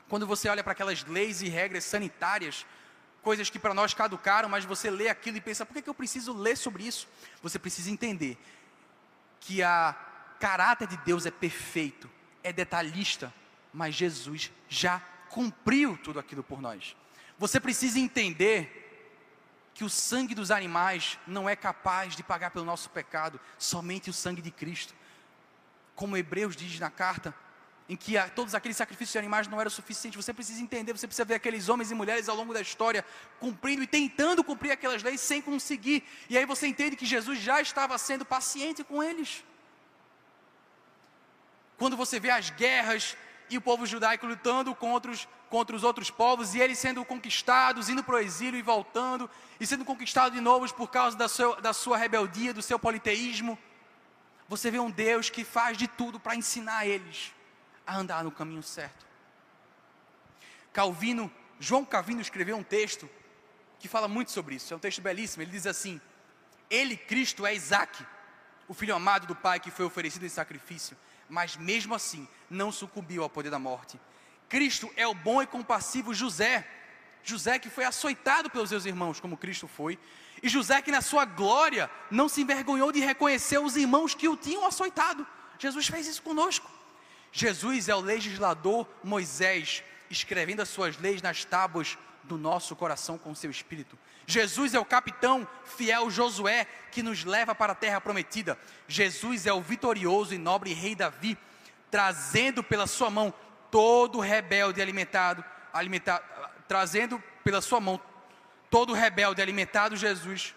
Quando 0.08 0.26
você 0.26 0.48
olha 0.48 0.62
para 0.62 0.72
aquelas 0.72 1.04
leis 1.04 1.40
e 1.40 1.48
regras 1.48 1.84
sanitárias, 1.84 2.66
coisas 3.24 3.48
que 3.50 3.58
para 3.58 3.74
nós 3.74 3.94
caducaram, 3.94 4.48
mas 4.48 4.64
você 4.64 4.90
lê 4.90 5.08
aquilo 5.08 5.38
e 5.38 5.40
pensa: 5.40 5.64
por 5.64 5.72
que, 5.72 5.82
que 5.82 5.90
eu 5.90 5.94
preciso 5.94 6.32
ler 6.32 6.56
sobre 6.56 6.86
isso? 6.86 7.08
Você 7.42 7.58
precisa 7.58 7.90
entender 7.90 8.38
que 9.40 9.62
a 9.62 9.96
caráter 10.38 10.86
de 10.86 10.96
Deus 10.98 11.24
é 11.24 11.30
perfeito, 11.30 12.08
é 12.42 12.52
detalhista, 12.52 13.32
mas 13.72 13.94
Jesus 13.94 14.52
já 14.68 15.00
cumpriu 15.30 15.98
tudo 16.04 16.20
aquilo 16.20 16.44
por 16.44 16.60
nós. 16.60 16.94
Você 17.38 17.58
precisa 17.58 17.98
entender 17.98 18.82
que 19.72 19.82
o 19.82 19.90
sangue 19.90 20.34
dos 20.34 20.50
animais 20.52 21.18
não 21.26 21.48
é 21.48 21.56
capaz 21.56 22.14
de 22.14 22.22
pagar 22.22 22.50
pelo 22.50 22.64
nosso 22.64 22.88
pecado, 22.90 23.40
somente 23.58 24.08
o 24.08 24.12
sangue 24.12 24.40
de 24.40 24.50
Cristo. 24.50 24.94
Como 25.96 26.16
Hebreus 26.16 26.54
diz 26.54 26.78
na 26.78 26.90
carta, 26.90 27.34
em 27.88 27.96
que 27.96 28.14
todos 28.34 28.54
aqueles 28.54 28.76
sacrifícios 28.76 29.12
de 29.12 29.18
animais 29.18 29.46
não 29.46 29.60
eram 29.60 29.70
suficientes. 29.70 30.22
Você 30.22 30.32
precisa 30.32 30.60
entender, 30.62 30.92
você 30.92 31.06
precisa 31.06 31.24
ver 31.24 31.34
aqueles 31.34 31.68
homens 31.68 31.90
e 31.90 31.94
mulheres 31.94 32.28
ao 32.28 32.36
longo 32.36 32.54
da 32.54 32.60
história 32.60 33.04
cumprindo 33.38 33.82
e 33.82 33.86
tentando 33.86 34.42
cumprir 34.42 34.70
aquelas 34.70 35.02
leis 35.02 35.20
sem 35.20 35.42
conseguir. 35.42 36.02
E 36.30 36.38
aí 36.38 36.46
você 36.46 36.66
entende 36.66 36.96
que 36.96 37.04
Jesus 37.04 37.38
já 37.38 37.60
estava 37.60 37.96
sendo 37.98 38.24
paciente 38.24 38.82
com 38.82 39.02
eles. 39.02 39.44
Quando 41.76 41.96
você 41.96 42.18
vê 42.18 42.30
as 42.30 42.48
guerras 42.48 43.16
e 43.50 43.58
o 43.58 43.60
povo 43.60 43.84
judaico 43.84 44.26
lutando 44.26 44.74
contra 44.74 45.10
os, 45.10 45.28
contra 45.50 45.76
os 45.76 45.84
outros 45.84 46.10
povos 46.10 46.54
e 46.54 46.60
eles 46.60 46.78
sendo 46.78 47.04
conquistados, 47.04 47.90
indo 47.90 48.02
para 48.02 48.14
o 48.14 48.18
exílio 48.18 48.58
e 48.58 48.62
voltando, 48.62 49.28
e 49.60 49.66
sendo 49.66 49.84
conquistados 49.84 50.32
de 50.32 50.40
novo 50.40 50.72
por 50.72 50.88
causa 50.88 51.18
da, 51.18 51.26
da 51.60 51.74
sua 51.74 51.98
rebeldia, 51.98 52.54
do 52.54 52.62
seu 52.62 52.78
politeísmo. 52.78 53.58
Você 54.48 54.70
vê 54.70 54.78
um 54.78 54.90
Deus 54.90 55.28
que 55.28 55.44
faz 55.44 55.76
de 55.76 55.86
tudo 55.86 56.18
para 56.18 56.34
ensinar 56.34 56.86
eles 56.86 57.34
a 57.86 57.96
andar 57.96 58.24
no 58.24 58.30
caminho 58.30 58.62
certo. 58.62 59.04
Calvino, 60.72 61.30
João 61.60 61.84
Calvino 61.84 62.20
escreveu 62.20 62.56
um 62.56 62.62
texto 62.62 63.08
que 63.78 63.88
fala 63.88 64.08
muito 64.08 64.30
sobre 64.30 64.56
isso, 64.56 64.72
é 64.72 64.76
um 64.76 64.80
texto 64.80 65.02
belíssimo. 65.02 65.42
Ele 65.42 65.50
diz 65.50 65.66
assim: 65.66 66.00
Ele, 66.70 66.96
Cristo, 66.96 67.46
é 67.46 67.54
Isaac, 67.54 68.04
o 68.66 68.74
filho 68.74 68.94
amado 68.94 69.26
do 69.26 69.36
Pai 69.36 69.60
que 69.60 69.70
foi 69.70 69.84
oferecido 69.84 70.24
em 70.24 70.28
sacrifício 70.28 70.96
mas 71.28 71.56
mesmo 71.56 71.94
assim 71.94 72.28
não 72.48 72.70
sucumbiu 72.70 73.22
ao 73.22 73.30
poder 73.30 73.50
da 73.50 73.58
morte. 73.58 74.00
Cristo 74.48 74.90
é 74.96 75.06
o 75.06 75.14
bom 75.14 75.42
e 75.42 75.46
compassivo 75.46 76.14
José, 76.14 76.66
José 77.22 77.58
que 77.58 77.70
foi 77.70 77.84
açoitado 77.84 78.50
pelos 78.50 78.68
seus 78.68 78.84
irmãos, 78.84 79.20
como 79.20 79.36
Cristo 79.36 79.66
foi, 79.66 79.98
e 80.42 80.48
José 80.48 80.82
que 80.82 80.90
na 80.90 81.00
sua 81.00 81.24
glória 81.24 81.90
não 82.10 82.28
se 82.28 82.42
envergonhou 82.42 82.92
de 82.92 83.00
reconhecer 83.00 83.58
os 83.58 83.76
irmãos 83.76 84.14
que 84.14 84.28
o 84.28 84.36
tinham 84.36 84.66
açoitado. 84.66 85.26
Jesus 85.58 85.86
fez 85.86 86.06
isso 86.06 86.22
conosco. 86.22 86.70
Jesus 87.36 87.88
é 87.88 87.94
o 87.96 88.00
legislador 88.00 88.88
Moisés, 89.02 89.82
escrevendo 90.08 90.60
as 90.62 90.68
suas 90.68 90.96
leis 90.96 91.20
nas 91.20 91.44
tábuas 91.44 91.98
do 92.22 92.38
nosso 92.38 92.76
coração 92.76 93.18
com 93.18 93.34
seu 93.34 93.50
espírito. 93.50 93.98
Jesus 94.24 94.72
é 94.72 94.78
o 94.78 94.84
capitão 94.84 95.46
fiel 95.64 96.08
Josué 96.08 96.64
que 96.92 97.02
nos 97.02 97.24
leva 97.24 97.52
para 97.52 97.72
a 97.72 97.74
terra 97.74 98.00
prometida. 98.00 98.56
Jesus 98.86 99.46
é 99.46 99.52
o 99.52 99.60
vitorioso 99.60 100.32
e 100.32 100.38
nobre 100.38 100.72
rei 100.72 100.94
Davi, 100.94 101.36
trazendo 101.90 102.62
pela 102.62 102.86
sua 102.86 103.10
mão 103.10 103.34
todo 103.68 104.20
rebelde 104.20 104.80
alimentado, 104.80 105.44
alimentado 105.72 106.24
trazendo 106.68 107.20
pela 107.42 107.60
sua 107.60 107.80
mão 107.80 108.00
todo 108.70 108.92
rebelde 108.92 109.42
alimentado 109.42 109.96
Jesus, 109.96 110.54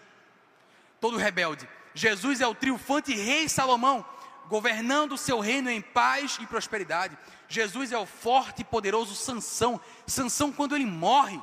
todo 1.00 1.16
rebelde. 1.16 1.68
Jesus 1.92 2.40
é 2.40 2.46
o 2.46 2.54
triunfante 2.54 3.12
rei 3.12 3.48
Salomão, 3.48 4.06
governando 4.48 5.12
o 5.12 5.18
seu 5.18 5.38
reino 5.40 5.70
em 5.70 5.80
paz 5.80 6.38
e 6.40 6.46
prosperidade. 6.46 7.16
Jesus 7.48 7.92
é 7.92 7.98
o 7.98 8.06
forte 8.06 8.62
e 8.62 8.64
poderoso 8.64 9.14
Sansão. 9.14 9.80
Sansão 10.06 10.50
quando 10.50 10.74
ele 10.74 10.86
morre, 10.86 11.40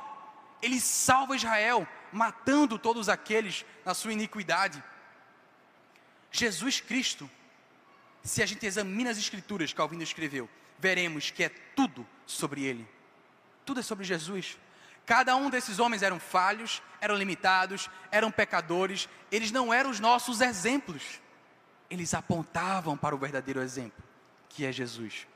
ele 0.60 0.80
salva 0.80 1.36
Israel, 1.36 1.86
matando 2.12 2.78
todos 2.78 3.08
aqueles 3.08 3.64
na 3.84 3.94
sua 3.94 4.12
iniquidade. 4.12 4.82
Jesus 6.30 6.80
Cristo, 6.80 7.30
se 8.22 8.42
a 8.42 8.46
gente 8.46 8.66
examina 8.66 9.10
as 9.10 9.18
escrituras 9.18 9.70
que 9.70 9.76
Calvino 9.76 10.02
escreveu, 10.02 10.48
veremos 10.78 11.30
que 11.30 11.44
é 11.44 11.48
tudo 11.48 12.06
sobre 12.26 12.64
ele. 12.64 12.86
Tudo 13.64 13.80
é 13.80 13.82
sobre 13.82 14.04
Jesus. 14.04 14.58
Cada 15.06 15.36
um 15.36 15.48
desses 15.48 15.78
homens 15.78 16.02
eram 16.02 16.18
falhos, 16.18 16.82
eram 17.00 17.14
limitados, 17.14 17.88
eram 18.10 18.30
pecadores, 18.30 19.08
eles 19.30 19.52
não 19.52 19.72
eram 19.72 19.90
os 19.90 20.00
nossos 20.00 20.40
exemplos. 20.40 21.20
Eles 21.90 22.14
apontavam 22.14 22.96
para 22.96 23.14
o 23.14 23.18
verdadeiro 23.18 23.60
exemplo, 23.60 24.02
que 24.48 24.64
é 24.64 24.72
Jesus. 24.72 25.26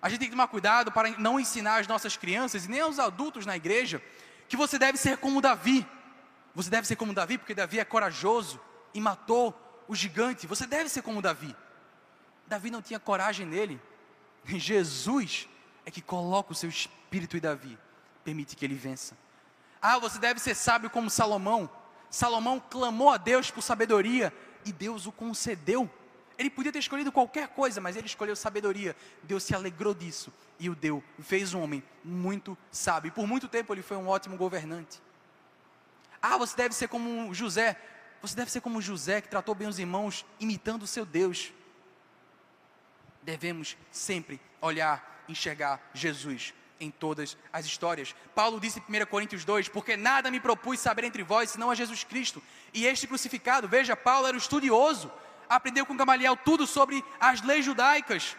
A 0.00 0.08
gente 0.08 0.20
tem 0.20 0.28
que 0.28 0.34
tomar 0.34 0.48
cuidado 0.48 0.92
para 0.92 1.10
não 1.18 1.38
ensinar 1.40 1.80
as 1.80 1.86
nossas 1.86 2.16
crianças 2.16 2.64
e 2.64 2.70
nem 2.70 2.80
aos 2.80 2.98
adultos 2.98 3.44
na 3.44 3.56
igreja 3.56 4.02
que 4.48 4.56
você 4.56 4.78
deve 4.78 4.96
ser 4.96 5.18
como 5.18 5.40
Davi. 5.40 5.86
Você 6.54 6.70
deve 6.70 6.86
ser 6.86 6.96
como 6.96 7.12
Davi 7.12 7.36
porque 7.36 7.54
Davi 7.54 7.78
é 7.78 7.84
corajoso 7.84 8.60
e 8.94 9.00
matou 9.00 9.54
o 9.86 9.94
gigante. 9.94 10.46
Você 10.46 10.66
deve 10.66 10.88
ser 10.88 11.02
como 11.02 11.20
Davi. 11.20 11.54
Davi 12.46 12.70
não 12.70 12.80
tinha 12.80 12.98
coragem 12.98 13.46
nele. 13.46 13.80
Jesus 14.46 15.48
é 15.84 15.90
que 15.90 16.00
coloca 16.00 16.52
o 16.52 16.54
seu 16.54 16.68
espírito 16.68 17.36
em 17.36 17.40
Davi, 17.40 17.78
permite 18.24 18.56
que 18.56 18.64
ele 18.64 18.74
vença. 18.74 19.16
Ah, 19.80 19.98
você 19.98 20.18
deve 20.18 20.40
ser 20.40 20.54
sábio 20.54 20.90
como 20.90 21.08
Salomão. 21.08 21.70
Salomão 22.10 22.60
clamou 22.60 23.10
a 23.10 23.16
Deus 23.16 23.50
por 23.50 23.62
sabedoria 23.62 24.32
e 24.68 24.72
Deus 24.72 25.06
o 25.06 25.12
concedeu. 25.12 25.90
Ele 26.38 26.50
podia 26.50 26.70
ter 26.70 26.78
escolhido 26.78 27.10
qualquer 27.10 27.48
coisa, 27.48 27.80
mas 27.80 27.96
ele 27.96 28.06
escolheu 28.06 28.36
sabedoria. 28.36 28.94
Deus 29.24 29.42
se 29.42 29.54
alegrou 29.54 29.92
disso 29.92 30.32
e 30.60 30.70
o 30.70 30.74
deu. 30.74 31.02
Fez 31.20 31.52
um 31.52 31.62
homem 31.62 31.82
muito 32.04 32.56
sábio. 32.70 33.10
Por 33.10 33.26
muito 33.26 33.48
tempo 33.48 33.74
ele 33.74 33.82
foi 33.82 33.96
um 33.96 34.08
ótimo 34.08 34.36
governante. 34.36 35.00
Ah, 36.22 36.36
você 36.36 36.56
deve 36.56 36.74
ser 36.74 36.88
como 36.88 37.34
José. 37.34 37.76
Você 38.22 38.36
deve 38.36 38.50
ser 38.50 38.60
como 38.60 38.80
José, 38.80 39.20
que 39.20 39.28
tratou 39.28 39.54
bem 39.54 39.68
os 39.68 39.78
irmãos, 39.78 40.24
imitando 40.38 40.82
o 40.82 40.86
seu 40.86 41.04
Deus. 41.04 41.52
Devemos 43.22 43.76
sempre 43.90 44.40
olhar, 44.60 45.24
enxergar 45.28 45.80
Jesus 45.94 46.54
em 46.80 46.90
todas 46.90 47.36
as 47.52 47.66
histórias. 47.66 48.14
Paulo 48.34 48.60
disse 48.60 48.82
em 48.88 49.02
1 49.02 49.06
Coríntios 49.06 49.44
2: 49.44 49.68
Porque 49.68 49.96
nada 49.96 50.30
me 50.30 50.40
propus 50.40 50.80
saber 50.80 51.04
entre 51.04 51.22
vós, 51.22 51.50
senão 51.50 51.70
a 51.70 51.74
Jesus 51.74 52.04
Cristo 52.04 52.42
e 52.72 52.86
este 52.86 53.06
crucificado. 53.06 53.68
Veja, 53.68 53.96
Paulo 53.96 54.26
era 54.26 54.36
um 54.36 54.38
estudioso 54.38 55.10
aprendeu 55.48 55.86
com 55.86 55.96
Gamaliel 55.96 56.36
tudo 56.36 56.66
sobre 56.66 57.04
as 57.18 57.42
leis 57.42 57.64
judaicas. 57.64 58.36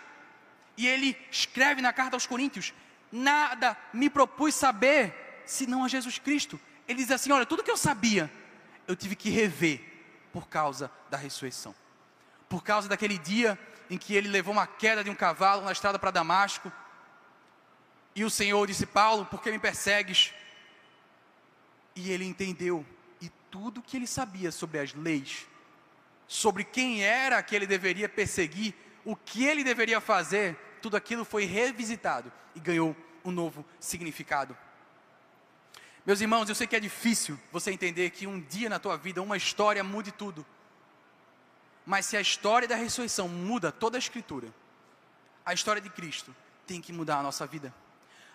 E 0.78 0.88
ele 0.88 1.18
escreve 1.32 1.82
na 1.82 1.92
carta 1.92 2.16
aos 2.16 2.28
Coríntios: 2.28 2.74
nada 3.12 3.76
me 3.92 4.10
propus 4.10 4.56
saber 4.56 5.42
senão 5.46 5.84
a 5.84 5.88
Jesus 5.88 6.20
Cristo. 6.20 6.60
Ele 6.88 7.00
diz 7.00 7.12
assim: 7.12 7.32
Olha, 7.32 7.46
tudo 7.46 7.64
que 7.64 7.72
eu 7.72 7.78
sabia, 7.78 8.32
eu 8.88 8.96
tive 8.96 9.16
que 9.16 9.30
rever 9.30 9.82
por 10.32 10.48
causa 10.48 10.92
da 11.10 11.18
ressurreição. 11.18 11.74
Por 12.48 12.64
causa 12.64 12.88
daquele 12.88 13.18
dia 13.18 13.58
em 13.90 13.98
que 13.98 14.16
ele 14.16 14.28
levou 14.28 14.54
uma 14.54 14.68
queda 14.68 15.04
de 15.04 15.10
um 15.10 15.16
cavalo 15.16 15.64
na 15.64 15.72
estrada 15.72 15.98
para 15.98 16.12
Damasco. 16.12 16.72
E 18.16 18.24
o 18.24 18.30
Senhor 18.30 18.66
disse: 18.68 18.86
Paulo, 18.86 19.26
por 19.26 19.42
que 19.42 19.52
me 19.52 19.60
persegues? 19.60 20.34
E 21.96 22.12
ele 22.12 22.26
entendeu, 22.26 22.86
e 23.22 23.30
tudo 23.52 23.82
que 23.82 23.98
ele 23.98 24.08
sabia 24.08 24.52
sobre 24.52 24.80
as 24.80 24.94
leis, 24.94 25.46
sobre 26.28 26.64
quem 26.64 27.04
era 27.04 27.42
que 27.42 27.56
ele 27.56 27.68
deveria 27.68 28.08
perseguir, 28.08 28.74
o 29.04 29.16
que 29.16 29.46
ele 29.46 29.64
deveria 29.64 30.00
fazer, 30.00 30.56
tudo 30.82 30.96
aquilo 30.96 31.26
foi 31.26 31.46
revisitado 31.46 32.32
e 32.56 32.60
ganhou 32.60 32.96
um 33.24 33.32
novo 33.32 33.66
significado. 33.80 34.56
Meus 36.06 36.22
irmãos, 36.22 36.48
eu 36.48 36.56
sei 36.56 36.66
que 36.66 36.76
é 36.76 36.80
difícil 36.80 37.40
você 37.52 37.72
entender 37.72 38.10
que 38.12 38.26
um 38.26 38.40
dia 38.40 38.70
na 38.70 38.80
tua 38.80 38.98
vida 38.98 39.22
uma 39.22 39.38
história 39.38 39.84
mude 39.84 40.12
tudo. 40.12 40.46
Mas 41.86 42.06
se 42.06 42.16
a 42.16 42.22
história 42.22 42.68
da 42.68 42.76
ressurreição 42.76 43.28
muda 43.28 43.72
toda 43.72 43.98
a 43.98 44.00
escritura, 44.00 44.48
a 45.46 45.54
história 45.54 45.82
de 45.82 45.90
Cristo 45.90 46.36
tem 46.66 46.82
que 46.82 46.94
mudar 46.94 47.20
a 47.20 47.24
nossa 47.24 47.46
vida. 47.46 47.74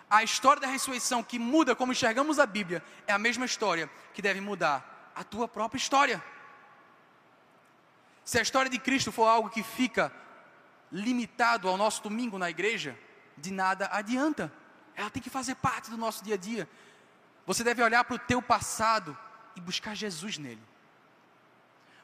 A 0.09 0.23
história 0.23 0.61
da 0.61 0.67
ressurreição 0.67 1.23
que 1.23 1.39
muda 1.39 1.75
como 1.75 1.91
enxergamos 1.91 2.39
a 2.39 2.45
Bíblia 2.45 2.83
é 3.07 3.13
a 3.13 3.17
mesma 3.17 3.45
história 3.45 3.89
que 4.13 4.21
deve 4.21 4.39
mudar 4.39 5.11
a 5.15 5.23
tua 5.23 5.47
própria 5.47 5.77
história. 5.77 6.23
Se 8.23 8.39
a 8.39 8.41
história 8.41 8.69
de 8.69 8.79
Cristo 8.79 9.11
for 9.11 9.27
algo 9.27 9.49
que 9.49 9.63
fica 9.63 10.11
limitado 10.91 11.67
ao 11.67 11.77
nosso 11.77 12.01
domingo 12.03 12.37
na 12.37 12.49
igreja, 12.49 12.97
de 13.37 13.51
nada 13.51 13.89
adianta. 13.91 14.51
Ela 14.95 15.09
tem 15.09 15.21
que 15.21 15.29
fazer 15.29 15.55
parte 15.55 15.89
do 15.89 15.97
nosso 15.97 16.23
dia 16.23 16.35
a 16.35 16.37
dia. 16.37 16.69
Você 17.45 17.63
deve 17.63 17.83
olhar 17.83 18.03
para 18.03 18.15
o 18.15 18.19
teu 18.19 18.41
passado 18.41 19.17
e 19.55 19.61
buscar 19.61 19.93
Jesus 19.93 20.37
nele. 20.37 20.61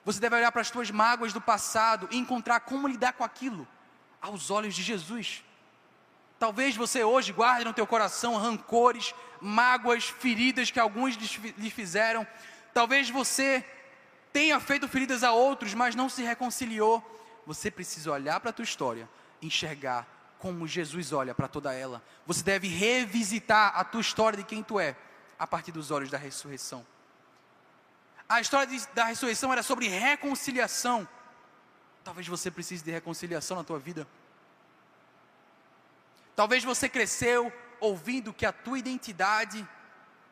Você 0.03 0.19
deve 0.19 0.35
olhar 0.35 0.51
para 0.51 0.61
as 0.61 0.71
tuas 0.71 0.89
mágoas 0.91 1.31
do 1.31 1.39
passado 1.39 2.07
e 2.11 2.17
encontrar 2.17 2.61
como 2.61 2.87
lidar 2.87 3.13
com 3.13 3.23
aquilo 3.23 3.67
aos 4.19 4.49
olhos 4.49 4.75
de 4.75 4.83
Jesus. 4.83 5.43
Talvez 6.41 6.75
você 6.75 7.03
hoje 7.03 7.31
guarde 7.31 7.65
no 7.65 7.71
teu 7.71 7.85
coração 7.85 8.35
rancores, 8.35 9.13
mágoas, 9.39 10.05
feridas 10.05 10.71
que 10.71 10.79
alguns 10.79 11.13
lhe 11.55 11.69
fizeram. 11.69 12.25
Talvez 12.73 13.11
você 13.11 13.63
tenha 14.33 14.59
feito 14.59 14.87
feridas 14.87 15.23
a 15.23 15.33
outros, 15.33 15.75
mas 15.75 15.93
não 15.93 16.09
se 16.09 16.23
reconciliou. 16.23 16.99
Você 17.45 17.69
precisa 17.69 18.11
olhar 18.11 18.39
para 18.39 18.49
a 18.49 18.53
tua 18.53 18.63
história, 18.63 19.07
enxergar 19.39 20.07
como 20.39 20.67
Jesus 20.67 21.13
olha 21.13 21.35
para 21.35 21.47
toda 21.47 21.75
ela. 21.75 22.01
Você 22.25 22.41
deve 22.41 22.67
revisitar 22.67 23.77
a 23.77 23.83
tua 23.83 24.01
história 24.01 24.35
de 24.35 24.43
quem 24.43 24.63
tu 24.63 24.79
é, 24.79 24.95
a 25.37 25.45
partir 25.45 25.71
dos 25.71 25.91
olhos 25.91 26.09
da 26.09 26.17
ressurreição. 26.17 26.83
A 28.27 28.41
história 28.41 28.65
de, 28.65 28.83
da 28.95 29.05
ressurreição 29.05 29.53
era 29.53 29.61
sobre 29.61 29.87
reconciliação. 29.87 31.07
Talvez 32.03 32.27
você 32.27 32.49
precise 32.49 32.83
de 32.83 32.89
reconciliação 32.89 33.57
na 33.57 33.63
tua 33.63 33.77
vida. 33.77 34.07
Talvez 36.35 36.63
você 36.63 36.87
cresceu 36.87 37.51
ouvindo 37.79 38.33
que 38.33 38.45
a 38.45 38.51
tua 38.51 38.79
identidade 38.79 39.67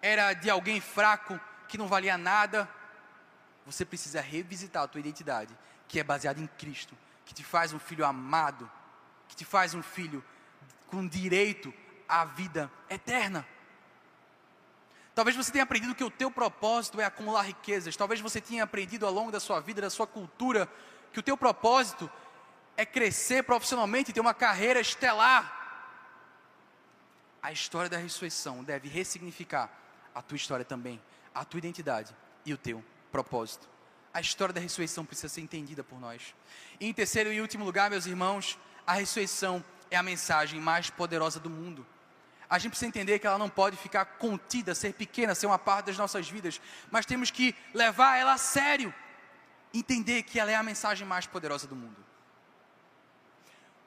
era 0.01 0.33
de 0.33 0.49
alguém 0.49 0.79
fraco, 0.79 1.39
que 1.67 1.77
não 1.77 1.87
valia 1.87 2.17
nada. 2.17 2.69
Você 3.65 3.83
precisa 3.83 4.21
revisitar 4.21 4.83
a 4.83 4.87
tua 4.87 4.99
identidade, 4.99 5.55
que 5.87 5.99
é 5.99 6.03
baseada 6.03 6.39
em 6.39 6.47
Cristo, 6.47 6.97
que 7.25 7.33
te 7.33 7.43
faz 7.43 7.73
um 7.73 7.79
filho 7.79 8.05
amado, 8.05 8.69
que 9.27 9.35
te 9.35 9.43
faz 9.43 9.73
um 9.73 9.83
filho 9.83 10.23
com 10.87 11.07
direito 11.07 11.73
à 12.07 12.25
vida 12.25 12.71
eterna. 12.89 13.45
Talvez 15.13 15.35
você 15.35 15.51
tenha 15.51 15.63
aprendido 15.63 15.93
que 15.93 16.03
o 16.03 16.09
teu 16.09 16.31
propósito 16.31 17.01
é 17.01 17.03
acumular 17.03 17.41
riquezas. 17.41 17.95
Talvez 17.97 18.21
você 18.21 18.39
tenha 18.39 18.63
aprendido 18.63 19.05
ao 19.05 19.11
longo 19.11 19.31
da 19.31 19.39
sua 19.39 19.59
vida, 19.59 19.81
da 19.81 19.89
sua 19.89 20.07
cultura, 20.07 20.69
que 21.11 21.19
o 21.19 21.23
teu 21.23 21.35
propósito 21.35 22.09
é 22.77 22.85
crescer 22.85 23.43
profissionalmente 23.43 24.13
ter 24.13 24.21
uma 24.21 24.33
carreira 24.33 24.79
estelar 24.79 25.58
a 27.41 27.51
história 27.51 27.89
da 27.89 27.97
ressurreição 27.97 28.63
deve 28.63 28.87
ressignificar 28.87 29.71
a 30.13 30.21
tua 30.21 30.35
história 30.35 30.65
também, 30.65 31.01
a 31.33 31.45
tua 31.45 31.57
identidade 31.57 32.13
e 32.45 32.53
o 32.53 32.57
teu 32.57 32.83
propósito. 33.11 33.67
A 34.13 34.19
história 34.19 34.53
da 34.53 34.59
ressurreição 34.59 35.05
precisa 35.05 35.29
ser 35.29 35.41
entendida 35.41 35.83
por 35.83 35.99
nós. 35.99 36.33
E 36.79 36.87
em 36.87 36.93
terceiro 36.93 37.31
e 37.31 37.39
último 37.39 37.63
lugar, 37.63 37.89
meus 37.89 38.05
irmãos, 38.05 38.57
a 38.85 38.93
ressurreição 38.93 39.63
é 39.91 39.95
a 39.95 40.03
mensagem 40.03 40.59
mais 40.59 40.89
poderosa 40.89 41.39
do 41.39 41.49
mundo. 41.49 41.85
A 42.49 42.57
gente 42.57 42.71
precisa 42.71 42.87
entender 42.87 43.19
que 43.19 43.27
ela 43.27 43.37
não 43.37 43.49
pode 43.49 43.77
ficar 43.77 44.05
contida, 44.05 44.73
ser 44.73 44.93
pequena, 44.93 45.35
ser 45.35 45.45
uma 45.45 45.59
parte 45.59 45.87
das 45.87 45.97
nossas 45.97 46.27
vidas, 46.27 46.59
mas 46.89 47.05
temos 47.05 47.29
que 47.29 47.55
levar 47.73 48.17
ela 48.17 48.33
a 48.33 48.37
sério, 48.39 48.93
entender 49.71 50.23
que 50.23 50.39
ela 50.39 50.49
é 50.49 50.55
a 50.55 50.63
mensagem 50.63 51.07
mais 51.07 51.27
poderosa 51.27 51.67
do 51.67 51.75
mundo. 51.75 52.03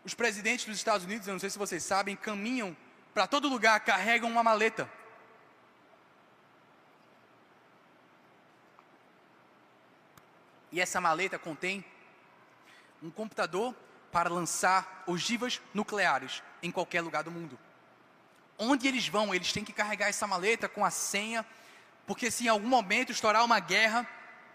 Os 0.05 0.15
presidentes 0.15 0.65
dos 0.65 0.77
Estados 0.77 1.05
Unidos, 1.05 1.27
eu 1.27 1.33
não 1.33 1.41
sei 1.41 1.51
se 1.51 1.59
vocês 1.59 1.83
sabem, 1.83 2.15
caminham 2.15 2.77
para 3.13 3.27
todo 3.27 3.49
lugar 3.49 3.81
carregam 3.81 4.31
uma 4.31 4.43
maleta. 4.43 4.89
E 10.71 10.81
essa 10.81 11.01
maleta 11.01 11.39
contém 11.39 11.85
um 13.03 13.11
computador 13.11 13.75
para 14.11 14.31
lançar 14.31 15.05
ogivas 15.07 15.61
nucleares 15.75 16.43
em 16.63 16.71
qualquer 16.71 17.03
lugar 17.03 17.23
do 17.23 17.31
mundo. 17.31 17.59
Onde 18.59 18.89
eles 18.89 19.07
vão, 19.09 19.35
eles 19.35 19.53
têm 19.53 19.65
que 19.65 19.73
carregar 19.73 20.09
essa 20.09 20.27
maleta 20.27 20.69
com 20.69 20.85
a 20.85 20.91
senha, 20.91 21.45
porque 22.07 22.31
se 22.31 22.45
em 22.45 22.49
algum 22.49 22.69
momento 22.69 23.13
estourar 23.13 23.45
uma 23.45 23.61
guerra, 23.61 24.09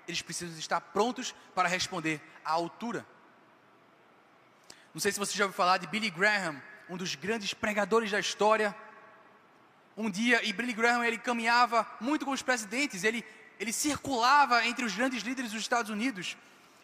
eles 0.07 0.21
precisam 0.21 0.57
estar 0.57 0.81
prontos 0.81 1.35
para 1.53 1.67
responder 1.67 2.21
à 2.43 2.51
altura. 2.51 3.05
Não 4.93 5.01
sei 5.01 5.11
se 5.11 5.19
você 5.19 5.37
já 5.37 5.45
ouviu 5.45 5.55
falar 5.55 5.77
de 5.77 5.85
Billy 5.85 6.09
Graham, 6.09 6.59
um 6.89 6.97
dos 6.97 7.15
grandes 7.15 7.53
pregadores 7.53 8.11
da 8.11 8.19
história. 8.19 8.75
Um 9.95 10.09
dia, 10.09 10.43
e 10.43 10.53
Billy 10.53 10.73
Graham, 10.73 11.03
ele 11.03 11.17
caminhava 11.17 11.87
muito 11.99 12.25
com 12.25 12.31
os 12.31 12.41
presidentes, 12.41 13.03
ele, 13.03 13.25
ele 13.59 13.73
circulava 13.73 14.65
entre 14.65 14.85
os 14.85 14.95
grandes 14.95 15.23
líderes 15.23 15.51
dos 15.51 15.61
Estados 15.61 15.89
Unidos. 15.89 16.37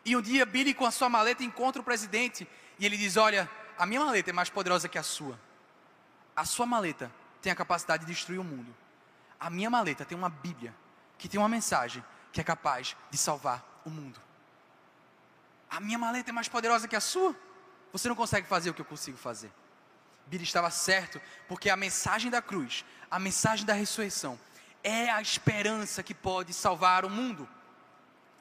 E 0.06 0.16
um 0.16 0.22
dia, 0.22 0.46
Billy, 0.46 0.74
com 0.74 0.86
a 0.86 0.92
sua 0.92 1.10
maleta, 1.10 1.44
encontra 1.44 1.82
o 1.82 1.86
presidente 1.86 2.48
e 2.80 2.86
ele 2.86 2.98
diz: 2.98 3.16
Olha, 3.18 3.50
a 3.78 3.86
minha 3.86 4.04
maleta 4.04 4.30
é 4.30 4.34
mais 4.34 4.50
poderosa 4.50 4.90
que 4.90 4.98
a 4.98 5.04
sua. 5.04 5.40
A 6.36 6.46
sua 6.46 6.66
maleta 6.66 7.12
tem 7.42 7.52
a 7.52 7.56
capacidade 7.56 8.06
de 8.06 8.12
destruir 8.12 8.40
o 8.40 8.44
mundo. 8.44 8.76
A 9.40 9.50
minha 9.50 9.70
maleta 9.70 10.04
tem 10.04 10.18
uma 10.18 10.30
Bíblia 10.30 10.74
que 11.18 11.30
tem 11.30 11.40
uma 11.40 11.50
mensagem 11.50 12.04
que 12.32 12.42
é 12.42 12.44
capaz 12.44 12.96
de 13.12 13.18
salvar 13.18 13.64
o 13.86 13.90
mundo. 13.90 14.20
A 15.70 15.80
minha 15.80 15.98
maleta 15.98 16.32
é 16.32 16.34
mais 16.34 16.48
poderosa 16.48 16.88
que 16.88 16.96
a 16.96 17.02
sua. 17.02 17.36
Você 17.92 18.10
não 18.10 18.16
consegue 18.16 18.48
fazer 18.48 18.70
o 18.70 18.74
que 18.74 18.82
eu 18.82 18.86
consigo 18.86 19.18
fazer. 19.18 19.52
Billy 20.28 20.44
estava 20.44 20.70
certo, 20.70 21.22
porque 21.48 21.70
a 21.70 21.76
mensagem 21.76 22.32
da 22.32 22.42
cruz, 22.42 22.86
a 23.10 23.20
mensagem 23.20 23.66
da 23.66 23.74
ressurreição, 23.74 24.40
é 24.84 25.10
a 25.10 25.22
esperança 25.22 26.04
que 26.04 26.14
pode 26.14 26.54
salvar 26.54 27.06
o 27.06 27.10
mundo. 27.10 27.48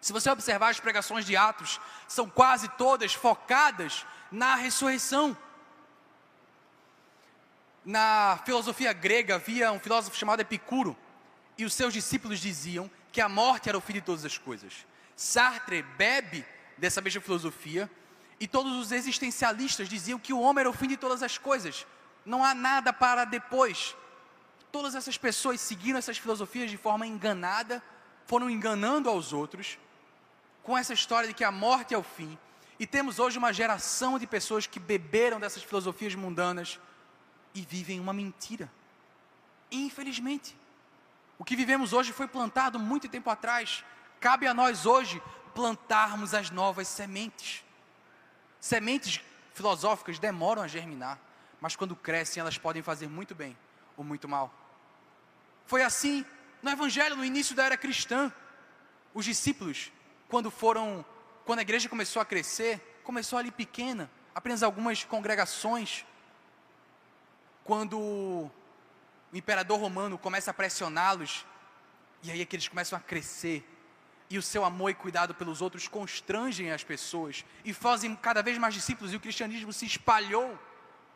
Se 0.00 0.12
você 0.12 0.28
observar 0.30 0.70
as 0.70 0.80
pregações 0.80 1.24
de 1.24 1.36
Atos, 1.36 1.80
são 2.08 2.28
quase 2.28 2.68
todas 2.70 3.14
focadas 3.14 4.04
na 4.30 4.56
ressurreição. 4.56 5.36
Na 7.84 8.40
filosofia 8.44 8.92
grega 8.92 9.36
havia 9.36 9.70
um 9.72 9.78
filósofo 9.78 10.16
chamado 10.16 10.40
Epicuro, 10.40 10.96
e 11.56 11.64
os 11.64 11.74
seus 11.74 11.92
discípulos 11.92 12.40
diziam 12.40 12.90
que 13.12 13.20
a 13.20 13.28
morte 13.28 13.68
era 13.68 13.78
o 13.78 13.80
fim 13.80 13.92
de 13.94 14.00
todas 14.00 14.24
as 14.24 14.38
coisas. 14.38 14.86
Sartre 15.14 15.82
bebe 15.82 16.44
dessa 16.78 17.00
mesma 17.00 17.20
filosofia 17.20 17.90
e 18.42 18.48
todos 18.48 18.72
os 18.72 18.90
existencialistas 18.90 19.88
diziam 19.88 20.18
que 20.18 20.32
o 20.32 20.40
homem 20.40 20.62
era 20.62 20.68
o 20.68 20.72
fim 20.72 20.88
de 20.88 20.96
todas 20.96 21.22
as 21.22 21.38
coisas, 21.38 21.86
não 22.26 22.44
há 22.44 22.52
nada 22.52 22.92
para 22.92 23.24
depois. 23.24 23.94
Todas 24.72 24.96
essas 24.96 25.16
pessoas 25.16 25.60
seguiram 25.60 25.96
essas 25.96 26.18
filosofias 26.18 26.68
de 26.68 26.76
forma 26.76 27.06
enganada, 27.06 27.80
foram 28.26 28.50
enganando 28.50 29.08
aos 29.08 29.32
outros, 29.32 29.78
com 30.60 30.76
essa 30.76 30.92
história 30.92 31.28
de 31.28 31.34
que 31.34 31.44
a 31.44 31.52
morte 31.52 31.94
é 31.94 31.96
o 31.96 32.02
fim. 32.02 32.36
E 32.80 32.84
temos 32.84 33.20
hoje 33.20 33.38
uma 33.38 33.52
geração 33.52 34.18
de 34.18 34.26
pessoas 34.26 34.66
que 34.66 34.80
beberam 34.80 35.38
dessas 35.38 35.62
filosofias 35.62 36.16
mundanas 36.16 36.80
e 37.54 37.62
vivem 37.62 38.00
uma 38.00 38.12
mentira. 38.12 38.68
Infelizmente, 39.70 40.56
o 41.38 41.44
que 41.44 41.54
vivemos 41.54 41.92
hoje 41.92 42.12
foi 42.12 42.26
plantado 42.26 42.76
muito 42.76 43.08
tempo 43.08 43.30
atrás. 43.30 43.84
Cabe 44.18 44.48
a 44.48 44.52
nós 44.52 44.84
hoje 44.84 45.22
plantarmos 45.54 46.34
as 46.34 46.50
novas 46.50 46.88
sementes. 46.88 47.62
Sementes 48.62 49.20
filosóficas 49.52 50.20
demoram 50.20 50.62
a 50.62 50.68
germinar, 50.68 51.18
mas 51.60 51.74
quando 51.74 51.96
crescem 51.96 52.40
elas 52.40 52.56
podem 52.56 52.80
fazer 52.80 53.08
muito 53.08 53.34
bem 53.34 53.58
ou 53.96 54.04
muito 54.04 54.28
mal. 54.28 54.54
Foi 55.66 55.82
assim 55.82 56.24
no 56.62 56.70
Evangelho, 56.70 57.16
no 57.16 57.24
início 57.24 57.56
da 57.56 57.64
era 57.64 57.76
cristã. 57.76 58.32
Os 59.12 59.24
discípulos, 59.24 59.90
quando 60.28 60.48
foram, 60.48 61.04
quando 61.44 61.58
a 61.58 61.62
igreja 61.62 61.88
começou 61.88 62.22
a 62.22 62.24
crescer, 62.24 63.00
começou 63.02 63.36
ali 63.36 63.50
pequena, 63.50 64.08
apenas 64.32 64.62
algumas 64.62 65.02
congregações. 65.02 66.06
Quando 67.64 67.98
o 67.98 68.50
imperador 69.32 69.80
romano 69.80 70.16
começa 70.16 70.52
a 70.52 70.54
pressioná-los, 70.54 71.44
e 72.22 72.30
aí 72.30 72.40
é 72.40 72.44
que 72.44 72.54
eles 72.54 72.68
começam 72.68 72.96
a 72.96 73.02
crescer, 73.02 73.68
e 74.32 74.38
o 74.38 74.42
seu 74.42 74.64
amor 74.64 74.90
e 74.90 74.94
cuidado 74.94 75.34
pelos 75.34 75.60
outros 75.60 75.86
constrangem 75.86 76.70
as 76.70 76.82
pessoas 76.82 77.44
e 77.66 77.74
fazem 77.74 78.16
cada 78.16 78.42
vez 78.42 78.56
mais 78.56 78.72
discípulos, 78.72 79.12
e 79.12 79.16
o 79.16 79.20
cristianismo 79.20 79.74
se 79.74 79.84
espalhou 79.84 80.58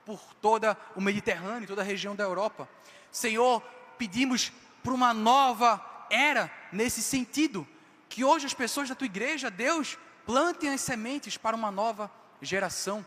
por 0.05 0.21
toda 0.35 0.77
o 0.95 1.01
Mediterrâneo, 1.01 1.67
toda 1.67 1.81
a 1.81 1.85
região 1.85 2.15
da 2.15 2.25
Europa. 2.25 2.69
Senhor, 3.11 3.63
pedimos 3.97 4.53
por 4.85 4.93
uma 4.93 5.15
nova 5.15 5.83
era 6.11 6.53
nesse 6.71 7.03
sentido, 7.03 7.67
que 8.07 8.23
hoje 8.23 8.45
as 8.45 8.53
pessoas 8.53 8.91
da 8.91 8.95
tua 8.95 9.07
igreja, 9.07 9.51
Deus, 9.51 9.97
plantem 10.27 10.69
as 10.69 10.83
sementes 10.83 11.39
para 11.39 11.57
uma 11.57 11.71
nova 11.71 12.11
geração. 12.43 13.05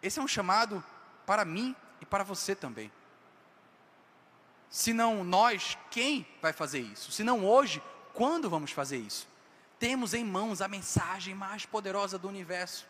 Esse 0.00 0.20
é 0.20 0.22
um 0.22 0.28
chamado 0.28 0.82
para 1.26 1.44
mim 1.44 1.74
e 2.00 2.06
para 2.06 2.22
você 2.22 2.54
também. 2.54 2.92
Se 4.70 4.92
não 4.92 5.24
nós, 5.24 5.76
quem 5.90 6.24
vai 6.40 6.52
fazer 6.52 6.78
isso? 6.78 7.10
Se 7.10 7.24
não 7.24 7.44
hoje, 7.44 7.82
quando 8.18 8.50
vamos 8.50 8.72
fazer 8.72 8.96
isso? 8.96 9.28
Temos 9.78 10.12
em 10.12 10.24
mãos 10.24 10.60
a 10.60 10.66
mensagem 10.66 11.36
mais 11.36 11.64
poderosa 11.64 12.18
do 12.18 12.26
universo. 12.26 12.84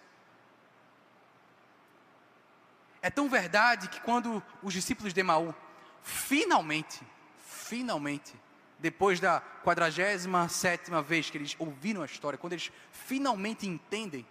É 3.02 3.10
tão 3.10 3.28
verdade 3.28 3.88
que 3.88 4.00
quando 4.00 4.42
os 4.62 4.72
discípulos 4.72 5.12
de 5.12 5.20
Emaú 5.20 5.54
finalmente, 6.02 7.02
finalmente, 7.46 8.34
depois 8.78 9.20
da 9.20 9.42
47 9.64 10.90
vez 11.06 11.28
que 11.28 11.36
eles 11.36 11.54
ouviram 11.58 12.00
a 12.00 12.06
história, 12.06 12.38
quando 12.38 12.54
eles 12.54 12.72
finalmente 12.90 13.66
entendem, 13.66 14.26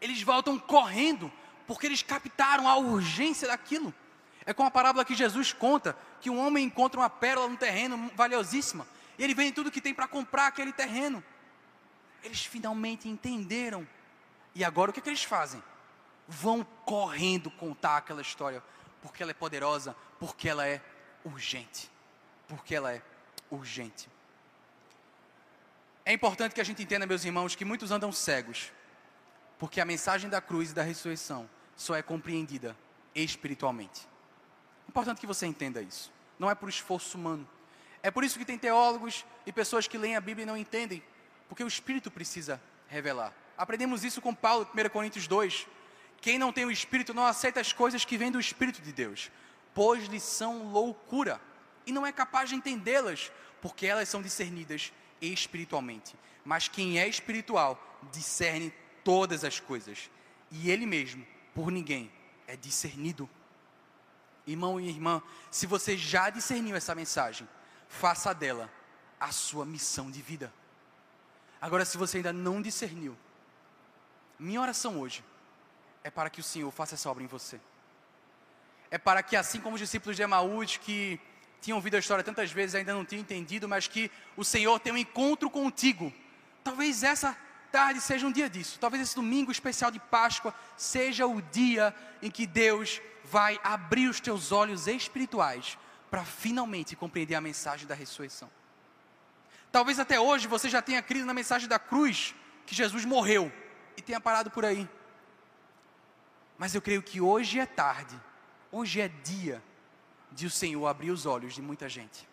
eles 0.00 0.22
voltam 0.22 0.58
correndo, 0.58 1.30
porque 1.66 1.86
eles 1.86 2.02
captaram 2.02 2.66
a 2.66 2.78
urgência 2.78 3.46
daquilo. 3.48 3.92
É 4.46 4.54
como 4.54 4.68
a 4.68 4.70
parábola 4.70 5.04
que 5.04 5.14
Jesus 5.14 5.52
conta, 5.52 5.94
que 6.22 6.30
um 6.30 6.38
homem 6.38 6.64
encontra 6.64 6.98
uma 6.98 7.10
pérola 7.10 7.48
no 7.48 7.58
terreno 7.58 8.10
valiosíssima, 8.16 8.86
e 9.20 9.22
ele 9.22 9.34
vende 9.34 9.52
tudo 9.52 9.70
que 9.70 9.82
tem 9.82 9.92
para 9.92 10.08
comprar 10.08 10.46
aquele 10.46 10.72
terreno. 10.72 11.22
Eles 12.24 12.42
finalmente 12.42 13.06
entenderam. 13.06 13.86
E 14.54 14.64
agora 14.64 14.90
o 14.90 14.94
que, 14.94 15.00
é 15.00 15.02
que 15.02 15.10
eles 15.10 15.22
fazem? 15.22 15.62
Vão 16.26 16.64
correndo 16.86 17.50
contar 17.50 17.98
aquela 17.98 18.22
história, 18.22 18.62
porque 19.02 19.22
ela 19.22 19.30
é 19.30 19.34
poderosa, 19.34 19.94
porque 20.18 20.48
ela 20.48 20.66
é 20.66 20.80
urgente. 21.22 21.90
Porque 22.48 22.74
ela 22.74 22.94
é 22.94 23.02
urgente. 23.50 24.08
É 26.02 26.14
importante 26.14 26.54
que 26.54 26.60
a 26.62 26.64
gente 26.64 26.82
entenda, 26.82 27.06
meus 27.06 27.22
irmãos, 27.22 27.54
que 27.54 27.62
muitos 27.62 27.90
andam 27.90 28.10
cegos, 28.10 28.72
porque 29.58 29.82
a 29.82 29.84
mensagem 29.84 30.30
da 30.30 30.40
cruz 30.40 30.70
e 30.70 30.74
da 30.74 30.82
ressurreição 30.82 31.46
só 31.76 31.94
é 31.94 32.00
compreendida 32.00 32.74
espiritualmente. 33.14 34.00
É 34.86 34.88
importante 34.88 35.20
que 35.20 35.26
você 35.26 35.44
entenda 35.44 35.82
isso. 35.82 36.10
Não 36.38 36.50
é 36.50 36.54
por 36.54 36.70
esforço 36.70 37.18
humano. 37.18 37.46
É 38.02 38.10
por 38.10 38.24
isso 38.24 38.38
que 38.38 38.44
tem 38.44 38.58
teólogos 38.58 39.24
e 39.44 39.52
pessoas 39.52 39.86
que 39.86 39.98
leem 39.98 40.16
a 40.16 40.20
Bíblia 40.20 40.44
e 40.44 40.46
não 40.46 40.56
entendem, 40.56 41.02
porque 41.48 41.62
o 41.62 41.68
Espírito 41.68 42.10
precisa 42.10 42.60
revelar. 42.88 43.32
Aprendemos 43.56 44.04
isso 44.04 44.22
com 44.22 44.34
Paulo, 44.34 44.68
1 44.74 44.88
Coríntios 44.88 45.26
2. 45.26 45.66
Quem 46.20 46.38
não 46.38 46.52
tem 46.52 46.64
o 46.64 46.70
Espírito 46.70 47.12
não 47.12 47.26
aceita 47.26 47.60
as 47.60 47.72
coisas 47.72 48.04
que 48.04 48.16
vêm 48.16 48.30
do 48.30 48.40
Espírito 48.40 48.80
de 48.80 48.92
Deus, 48.92 49.30
pois 49.74 50.06
lhes 50.06 50.22
são 50.22 50.70
loucura, 50.70 51.40
e 51.86 51.92
não 51.92 52.06
é 52.06 52.12
capaz 52.12 52.48
de 52.48 52.54
entendê-las, 52.54 53.30
porque 53.60 53.86
elas 53.86 54.08
são 54.08 54.22
discernidas 54.22 54.92
espiritualmente. 55.20 56.14
Mas 56.44 56.68
quem 56.68 56.98
é 56.98 57.06
espiritual 57.06 57.78
discerne 58.10 58.72
todas 59.04 59.44
as 59.44 59.60
coisas, 59.60 60.10
e 60.50 60.70
ele 60.70 60.86
mesmo, 60.86 61.26
por 61.54 61.70
ninguém, 61.70 62.10
é 62.46 62.56
discernido. 62.56 63.28
Irmão 64.46 64.80
e 64.80 64.88
irmã, 64.88 65.22
se 65.50 65.66
você 65.66 65.96
já 65.96 66.30
discerniu 66.30 66.74
essa 66.74 66.94
mensagem, 66.94 67.46
faça 67.90 68.32
dela 68.32 68.70
a 69.18 69.30
sua 69.32 69.66
missão 69.66 70.10
de 70.10 70.22
vida. 70.22 70.50
Agora, 71.60 71.84
se 71.84 71.98
você 71.98 72.18
ainda 72.18 72.32
não 72.32 72.62
discerniu, 72.62 73.18
minha 74.38 74.60
oração 74.60 74.98
hoje 74.98 75.22
é 76.02 76.08
para 76.08 76.30
que 76.30 76.40
o 76.40 76.44
Senhor 76.44 76.70
faça 76.70 76.94
essa 76.94 77.10
obra 77.10 77.22
em 77.22 77.26
você. 77.26 77.60
É 78.90 78.96
para 78.96 79.22
que, 79.22 79.36
assim 79.36 79.60
como 79.60 79.74
os 79.74 79.80
discípulos 79.80 80.16
de 80.16 80.22
Emaús, 80.22 80.78
que 80.78 81.20
tinham 81.60 81.76
ouvido 81.76 81.96
a 81.96 81.98
história 81.98 82.24
tantas 82.24 82.50
vezes, 82.50 82.74
ainda 82.74 82.94
não 82.94 83.04
tinham 83.04 83.20
entendido, 83.20 83.68
mas 83.68 83.86
que 83.86 84.10
o 84.36 84.44
Senhor 84.44 84.78
tenha 84.80 84.94
um 84.94 84.98
encontro 84.98 85.50
contigo. 85.50 86.10
Talvez 86.64 87.02
essa 87.02 87.36
tarde 87.70 88.00
seja 88.00 88.26
um 88.26 88.32
dia 88.32 88.48
disso. 88.48 88.78
Talvez 88.80 89.02
esse 89.02 89.16
domingo 89.16 89.52
especial 89.52 89.90
de 89.90 89.98
Páscoa 89.98 90.54
seja 90.76 91.26
o 91.26 91.42
dia 91.42 91.94
em 92.22 92.30
que 92.30 92.46
Deus 92.46 93.02
vai 93.24 93.60
abrir 93.62 94.08
os 94.08 94.20
teus 94.20 94.52
olhos 94.52 94.86
espirituais 94.86 95.76
para 96.10 96.24
finalmente 96.24 96.96
compreender 96.96 97.34
a 97.34 97.40
mensagem 97.40 97.86
da 97.86 97.94
ressurreição. 97.94 98.50
Talvez 99.70 100.00
até 100.00 100.18
hoje 100.18 100.48
você 100.48 100.68
já 100.68 100.82
tenha 100.82 101.00
crido 101.00 101.24
na 101.24 101.32
mensagem 101.32 101.68
da 101.68 101.78
cruz, 101.78 102.34
que 102.66 102.74
Jesus 102.74 103.04
morreu, 103.04 103.52
e 103.96 104.02
tenha 104.02 104.20
parado 104.20 104.50
por 104.50 104.64
aí. 104.64 104.88
Mas 106.58 106.74
eu 106.74 106.82
creio 106.82 107.02
que 107.02 107.20
hoje 107.20 107.60
é 107.60 107.66
tarde, 107.66 108.20
hoje 108.72 109.00
é 109.00 109.08
dia 109.08 109.62
de 110.32 110.46
o 110.46 110.50
Senhor 110.50 110.86
abrir 110.86 111.10
os 111.10 111.26
olhos 111.26 111.54
de 111.54 111.62
muita 111.62 111.88
gente 111.88 112.28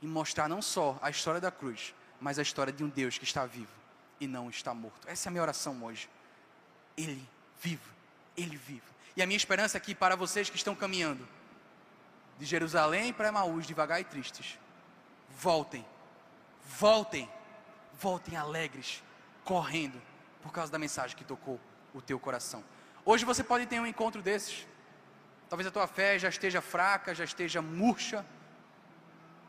e 0.00 0.06
mostrar 0.06 0.48
não 0.48 0.62
só 0.62 0.98
a 1.02 1.10
história 1.10 1.40
da 1.40 1.50
cruz, 1.50 1.94
mas 2.20 2.38
a 2.38 2.42
história 2.42 2.72
de 2.72 2.84
um 2.84 2.88
Deus 2.88 3.18
que 3.18 3.24
está 3.24 3.46
vivo 3.46 3.72
e 4.20 4.26
não 4.26 4.50
está 4.50 4.74
morto. 4.74 5.08
Essa 5.08 5.28
é 5.28 5.30
a 5.30 5.32
minha 5.32 5.42
oração 5.42 5.82
hoje. 5.82 6.08
Ele 6.96 7.26
vivo, 7.60 7.90
ele 8.36 8.56
vivo. 8.56 8.86
E 9.16 9.22
a 9.22 9.26
minha 9.26 9.36
esperança 9.36 9.78
aqui 9.78 9.94
para 9.94 10.14
vocês 10.14 10.50
que 10.50 10.56
estão 10.56 10.74
caminhando 10.74 11.26
de 12.38 12.46
Jerusalém 12.46 13.12
para 13.12 13.28
Emaús, 13.28 13.66
devagar 13.66 14.00
e 14.00 14.04
tristes. 14.04 14.58
Voltem, 15.28 15.84
voltem, 16.64 17.28
voltem 17.98 18.36
alegres, 18.36 19.02
correndo, 19.44 20.00
por 20.42 20.52
causa 20.52 20.70
da 20.70 20.78
mensagem 20.78 21.16
que 21.16 21.24
tocou 21.24 21.60
o 21.92 22.00
teu 22.00 22.18
coração. 22.18 22.62
Hoje 23.04 23.24
você 23.24 23.42
pode 23.42 23.66
ter 23.66 23.80
um 23.80 23.86
encontro 23.86 24.22
desses. 24.22 24.66
Talvez 25.48 25.66
a 25.66 25.70
tua 25.70 25.86
fé 25.86 26.18
já 26.18 26.28
esteja 26.28 26.60
fraca, 26.60 27.14
já 27.14 27.24
esteja 27.24 27.60
murcha. 27.60 28.24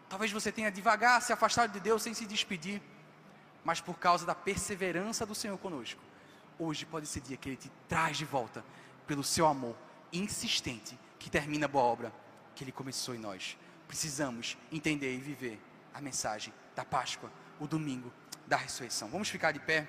Talvez 0.07 0.31
você 0.31 0.51
tenha 0.51 0.71
devagar 0.71 1.21
se 1.21 1.31
afastado 1.31 1.71
de 1.71 1.79
Deus 1.79 2.01
sem 2.01 2.13
se 2.13 2.25
despedir. 2.25 2.81
Mas 3.63 3.81
por 3.81 3.99
causa 3.99 4.25
da 4.25 4.33
perseverança 4.33 5.25
do 5.25 5.35
Senhor 5.35 5.57
conosco, 5.57 6.01
hoje 6.57 6.85
pode 6.85 7.05
ser 7.05 7.19
dia 7.19 7.37
que 7.37 7.49
Ele 7.49 7.57
te 7.57 7.69
traz 7.87 8.17
de 8.17 8.25
volta 8.25 8.63
pelo 9.05 9.23
seu 9.23 9.45
amor 9.45 9.75
insistente 10.11 10.97
que 11.19 11.29
termina 11.29 11.65
a 11.65 11.69
boa 11.69 11.83
obra 11.83 12.13
que 12.59 12.65
Ele 12.65 12.73
começou 12.73 13.15
em 13.15 13.17
nós. 13.17 13.57
Precisamos 13.87 14.57
entender 14.69 15.13
e 15.15 15.17
viver 15.17 15.57
a 15.93 16.01
mensagem 16.01 16.53
da 16.75 16.83
Páscoa, 16.83 17.31
o 17.57 17.65
domingo 17.65 18.11
da 18.45 18.57
ressurreição. 18.57 19.07
Vamos 19.07 19.29
ficar 19.29 19.53
de 19.53 19.61
pé. 19.61 19.87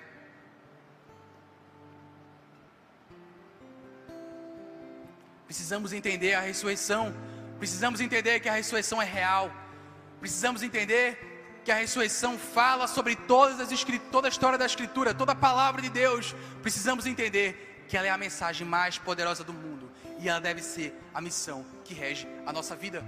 Precisamos 5.45 5.91
entender 5.91 6.33
a 6.33 6.39
ressurreição. 6.39 7.13
Precisamos 7.59 7.99
entender 7.99 8.39
que 8.39 8.47
a 8.47 8.53
ressurreição 8.53 9.01
é 9.01 9.05
real. 9.05 9.51
Precisamos 10.21 10.63
entender 10.63 11.61
que 11.65 11.73
a 11.73 11.75
ressurreição 11.75 12.37
fala 12.39 12.87
sobre 12.87 13.17
todas 13.17 13.59
as 13.59 13.85
toda 14.09 14.29
a 14.29 14.33
história 14.35 14.57
da 14.57 14.65
Escritura, 14.65 15.13
toda 15.13 15.33
a 15.33 15.35
palavra 15.35 15.81
de 15.81 15.89
Deus. 15.89 16.33
Precisamos 16.61 17.05
entender 17.05 17.85
que 17.89 17.97
ela 17.97 18.07
é 18.07 18.09
a 18.09 18.17
mensagem 18.17 18.65
mais 18.65 18.97
poderosa 18.97 19.43
do 19.43 19.51
mundo 19.51 19.80
e 20.21 20.29
ela 20.29 20.39
deve 20.39 20.61
ser 20.61 20.95
a 21.13 21.19
missão 21.19 21.65
que 21.83 21.95
rege 21.95 22.27
a 22.45 22.53
nossa 22.53 22.75
vida. 22.75 23.03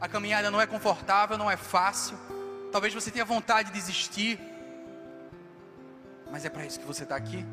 A 0.00 0.06
caminhada 0.06 0.52
não 0.52 0.60
é 0.60 0.66
confortável, 0.66 1.36
não 1.36 1.50
é 1.50 1.56
fácil. 1.56 2.16
Talvez 2.70 2.94
você 2.94 3.10
tenha 3.10 3.24
vontade 3.24 3.68
de 3.68 3.74
desistir, 3.74 4.38
mas 6.30 6.44
é 6.44 6.48
para 6.48 6.64
isso 6.64 6.78
que 6.78 6.86
você 6.86 7.02
está 7.02 7.16
aqui. 7.16 7.44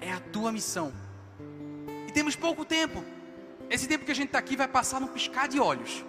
É 0.00 0.12
a 0.12 0.18
tua 0.18 0.50
missão. 0.50 0.92
E 2.08 2.12
temos 2.12 2.34
pouco 2.34 2.64
tempo. 2.64 3.04
Esse 3.70 3.86
tempo 3.86 4.04
que 4.04 4.10
a 4.10 4.14
gente 4.14 4.26
está 4.28 4.40
aqui 4.40 4.56
vai 4.56 4.68
passar 4.68 5.00
num 5.00 5.08
piscar 5.08 5.48
de 5.48 5.60
olhos, 5.60 6.04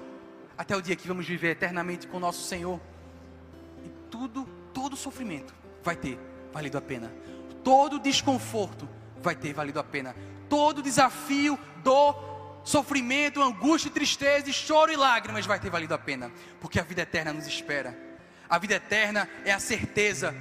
até 0.57 0.75
o 0.75 0.81
dia 0.81 0.95
que 0.95 1.07
vamos 1.07 1.27
viver 1.27 1.51
eternamente 1.51 2.07
com 2.07 2.17
o 2.17 2.19
nosso 2.19 2.43
Senhor. 2.43 2.79
E 3.85 3.89
tudo, 4.09 4.45
todo 4.73 4.95
sofrimento 4.95 5.53
vai 5.83 5.95
ter 5.95 6.19
valido 6.51 6.77
a 6.79 6.81
pena. 6.81 7.11
Todo 7.63 7.99
desconforto 7.99 8.89
vai 9.17 9.35
ter 9.35 9.53
valido 9.53 9.79
a 9.79 9.83
pena 9.83 10.15
todo 10.49 10.81
desafio, 10.81 11.57
dor, 11.83 12.61
sofrimento, 12.63 13.41
angústia, 13.41 13.89
tristeza, 13.89 14.51
choro 14.51 14.91
e 14.91 14.95
lágrimas 14.95 15.45
vai 15.45 15.59
ter 15.59 15.69
valido 15.69 15.93
a 15.93 15.97
pena, 15.97 16.31
porque 16.59 16.79
a 16.79 16.83
vida 16.83 17.01
eterna 17.01 17.33
nos 17.33 17.47
espera. 17.47 17.97
A 18.49 18.57
vida 18.57 18.75
eterna 18.75 19.29
é 19.45 19.51
a 19.51 19.59
certeza 19.59 20.35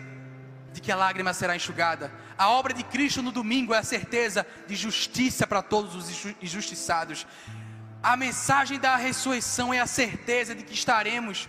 de 0.72 0.80
que 0.80 0.92
a 0.92 0.96
lágrima 0.96 1.32
será 1.32 1.56
enxugada. 1.56 2.12
A 2.36 2.50
obra 2.50 2.74
de 2.74 2.84
Cristo 2.84 3.22
no 3.22 3.32
domingo 3.32 3.72
é 3.72 3.78
a 3.78 3.82
certeza 3.82 4.46
de 4.66 4.76
justiça 4.76 5.46
para 5.46 5.62
todos 5.62 5.94
os 5.94 6.26
injustiçados. 6.42 7.26
A 8.02 8.16
mensagem 8.16 8.78
da 8.78 8.94
ressurreição 8.94 9.72
é 9.72 9.80
a 9.80 9.86
certeza 9.86 10.54
de 10.54 10.62
que 10.62 10.74
estaremos 10.74 11.48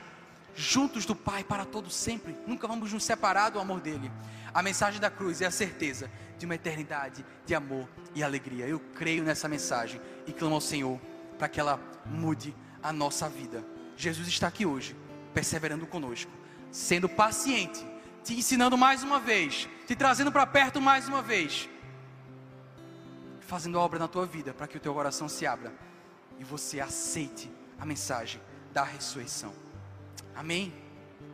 juntos 0.57 1.05
do 1.05 1.15
Pai 1.15 1.43
para 1.43 1.63
todo 1.63 1.89
sempre. 1.89 2.35
Nunca 2.47 2.67
vamos 2.67 2.91
nos 2.91 3.03
separar 3.03 3.51
do 3.51 3.59
amor 3.59 3.79
dele. 3.79 4.11
A 4.51 4.63
mensagem 4.63 4.99
da 4.99 5.09
cruz 5.09 5.39
é 5.39 5.45
a 5.45 5.51
certeza 5.51 6.11
de 6.37 6.45
uma 6.45 6.55
eternidade 6.55 7.23
de 7.45 7.53
amor 7.53 7.87
e 8.15 8.23
alegria. 8.23 8.67
Eu 8.67 8.79
creio 8.95 9.23
nessa 9.23 9.47
mensagem 9.47 10.01
e 10.25 10.33
clamo 10.33 10.55
ao 10.55 10.61
Senhor 10.61 10.99
para 11.37 11.47
que 11.47 11.59
ela 11.59 11.79
mude 12.05 12.55
a 12.81 12.91
nossa 12.91 13.29
vida. 13.29 13.63
Jesus 13.95 14.27
está 14.27 14.47
aqui 14.47 14.65
hoje, 14.65 14.95
perseverando 15.33 15.85
conosco, 15.85 16.31
sendo 16.71 17.07
paciente, 17.07 17.85
te 18.23 18.33
ensinando 18.33 18.77
mais 18.77 19.03
uma 19.03 19.19
vez, 19.19 19.69
te 19.85 19.95
trazendo 19.95 20.31
para 20.31 20.45
perto 20.47 20.81
mais 20.81 21.07
uma 21.07 21.21
vez, 21.21 21.69
fazendo 23.41 23.79
obra 23.79 23.99
na 23.99 24.07
tua 24.07 24.25
vida 24.25 24.53
para 24.53 24.67
que 24.67 24.77
o 24.77 24.79
teu 24.79 24.93
coração 24.93 25.29
se 25.29 25.45
abra 25.45 25.71
e 26.39 26.43
você 26.43 26.79
aceite 26.79 27.49
a 27.79 27.85
mensagem 27.85 28.41
da 28.73 28.83
ressurreição. 28.83 29.66
Amém? 30.37 30.71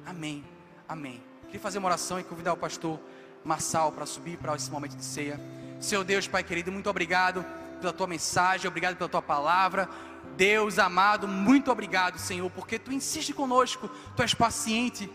Amém. 0.06 0.41
Amém. 0.88 1.22
Queria 1.47 1.60
fazer 1.60 1.78
uma 1.78 1.89
oração 1.89 2.22
e 2.22 2.24
convidar 2.24 2.54
o 2.54 2.58
pastor 2.58 2.97
Marçal 3.43 3.91
para 3.91 4.06
subir 4.06 4.38
para 4.38 4.56
esse 4.56 4.72
momento 4.72 4.95
de 4.95 5.04
ceia. 5.04 5.38
Seu 5.78 6.06
Deus, 6.06 6.26
Pai 6.26 6.41
querido, 6.41 6.72
muito 6.72 6.89
obrigado 6.89 7.45
pela 7.82 7.91
tua 7.91 8.08
mensagem, 8.08 8.66
obrigado 8.66 8.95
pela 8.95 9.10
tua 9.10 9.22
palavra. 9.22 9.89
Deus 10.38 10.80
amado, 10.80 11.28
muito 11.28 11.70
obrigado, 11.70 12.18
Senhor, 12.18 12.49
porque 12.51 12.80
tu 12.80 12.93
insiste 12.93 13.34
conosco, 13.34 13.89
tu 14.16 14.24
és 14.24 14.34
paciente. 14.34 15.10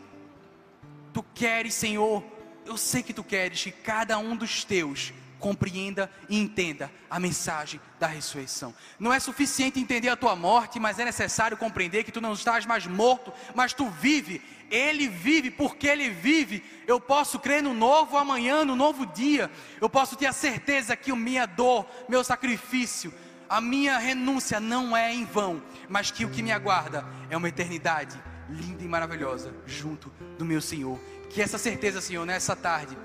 Tu 1.14 1.24
queres, 1.34 1.72
Senhor, 1.72 2.22
eu 2.66 2.76
sei 2.76 3.02
que 3.02 3.14
tu 3.14 3.24
queres 3.24 3.64
que 3.64 3.72
cada 3.72 4.18
um 4.18 4.36
dos 4.36 4.64
teus 4.64 5.14
compreenda 5.38 6.10
e 6.28 6.38
entenda 6.38 6.90
a 7.08 7.18
mensagem 7.18 7.80
da 7.98 8.06
ressurreição. 8.06 8.74
Não 8.98 9.12
é 9.12 9.20
suficiente 9.20 9.80
entender 9.80 10.08
a 10.08 10.16
tua 10.16 10.36
morte, 10.36 10.78
mas 10.78 10.98
é 10.98 11.04
necessário 11.04 11.56
compreender 11.56 12.04
que 12.04 12.12
tu 12.12 12.20
não 12.20 12.32
estás 12.32 12.66
mais 12.66 12.86
morto, 12.86 13.32
mas 13.54 13.72
tu 13.72 13.88
vive. 13.88 14.42
Ele 14.70 15.08
vive, 15.08 15.50
porque 15.50 15.86
ele 15.86 16.10
vive. 16.10 16.62
Eu 16.86 17.00
posso 17.00 17.38
crer 17.38 17.62
no 17.62 17.72
novo 17.72 18.18
amanhã, 18.18 18.64
no 18.64 18.76
novo 18.76 19.06
dia. 19.06 19.50
Eu 19.80 19.88
posso 19.88 20.16
ter 20.16 20.26
a 20.26 20.32
certeza 20.32 20.96
que 20.96 21.10
a 21.10 21.16
minha 21.16 21.46
dor, 21.46 21.86
meu 22.08 22.22
sacrifício, 22.22 23.12
a 23.48 23.60
minha 23.60 23.96
renúncia 23.96 24.60
não 24.60 24.96
é 24.96 25.12
em 25.12 25.24
vão, 25.24 25.62
mas 25.88 26.10
que 26.10 26.24
o 26.24 26.30
que 26.30 26.42
me 26.42 26.52
aguarda 26.52 27.04
é 27.30 27.36
uma 27.36 27.48
eternidade 27.48 28.20
linda 28.50 28.82
e 28.82 28.88
maravilhosa 28.88 29.54
junto 29.66 30.10
do 30.38 30.44
meu 30.44 30.60
Senhor. 30.60 30.98
Que 31.30 31.42
essa 31.42 31.58
certeza, 31.58 32.00
Senhor, 32.00 32.24
nessa 32.24 32.56
tarde 32.56 32.96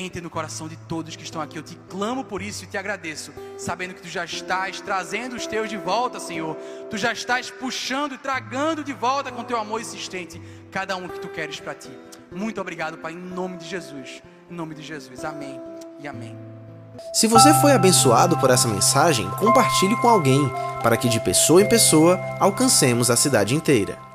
entre 0.00 0.20
no 0.20 0.30
coração 0.30 0.66
de 0.66 0.76
todos 0.76 1.14
que 1.14 1.22
estão 1.22 1.40
aqui. 1.40 1.58
Eu 1.58 1.62
te 1.62 1.76
clamo 1.88 2.24
por 2.24 2.40
isso 2.40 2.64
e 2.64 2.66
te 2.66 2.78
agradeço, 2.78 3.32
sabendo 3.58 3.94
que 3.94 4.02
tu 4.02 4.08
já 4.08 4.24
estás 4.24 4.80
trazendo 4.80 5.36
os 5.36 5.46
teus 5.46 5.68
de 5.68 5.76
volta, 5.76 6.18
Senhor. 6.18 6.56
Tu 6.88 6.96
já 6.96 7.12
estás 7.12 7.50
puxando 7.50 8.14
e 8.14 8.18
tragando 8.18 8.82
de 8.82 8.92
volta 8.92 9.30
com 9.30 9.44
teu 9.44 9.58
amor 9.58 9.80
insistente 9.80 10.40
cada 10.70 10.96
um 10.96 11.08
que 11.08 11.20
tu 11.20 11.28
queres 11.28 11.60
para 11.60 11.74
ti. 11.74 11.90
Muito 12.32 12.60
obrigado, 12.60 12.98
Pai, 12.98 13.12
em 13.12 13.16
nome 13.16 13.58
de 13.58 13.66
Jesus. 13.68 14.22
Em 14.50 14.54
nome 14.54 14.74
de 14.74 14.82
Jesus. 14.82 15.24
Amém 15.24 15.60
e 16.00 16.08
amém. 16.08 16.36
Se 17.12 17.26
você 17.26 17.52
foi 17.54 17.72
abençoado 17.72 18.36
por 18.38 18.50
essa 18.50 18.68
mensagem, 18.68 19.28
compartilhe 19.32 19.96
com 19.96 20.08
alguém, 20.08 20.50
para 20.82 20.96
que 20.96 21.08
de 21.08 21.20
pessoa 21.20 21.62
em 21.62 21.68
pessoa 21.68 22.20
alcancemos 22.38 23.10
a 23.10 23.16
cidade 23.16 23.54
inteira. 23.54 24.09